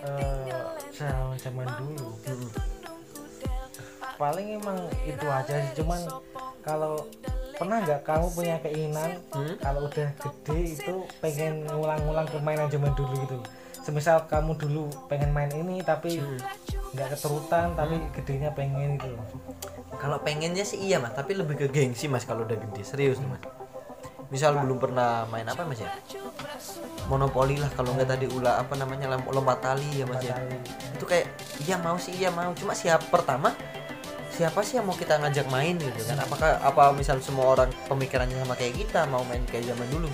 Eh, 0.00 0.56
zaman 0.96 1.36
zaman 1.36 1.68
dulu. 1.76 2.08
Hmm. 2.24 2.50
paling 4.16 4.56
emang 4.56 4.80
itu 5.04 5.26
aja 5.28 5.60
sih. 5.60 5.72
Cuman 5.76 6.00
kalau 6.64 7.04
pernah 7.52 7.84
nggak 7.84 8.00
kamu 8.00 8.26
punya 8.32 8.56
keinginan 8.64 9.20
Hmm? 9.28 9.60
kalau 9.60 9.84
udah 9.84 10.08
gede 10.16 10.72
itu 10.72 10.94
pengen 11.20 11.68
ngulang-ngulang 11.68 12.24
permainan 12.24 12.72
zaman 12.72 12.96
dulu 12.96 13.12
gitu? 13.28 13.36
Semisal 13.84 14.24
kamu 14.24 14.56
dulu 14.56 14.88
pengen 15.06 15.36
main 15.36 15.52
ini 15.52 15.84
tapi 15.84 16.16
Hmm. 16.16 16.40
Nggak 16.96 17.08
keterutan 17.14 17.76
tapi 17.76 18.00
gedenya 18.16 18.50
pengen 18.56 18.96
gitu 18.96 19.20
kalau 19.96 20.20
pengennya 20.20 20.64
sih 20.64 20.78
iya 20.80 21.00
mas. 21.00 21.16
Tapi 21.16 21.32
lebih 21.32 21.56
ke 21.56 21.66
gengsi 21.72 22.06
mas 22.06 22.28
kalau 22.28 22.44
udah 22.44 22.56
gede. 22.56 22.84
Serius 22.84 23.16
nih 23.18 23.28
mas. 23.32 23.42
Misal 24.28 24.58
belum 24.58 24.76
pernah 24.82 25.24
main 25.30 25.46
apa 25.46 25.64
mas 25.64 25.80
ya? 25.80 25.88
Monopoli 27.08 27.56
lah 27.56 27.70
kalau 27.72 27.94
nggak 27.96 28.10
tadi 28.10 28.26
ulah 28.28 28.60
apa 28.60 28.74
namanya 28.76 29.16
lom- 29.16 29.30
lompat 29.30 29.62
tali 29.64 30.02
ya 30.02 30.04
mas 30.04 30.20
ya? 30.20 30.36
Itu 30.92 31.08
kayak 31.08 31.26
iya 31.64 31.80
mau 31.80 31.96
sih 31.96 32.12
iya 32.12 32.28
mau. 32.28 32.52
Cuma 32.52 32.76
siap 32.76 33.08
pertama 33.08 33.54
siapa 34.36 34.60
sih 34.60 34.76
yang 34.76 34.84
mau 34.84 34.92
kita 34.92 35.16
ngajak 35.16 35.48
main 35.48 35.80
gitu 35.80 36.00
kan? 36.12 36.20
Apakah 36.20 36.60
apa 36.60 36.92
misal 36.92 37.16
semua 37.24 37.56
orang 37.56 37.72
pemikirannya 37.88 38.36
sama 38.36 38.52
kayak 38.52 38.76
kita 38.76 39.08
mau 39.08 39.24
main 39.24 39.40
kayak 39.48 39.72
zaman 39.72 39.88
dulu 39.88 40.10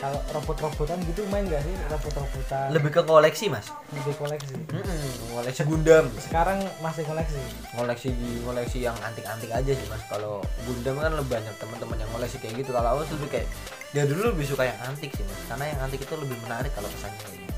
kalau 0.00 0.16
robot-robotan 0.32 0.96
gitu 1.04 1.28
main 1.28 1.44
gak 1.44 1.60
sih? 1.60 1.74
Robot-robotan. 1.86 2.72
Lebih 2.72 2.90
ke 2.90 3.02
koleksi 3.04 3.52
mas? 3.52 3.68
Lebih 3.92 4.16
koleksi. 4.16 4.56
Mm-mm, 4.72 5.00
koleksi 5.36 5.62
Gundam. 5.68 6.08
Sekarang 6.16 6.58
masih 6.80 7.04
koleksi? 7.04 7.36
Koleksi 7.70 8.08
koleksi 8.40 8.78
yang 8.80 8.96
antik-antik 9.04 9.52
aja 9.52 9.72
sih 9.76 9.86
mas. 9.86 10.00
Kalau 10.08 10.40
Gundam 10.64 10.96
kan 10.96 11.12
lebih 11.12 11.36
banyak 11.36 11.54
teman-teman 11.60 12.00
yang 12.00 12.10
koleksi 12.10 12.40
kayak 12.40 12.64
gitu. 12.64 12.72
Kalau 12.72 12.96
aku 12.96 13.12
lebih 13.12 13.28
kayak 13.28 13.46
dia 13.92 14.04
dulu 14.08 14.32
lebih 14.32 14.46
suka 14.48 14.64
yang 14.64 14.78
antik 14.82 15.12
sih 15.12 15.20
mas. 15.20 15.40
Karena 15.44 15.64
yang 15.68 15.78
antik 15.84 16.00
itu 16.00 16.14
lebih 16.16 16.36
menarik 16.42 16.72
kalau 16.72 16.88
kesannya 16.88 17.20
kayak 17.20 17.36
gitu. 17.36 17.54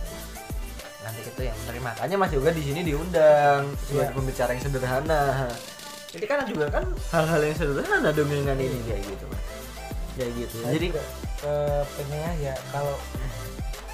Antik 1.02 1.24
itu 1.30 1.42
yang 1.46 1.56
menarik 1.62 1.82
makanya 1.82 2.16
mas 2.18 2.30
juga 2.30 2.50
di 2.50 2.62
sini 2.62 2.80
diundang 2.82 3.70
sebagai 3.86 4.10
Iya. 4.10 4.16
pembicara 4.18 4.50
yang 4.50 4.62
sederhana. 4.62 5.22
Jadi 6.12 6.24
kan 6.26 6.42
juga 6.44 6.66
kan 6.68 6.84
hal-hal 7.14 7.40
yang 7.40 7.56
sederhana 7.56 8.10
dongengan 8.10 8.58
ini 8.58 8.78
kayak 8.82 9.02
gitu 9.06 9.24
mas. 9.30 9.42
Kayak 10.12 10.32
gitu. 10.42 10.56
Saya 10.58 10.74
jadi 10.74 10.88
eh, 11.42 11.82
pengennya 11.98 12.32
ya 12.40 12.54
kalau 12.70 12.94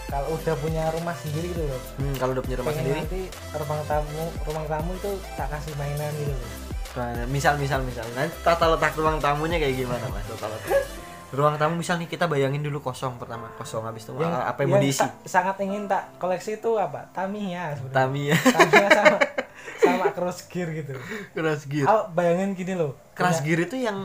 kalau 0.09 0.41
udah 0.41 0.55
punya 0.65 0.89
rumah 0.89 1.13
sendiri 1.13 1.53
gitu 1.53 1.69
loh. 1.69 1.81
Hmm, 2.01 2.15
kalau 2.17 2.33
udah 2.33 2.45
punya 2.45 2.57
rumah 2.57 2.73
pengen 2.73 2.85
sendiri? 2.89 3.01
nanti 3.05 3.23
ruang 3.53 3.83
tamu 3.85 4.25
ruang 4.49 4.67
tamu 4.67 4.91
itu 4.97 5.11
tak 5.37 5.49
kasih 5.53 5.73
mainan 5.77 6.13
gitu 6.17 6.33
loh. 6.33 6.51
Nah, 6.97 7.29
misal 7.29 7.61
misal 7.61 7.85
misal. 7.85 8.09
Nanti 8.17 8.33
tata 8.41 8.73
letak 8.73 8.97
ruang 8.97 9.21
tamunya 9.21 9.61
kayak 9.61 9.77
gimana 9.77 10.09
mas? 10.09 10.25
Tata 10.25 10.49
letak. 10.49 10.81
Ruang 11.29 11.61
tamu 11.61 11.77
misal 11.77 12.01
nih 12.01 12.09
kita 12.09 12.25
bayangin 12.25 12.65
dulu 12.65 12.81
kosong 12.81 13.21
pertama. 13.21 13.53
Kosong 13.61 13.85
habis 13.85 14.09
itu 14.09 14.17
ah, 14.17 14.49
apa 14.49 14.65
yang 14.65 14.71
mau 14.73 14.81
diisi? 14.81 15.05
sa- 15.05 15.13
sangat 15.29 15.61
ingin 15.61 15.85
tak 15.85 16.09
koleksi 16.17 16.57
itu 16.57 16.73
apa? 16.81 17.05
Tamiya 17.13 17.77
sebenarnya. 17.77 17.97
Tamiya. 18.01 18.37
Tamiya 18.49 18.89
sama 18.89 19.17
sama 19.85 20.07
cross 20.17 20.49
gear 20.49 20.73
gitu. 20.73 20.97
Keras 21.37 21.69
gear. 21.69 21.85
Aku 21.85 22.17
bayangin 22.17 22.57
gini 22.57 22.81
loh 22.81 22.97
keras 23.13 23.45
punya 23.45 23.45
gear 23.45 23.61
itu 23.69 23.77
yang 23.77 23.99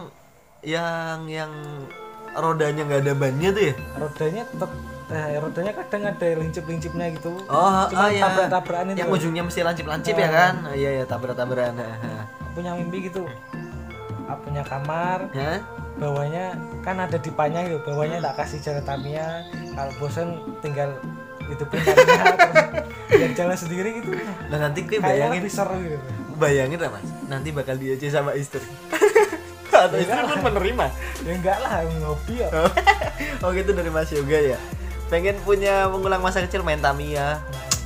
yang 0.67 1.23
yang 1.31 1.51
rodanya 2.35 2.81
nggak 2.83 3.01
ada 3.03 3.13
bannya 3.13 3.49
tuh 3.51 3.63
ya? 3.63 3.73
Rodanya 3.95 4.43
tetap 4.45 4.71
eh, 5.09 5.37
rodanya 5.37 5.71
kadang 5.75 6.03
ada 6.07 6.27
lincip-lincipnya 6.33 7.05
gitu. 7.13 7.31
Oh 7.45 7.83
Cuma 7.87 8.05
oh 8.05 8.09
ya. 8.09 8.23
tabrak-tabrakan 8.25 8.85
itu. 8.89 8.97
Yang 8.99 9.09
ujungnya 9.11 9.43
mesti 9.45 9.59
lancip-lancip 9.61 10.13
Ah. 10.13 10.21
ya 10.21 10.29
kan? 10.29 10.53
Oh, 10.65 10.75
iya 10.75 10.89
ya 10.97 11.03
tabrak-tabrakan 11.05 11.75
punya 12.53 12.71
mimpi 12.77 13.09
gitu. 13.09 13.25
Aku 14.25 14.39
punya 14.43 14.63
kamar. 14.63 15.29
Hah? 15.31 15.59
bawahnya 15.93 16.57
kan 16.81 16.97
ada 16.97 17.21
dipanya 17.21 17.69
gitu. 17.69 17.77
Bawahnya 17.85 18.17
tak 18.17 18.41
kasih 18.41 18.59
jalan 18.61 18.81
Tamiya. 18.81 19.45
Kalau 19.77 19.91
bosen 20.01 20.27
tinggal 20.65 20.89
Tamiya. 21.45 22.23
Terus 22.33 23.09
biar 23.19 23.31
jalan 23.37 23.57
sendiri 23.57 23.89
gitu. 24.01 24.09
Nah 24.49 24.57
nanti 24.57 24.79
gue 24.81 24.97
bayangin. 24.97 25.45
lebih 25.45 25.53
seru 25.53 25.77
gitu. 25.77 25.97
Bayangin 26.33 26.81
lah 26.81 26.89
mas. 26.89 27.05
Nanti 27.29 27.53
bakal 27.53 27.77
diaja 27.77 28.09
sama 28.09 28.33
istri 28.33 28.57
atau 29.89 29.97
istri 29.99 30.19
pun 30.23 30.39
menerima? 30.41 30.85
Ya 31.23 31.31
enggak 31.35 31.57
lah 31.63 31.83
ngopi 32.03 32.35
ya. 32.43 32.49
Oh. 33.43 33.51
Gitu 33.53 33.71
dari 33.75 33.91
Mas 33.91 34.09
Yoga 34.09 34.55
ya? 34.55 34.57
Pengen 35.11 35.37
punya 35.43 35.85
mengulang 35.91 36.23
masa 36.23 36.41
kecil 36.41 36.65
main 36.65 36.79
Tamiya. 36.79 37.39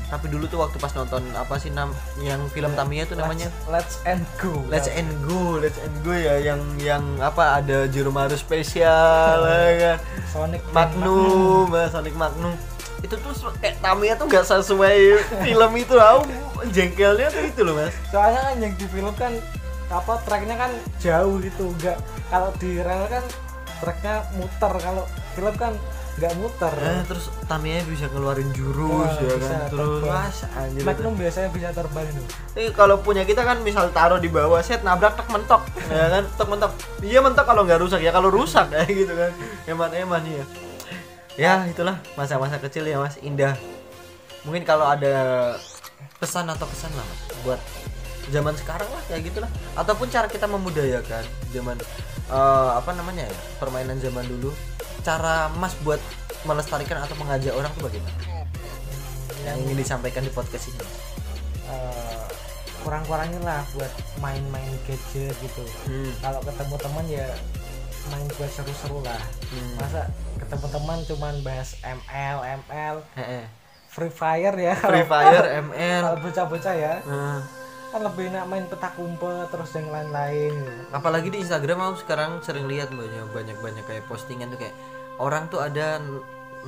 Tapi 0.07 0.31
dulu 0.31 0.47
tuh 0.47 0.63
waktu 0.63 0.79
pas 0.79 0.95
nonton 0.95 1.19
apa 1.35 1.59
sih 1.59 1.67
nam 1.67 1.91
yang 2.23 2.39
film 2.55 2.71
Tamiya 2.79 3.03
tuh 3.03 3.19
namanya? 3.19 3.51
let's, 3.67 3.99
let's 3.99 4.07
and 4.07 4.23
go. 4.39 4.55
Let's 4.71 4.87
and 4.87 5.11
Go 5.27 5.59
Let's 5.59 5.75
and 5.83 5.91
Go 5.99 6.15
ya 6.15 6.39
yang 6.39 6.63
yang 6.79 7.03
apa 7.19 7.59
ada 7.59 7.91
Jurumaru 7.91 8.39
spesial 8.39 9.43
ya 9.43 9.67
kan? 9.75 9.97
Sonic 10.31 10.63
Magnum 10.71 11.67
ya, 11.75 11.91
Sonic 11.91 12.15
Magnum. 12.15 12.55
Itu 13.03 13.19
tuh 13.19 13.35
kayak 13.59 13.83
Tamiya 13.83 14.15
tuh 14.15 14.31
nggak 14.31 14.47
sesuai 14.47 14.97
film 15.43 15.71
itu 15.75 15.95
aku 15.99 16.23
jengkelnya 16.71 17.27
tuh 17.27 17.43
itu 17.43 17.61
loh 17.67 17.75
mas. 17.75 17.93
Soalnya 18.07 18.41
kan 18.47 18.55
yang 18.63 18.73
di 18.79 18.87
film 18.87 19.13
kan 19.19 19.35
apa 19.87 20.19
tracknya 20.23 20.55
kan 20.57 20.71
jauh 20.99 21.39
gitu 21.39 21.71
enggak 21.71 21.97
kalau 22.27 22.51
di 22.59 22.77
rel 22.77 23.07
kan 23.07 23.23
tracknya 23.79 24.25
muter 24.35 24.73
kalau 24.75 25.03
film 25.31 25.55
kan 25.55 25.73
nggak 26.17 26.33
muter. 26.41 26.73
Eh, 26.81 27.05
terus 27.05 27.29
Tamiya 27.45 27.85
bisa 27.85 28.09
ngeluarin 28.09 28.49
jurus 28.49 28.89
Wah, 28.89 29.21
ya 29.21 29.37
bisa 29.37 29.53
kan? 29.53 29.69
terus 29.69 30.01
mas 30.01 30.37
anjir. 30.49 30.81
Magnum 30.81 31.13
biasanya 31.13 31.49
bisa 31.53 31.69
terbang 31.69 32.09
itu 32.09 32.21
Eh, 32.57 32.73
kalau 32.73 32.97
punya 32.97 33.21
kita 33.21 33.45
kan 33.45 33.61
misal 33.61 33.93
taruh 33.93 34.17
di 34.17 34.25
bawah 34.25 34.57
set 34.59 34.81
nabrak 34.81 35.13
tek 35.13 35.29
mentok 35.29 35.61
ya 35.87 36.09
kan? 36.09 36.23
Tek 36.25 36.47
mentok. 36.49 36.71
Iya 37.05 37.21
mentok 37.21 37.45
kalau 37.45 37.61
nggak 37.63 37.77
rusak 37.77 38.01
ya 38.01 38.09
kalau 38.09 38.33
rusak 38.33 38.65
kayak 38.65 38.89
gitu 39.05 39.13
kan? 39.13 39.29
Eman 39.69 39.93
eman 39.93 40.21
ya 40.25 40.43
ya 41.37 41.53
itulah 41.69 42.01
masa-masa 42.17 42.57
kecil 42.57 42.89
ya 42.89 42.97
mas. 42.97 43.21
Indah. 43.21 43.53
Mungkin 44.41 44.65
kalau 44.65 44.89
ada 44.89 45.53
pesan 46.17 46.49
atau 46.49 46.65
pesan 46.65 46.89
lah 46.97 47.05
mas 47.05 47.21
buat 47.45 47.61
zaman 48.27 48.53
sekarang 48.53 48.87
lah 48.87 49.03
kayak 49.05 49.23
gitulah. 49.25 49.49
Ataupun 49.73 50.07
cara 50.07 50.27
kita 50.27 50.45
memudayakan 50.45 51.23
zaman 51.49 51.77
eh, 52.27 52.69
apa 52.73 52.91
namanya 52.93 53.25
ya 53.25 53.33
permainan 53.57 53.97
zaman 53.97 54.25
dulu. 54.25 54.51
Cara 55.01 55.47
mas 55.55 55.71
buat 55.81 55.99
melestarikan 56.43 56.99
atau 56.99 57.15
mengajak 57.15 57.51
orang 57.51 57.71
tuh 57.73 57.87
bagaimana? 57.87 58.17
Yang 59.43 59.57
ingin 59.63 59.77
disampaikan 59.79 60.21
di 60.21 60.31
podcast 60.31 60.67
ini. 60.67 60.79
Eh, 61.67 62.23
kurang-kurangin 62.81 63.39
lah 63.41 63.63
buat 63.71 63.91
main-main 64.17 64.71
gadget 64.83 65.35
gitu. 65.37 65.63
Hmm. 65.85 66.11
kalau 66.21 66.39
ketemu 66.39 66.75
teman 66.77 67.05
ya 67.05 67.27
main 68.07 68.27
buat 68.35 68.47
seru-seru 68.47 69.03
lah. 69.03 69.19
Hmm. 69.51 69.75
masa 69.75 70.01
ketemu 70.39 70.65
teman 70.71 70.97
cuman 71.03 71.33
bahas 71.43 71.75
ML 71.83 72.37
ML 72.63 72.95
Heeh. 73.15 73.43
Free 73.87 74.13
Fire 74.13 74.55
ya. 74.55 74.75
Free 74.77 75.03
Fire, 75.03 75.45
ML. 75.67 76.01
kalau 76.05 76.19
bocah-bocah 76.21 76.75
ya. 76.77 76.93
Nah, 77.03 77.41
kan 77.97 78.05
lebih 78.05 78.29
enak 78.29 78.45
main 78.45 78.65
petak 78.69 78.93
umpet 79.01 79.49
terus 79.49 79.73
yang 79.73 79.89
lain-lain. 79.89 80.53
Apalagi 80.93 81.33
di 81.33 81.41
Instagram 81.41 81.81
aku 81.81 82.05
sekarang 82.05 82.45
sering 82.45 82.69
lihat 82.69 82.93
banyak 82.93 83.25
banyak 83.33 83.57
banyak 83.57 83.83
kayak 83.89 84.05
postingan 84.05 84.53
tuh 84.53 84.61
kayak 84.61 84.77
orang 85.17 85.49
tuh 85.49 85.65
ada 85.65 85.97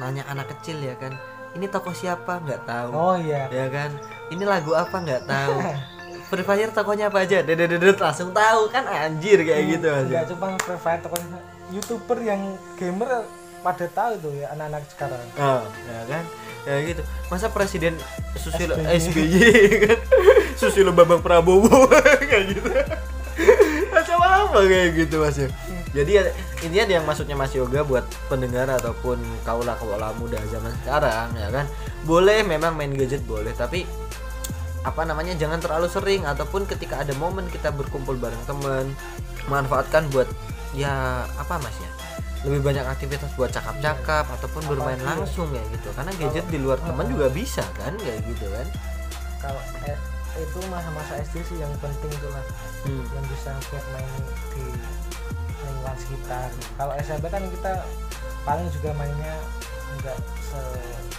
nanya 0.01 0.25
anak 0.25 0.49
kecil 0.57 0.81
ya 0.81 0.97
kan. 0.97 1.13
Ini 1.53 1.69
toko 1.69 1.93
siapa? 1.93 2.41
Nggak 2.41 2.65
tahu. 2.65 2.89
Oh 2.97 3.13
iya. 3.21 3.45
Ya 3.53 3.69
kan? 3.69 3.93
Ini 4.33 4.41
lagu 4.41 4.73
apa? 4.73 4.97
Nggak 4.97 5.29
tahu. 5.29 5.53
Free 6.33 6.45
Fire 6.45 6.73
tokonya 6.73 7.13
apa 7.13 7.25
aja? 7.25 7.45
Dedet 7.45 7.97
langsung 8.01 8.33
tahu 8.33 8.69
kan 8.73 8.89
anjir 8.89 9.45
kayak 9.45 9.63
gitu 9.77 9.85
aja. 9.85 10.09
nggak 10.09 10.25
cuma 10.33 10.57
Free 10.65 10.81
Fire 10.81 11.01
tokonya 11.05 11.37
youtuber 11.69 12.17
yang 12.25 12.57
gamer 12.73 13.21
pada 13.61 13.85
tahu 13.85 14.13
tuh 14.17 14.33
ya 14.33 14.49
anak-anak 14.57 14.81
sekarang. 14.89 15.21
Oh, 15.37 15.61
ya 15.85 16.01
kan? 16.09 16.23
Ya 16.65 16.75
gitu. 16.85 17.01
Masa 17.29 17.53
presiden 17.53 17.93
Susilo 18.37 18.77
SBY. 18.77 18.97
SBY 18.97 19.41
kan 19.85 19.99
Susilo 20.59 20.91
Bambang 20.91 21.23
Prabowo. 21.23 21.87
Kayak 22.29 22.43
gitu. 22.51 22.69
Macam 23.89 24.19
apa 24.19 24.59
kayak 24.67 24.89
gitu 24.99 25.15
mas 25.23 25.39
ya? 25.39 25.47
Jadi 25.95 26.11
ya, 26.19 26.23
intinya 26.61 26.99
yang 26.99 27.05
maksudnya 27.07 27.33
Mas 27.33 27.55
Yoga 27.55 27.81
buat 27.81 28.05
pendengar 28.29 28.69
ataupun 28.69 29.17
kaula 29.41 29.73
kaula 29.79 30.13
muda 30.19 30.37
zaman 30.51 30.69
sekarang 30.83 31.33
ya 31.33 31.49
kan? 31.49 31.65
Boleh 32.05 32.45
memang 32.45 32.77
main 32.77 32.91
gadget 32.93 33.23
boleh 33.25 33.55
tapi 33.57 33.87
apa 34.85 35.01
namanya 35.03 35.33
jangan 35.35 35.59
terlalu 35.59 35.87
sering 35.89 36.23
ataupun 36.23 36.67
ketika 36.69 37.01
ada 37.01 37.11
momen 37.17 37.47
kita 37.49 37.73
berkumpul 37.73 38.15
bareng 38.15 38.39
teman 38.47 38.91
manfaatkan 39.49 40.05
buat 40.13 40.29
ya 40.77 41.25
apa 41.39 41.57
mas 41.57 41.75
ya? 41.81 41.91
Lebih 42.45 42.61
banyak 42.63 42.85
aktivitas 42.85 43.31
buat 43.35 43.49
cakap-cakap 43.51 44.29
ataupun 44.39 44.63
bermain 44.69 44.99
Apalagi. 44.99 45.15
ya. 45.15 45.19
langsung 45.25 45.47
kayak 45.51 45.67
gitu. 45.75 45.89
Karena 45.95 46.11
gadget 46.15 46.45
di 46.47 46.59
luar 46.61 46.79
teman 46.83 47.07
juga 47.07 47.27
bisa 47.31 47.65
kan? 47.75 47.95
Kayak 47.99 48.19
gitu 48.29 48.45
kan? 48.47 48.67
Kalau 49.39 49.61
itu 50.41 50.59
masa-masa 50.71 51.13
SD 51.21 51.35
sih 51.45 51.57
yang 51.59 51.71
penting 51.83 52.11
tuh 52.23 52.31
lah 52.31 52.43
hmm. 52.87 53.03
yang 53.11 53.25
bisa 53.27 53.51
buat 53.69 53.85
main 53.95 54.11
di 54.55 54.65
lingkungan 55.59 55.97
sekitar. 55.99 56.49
Kalau 56.79 56.93
SMP 56.99 57.25
kan 57.27 57.43
kita 57.51 57.73
paling 58.47 58.67
juga 58.71 58.89
mainnya 58.95 59.35
enggak 59.99 60.17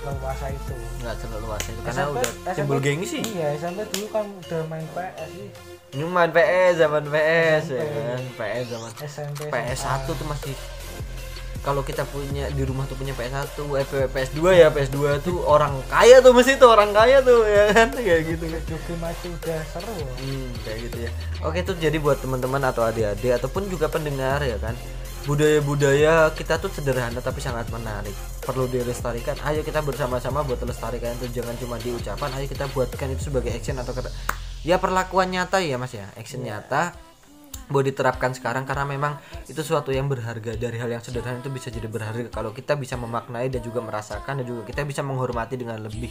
seleluasa 0.00 0.46
itu. 0.50 0.74
Nggak 1.04 1.14
terlalu 1.20 1.38
luas 1.46 1.62
itu 1.68 1.80
karena 1.84 2.02
SMP 2.02 2.16
udah 2.16 2.54
timbul 2.56 2.78
gengsi 2.80 3.18
iya 3.36 3.46
SMP 3.56 3.84
dulu 3.92 4.06
kan 4.10 4.24
udah 4.26 4.60
main 4.72 4.86
PS 4.96 5.30
sih. 5.36 5.48
Ini 5.90 6.04
main 6.06 6.30
PS 6.30 6.74
zaman 6.80 7.04
PS 7.10 7.64
ya 7.74 7.82
SMP. 7.82 7.98
kan 7.98 8.22
PS 8.38 8.64
zaman 8.72 8.90
SMP 9.04 9.40
PS1 9.50 10.06
tuh 10.06 10.26
masih 10.26 10.54
kalau 11.60 11.84
kita 11.84 12.08
punya 12.08 12.48
di 12.48 12.64
rumah 12.64 12.88
tuh 12.88 12.96
punya 12.96 13.12
PS1 13.12 13.52
eh 13.76 14.08
PS2 14.08 14.40
ya 14.56 14.72
PS2 14.72 15.20
tuh 15.20 15.44
orang 15.44 15.76
kaya 15.92 16.24
tuh 16.24 16.32
mesti 16.32 16.56
tuh 16.56 16.72
orang 16.72 16.96
kaya 16.96 17.20
tuh 17.20 17.44
ya 17.44 17.68
kan 17.76 17.92
kayak 18.06 18.32
gitu 18.32 18.44
kan 18.48 18.62
Joki 18.64 18.94
maju 18.96 19.28
udah 19.36 19.60
seru. 19.68 19.94
Hmm, 20.00 20.48
kayak 20.64 20.78
gitu 20.88 20.96
ya. 21.04 21.10
Oke 21.44 21.60
tuh 21.60 21.76
jadi 21.76 21.96
buat 22.00 22.16
teman-teman 22.24 22.64
atau 22.64 22.80
adik-adik 22.88 23.36
ataupun 23.36 23.68
juga 23.68 23.92
pendengar 23.92 24.40
ya 24.40 24.56
kan. 24.56 24.72
Budaya-budaya 25.28 26.32
kita 26.32 26.56
tuh 26.56 26.72
sederhana 26.72 27.20
tapi 27.20 27.44
sangat 27.44 27.68
menarik. 27.68 28.16
Perlu 28.40 28.64
dilestarikan. 28.64 29.36
Ayo 29.44 29.60
kita 29.60 29.84
bersama-sama 29.84 30.40
buat 30.40 30.56
melestarikan 30.64 31.12
itu 31.20 31.44
jangan 31.44 31.52
cuma 31.60 31.76
di 31.76 31.92
ucapan, 31.92 32.40
ayo 32.40 32.48
kita 32.48 32.72
buatkan 32.72 33.12
itu 33.12 33.28
sebagai 33.28 33.52
action 33.52 33.76
atau 33.76 33.92
kata 33.92 34.08
ya 34.64 34.80
perlakuan 34.80 35.28
nyata 35.28 35.60
ya 35.60 35.76
Mas 35.76 35.92
ya. 35.92 36.08
Action 36.16 36.40
nyata 36.40 37.09
buat 37.70 37.86
diterapkan 37.86 38.34
sekarang 38.34 38.66
karena 38.66 38.82
memang 38.84 39.12
itu 39.46 39.62
suatu 39.62 39.88
yang 39.88 40.04
berharga 40.04 40.52
dari 40.54 40.74
hal 40.74 40.90
yang 40.90 40.98
sederhana 40.98 41.38
itu 41.38 41.48
bisa 41.48 41.70
jadi 41.70 41.86
berharga 41.86 42.26
kalau 42.28 42.50
kita 42.50 42.74
bisa 42.74 42.94
memaknai 42.94 43.46
dan 43.46 43.62
juga 43.62 43.78
merasakan 43.78 44.42
dan 44.42 44.44
juga 44.44 44.66
kita 44.66 44.82
bisa 44.82 45.00
menghormati 45.00 45.54
dengan 45.54 45.78
lebih 45.78 46.10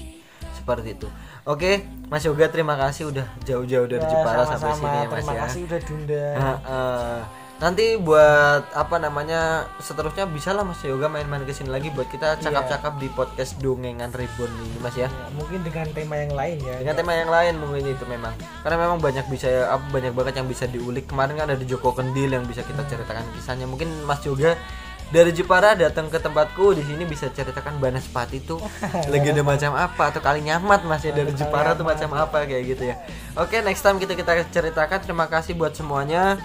seperti 0.55 0.95
itu. 0.95 1.07
Oke, 1.43 1.83
Mas 2.07 2.23
Yoga 2.23 2.47
terima 2.47 2.73
kasih 2.73 3.11
udah 3.11 3.27
jauh-jauh 3.43 3.85
dari 3.85 3.99
Ya, 3.99 4.09
Jepara 4.09 4.43
sampai 4.45 4.55
sama-sama. 4.71 4.79
sini 4.79 4.97
ya 4.97 5.03
Mas 5.03 5.15
Terima 5.19 5.33
ya. 5.33 5.41
kasih 5.43 5.61
udah 5.61 5.79
diundang. 5.81 6.35
Nah, 6.35 6.55
eh, 6.63 7.19
nanti 7.59 7.99
buat 7.99 8.71
apa 8.71 8.95
namanya 9.03 9.67
seterusnya 9.83 10.23
bisa 10.31 10.55
lah 10.55 10.63
Mas 10.63 10.79
Yoga 10.79 11.11
main-main 11.11 11.43
ke 11.43 11.51
sini 11.51 11.67
lagi 11.67 11.91
buat 11.91 12.07
kita 12.07 12.39
cakap-cakap 12.39 12.95
di 13.03 13.11
podcast 13.11 13.59
dongengan 13.59 14.15
Ribbon 14.15 14.47
ini 14.47 14.79
Mas 14.79 14.95
ya. 14.95 15.11
Ya, 15.11 15.27
mungkin 15.35 15.59
dengan 15.67 15.91
tema 15.91 16.15
yang 16.23 16.31
lain 16.31 16.57
ya 16.63 16.75
Dengan 16.79 16.95
tema 16.95 17.11
yang 17.19 17.27
lain 17.27 17.53
mungkin 17.59 17.83
itu 17.91 18.05
memang. 18.07 18.31
Karena 18.63 18.77
memang 18.79 19.03
banyak 19.03 19.27
bisa 19.27 19.75
apa, 19.75 19.83
banyak 19.91 20.15
banget 20.15 20.33
yang 20.39 20.47
bisa 20.47 20.71
diulik. 20.71 21.11
Kemarin 21.11 21.35
kan 21.35 21.51
ada 21.51 21.63
Joko 21.67 21.91
Kendil 21.91 22.31
yang 22.31 22.47
bisa 22.47 22.63
kita 22.63 22.79
ceritakan 22.87 23.27
kisahnya. 23.35 23.67
Mungkin 23.67 24.07
Mas 24.07 24.23
Yoga 24.23 24.55
dari 25.11 25.35
Jepara 25.35 25.73
datang 25.75 26.07
ke 26.07 26.21
tempatku 26.21 26.77
di 26.77 26.85
sini 26.85 27.03
bisa 27.03 27.27
ceritakan 27.33 27.81
Banaspati 27.81 28.39
itu 28.39 28.61
legenda 29.11 29.41
macam 29.41 29.73
apa 29.73 30.13
atau 30.13 30.21
kali 30.21 30.45
nyamat 30.45 30.85
Mas 30.87 31.03
ya 31.03 31.11
dari 31.11 31.35
Jepara 31.35 31.75
tuh 31.75 31.83
macam 31.83 32.07
apa 32.15 32.47
kayak 32.47 32.63
gitu 32.71 32.83
ya. 32.87 32.95
Oke, 33.35 33.59
next 33.59 33.83
time 33.83 33.99
kita 33.99 34.15
kita 34.15 34.47
ceritakan. 34.47 35.03
Terima 35.03 35.27
kasih 35.27 35.59
buat 35.59 35.75
semuanya. 35.75 36.39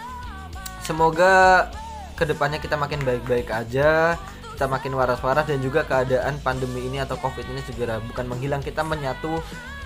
Semoga 0.85 1.67
ke 2.15 2.29
depannya 2.29 2.61
kita 2.61 2.77
makin 2.77 3.01
baik-baik 3.03 3.49
aja, 3.51 4.21
kita 4.55 4.71
makin 4.71 4.95
waras-waras 4.95 5.49
dan 5.49 5.59
juga 5.65 5.83
keadaan 5.83 6.39
pandemi 6.45 6.87
ini 6.87 7.03
atau 7.03 7.19
covid 7.19 7.43
ini 7.49 7.65
segera 7.65 7.99
bukan 8.05 8.29
menghilang, 8.29 8.63
kita 8.63 8.87
menyatu, 8.87 9.41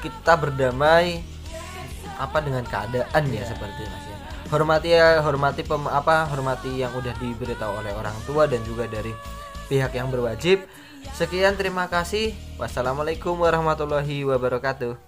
kita 0.05 0.36
berdamai 0.36 1.22
apa 2.18 2.38
dengan 2.42 2.66
keadaan 2.66 3.22
ya 3.30 3.46
seperti 3.46 3.86
itu, 3.86 3.94
Mas 3.94 4.05
ya. 4.11 4.16
Hormati 4.49 4.88
ya, 4.90 5.22
hormati 5.22 5.62
pem, 5.62 5.86
apa 5.86 6.26
hormati 6.28 6.82
yang 6.82 6.92
udah 6.99 7.14
diberitahu 7.16 7.80
oleh 7.80 7.92
orang 7.94 8.16
tua 8.26 8.51
dan 8.51 8.61
juga 8.66 8.90
dari 8.90 9.14
pihak 9.70 9.94
yang 9.94 10.11
berwajib. 10.11 10.66
Sekian 11.14 11.55
terima 11.55 11.86
kasih. 11.86 12.34
Wassalamualaikum 12.59 13.38
warahmatullahi 13.38 14.26
wabarakatuh. 14.26 15.07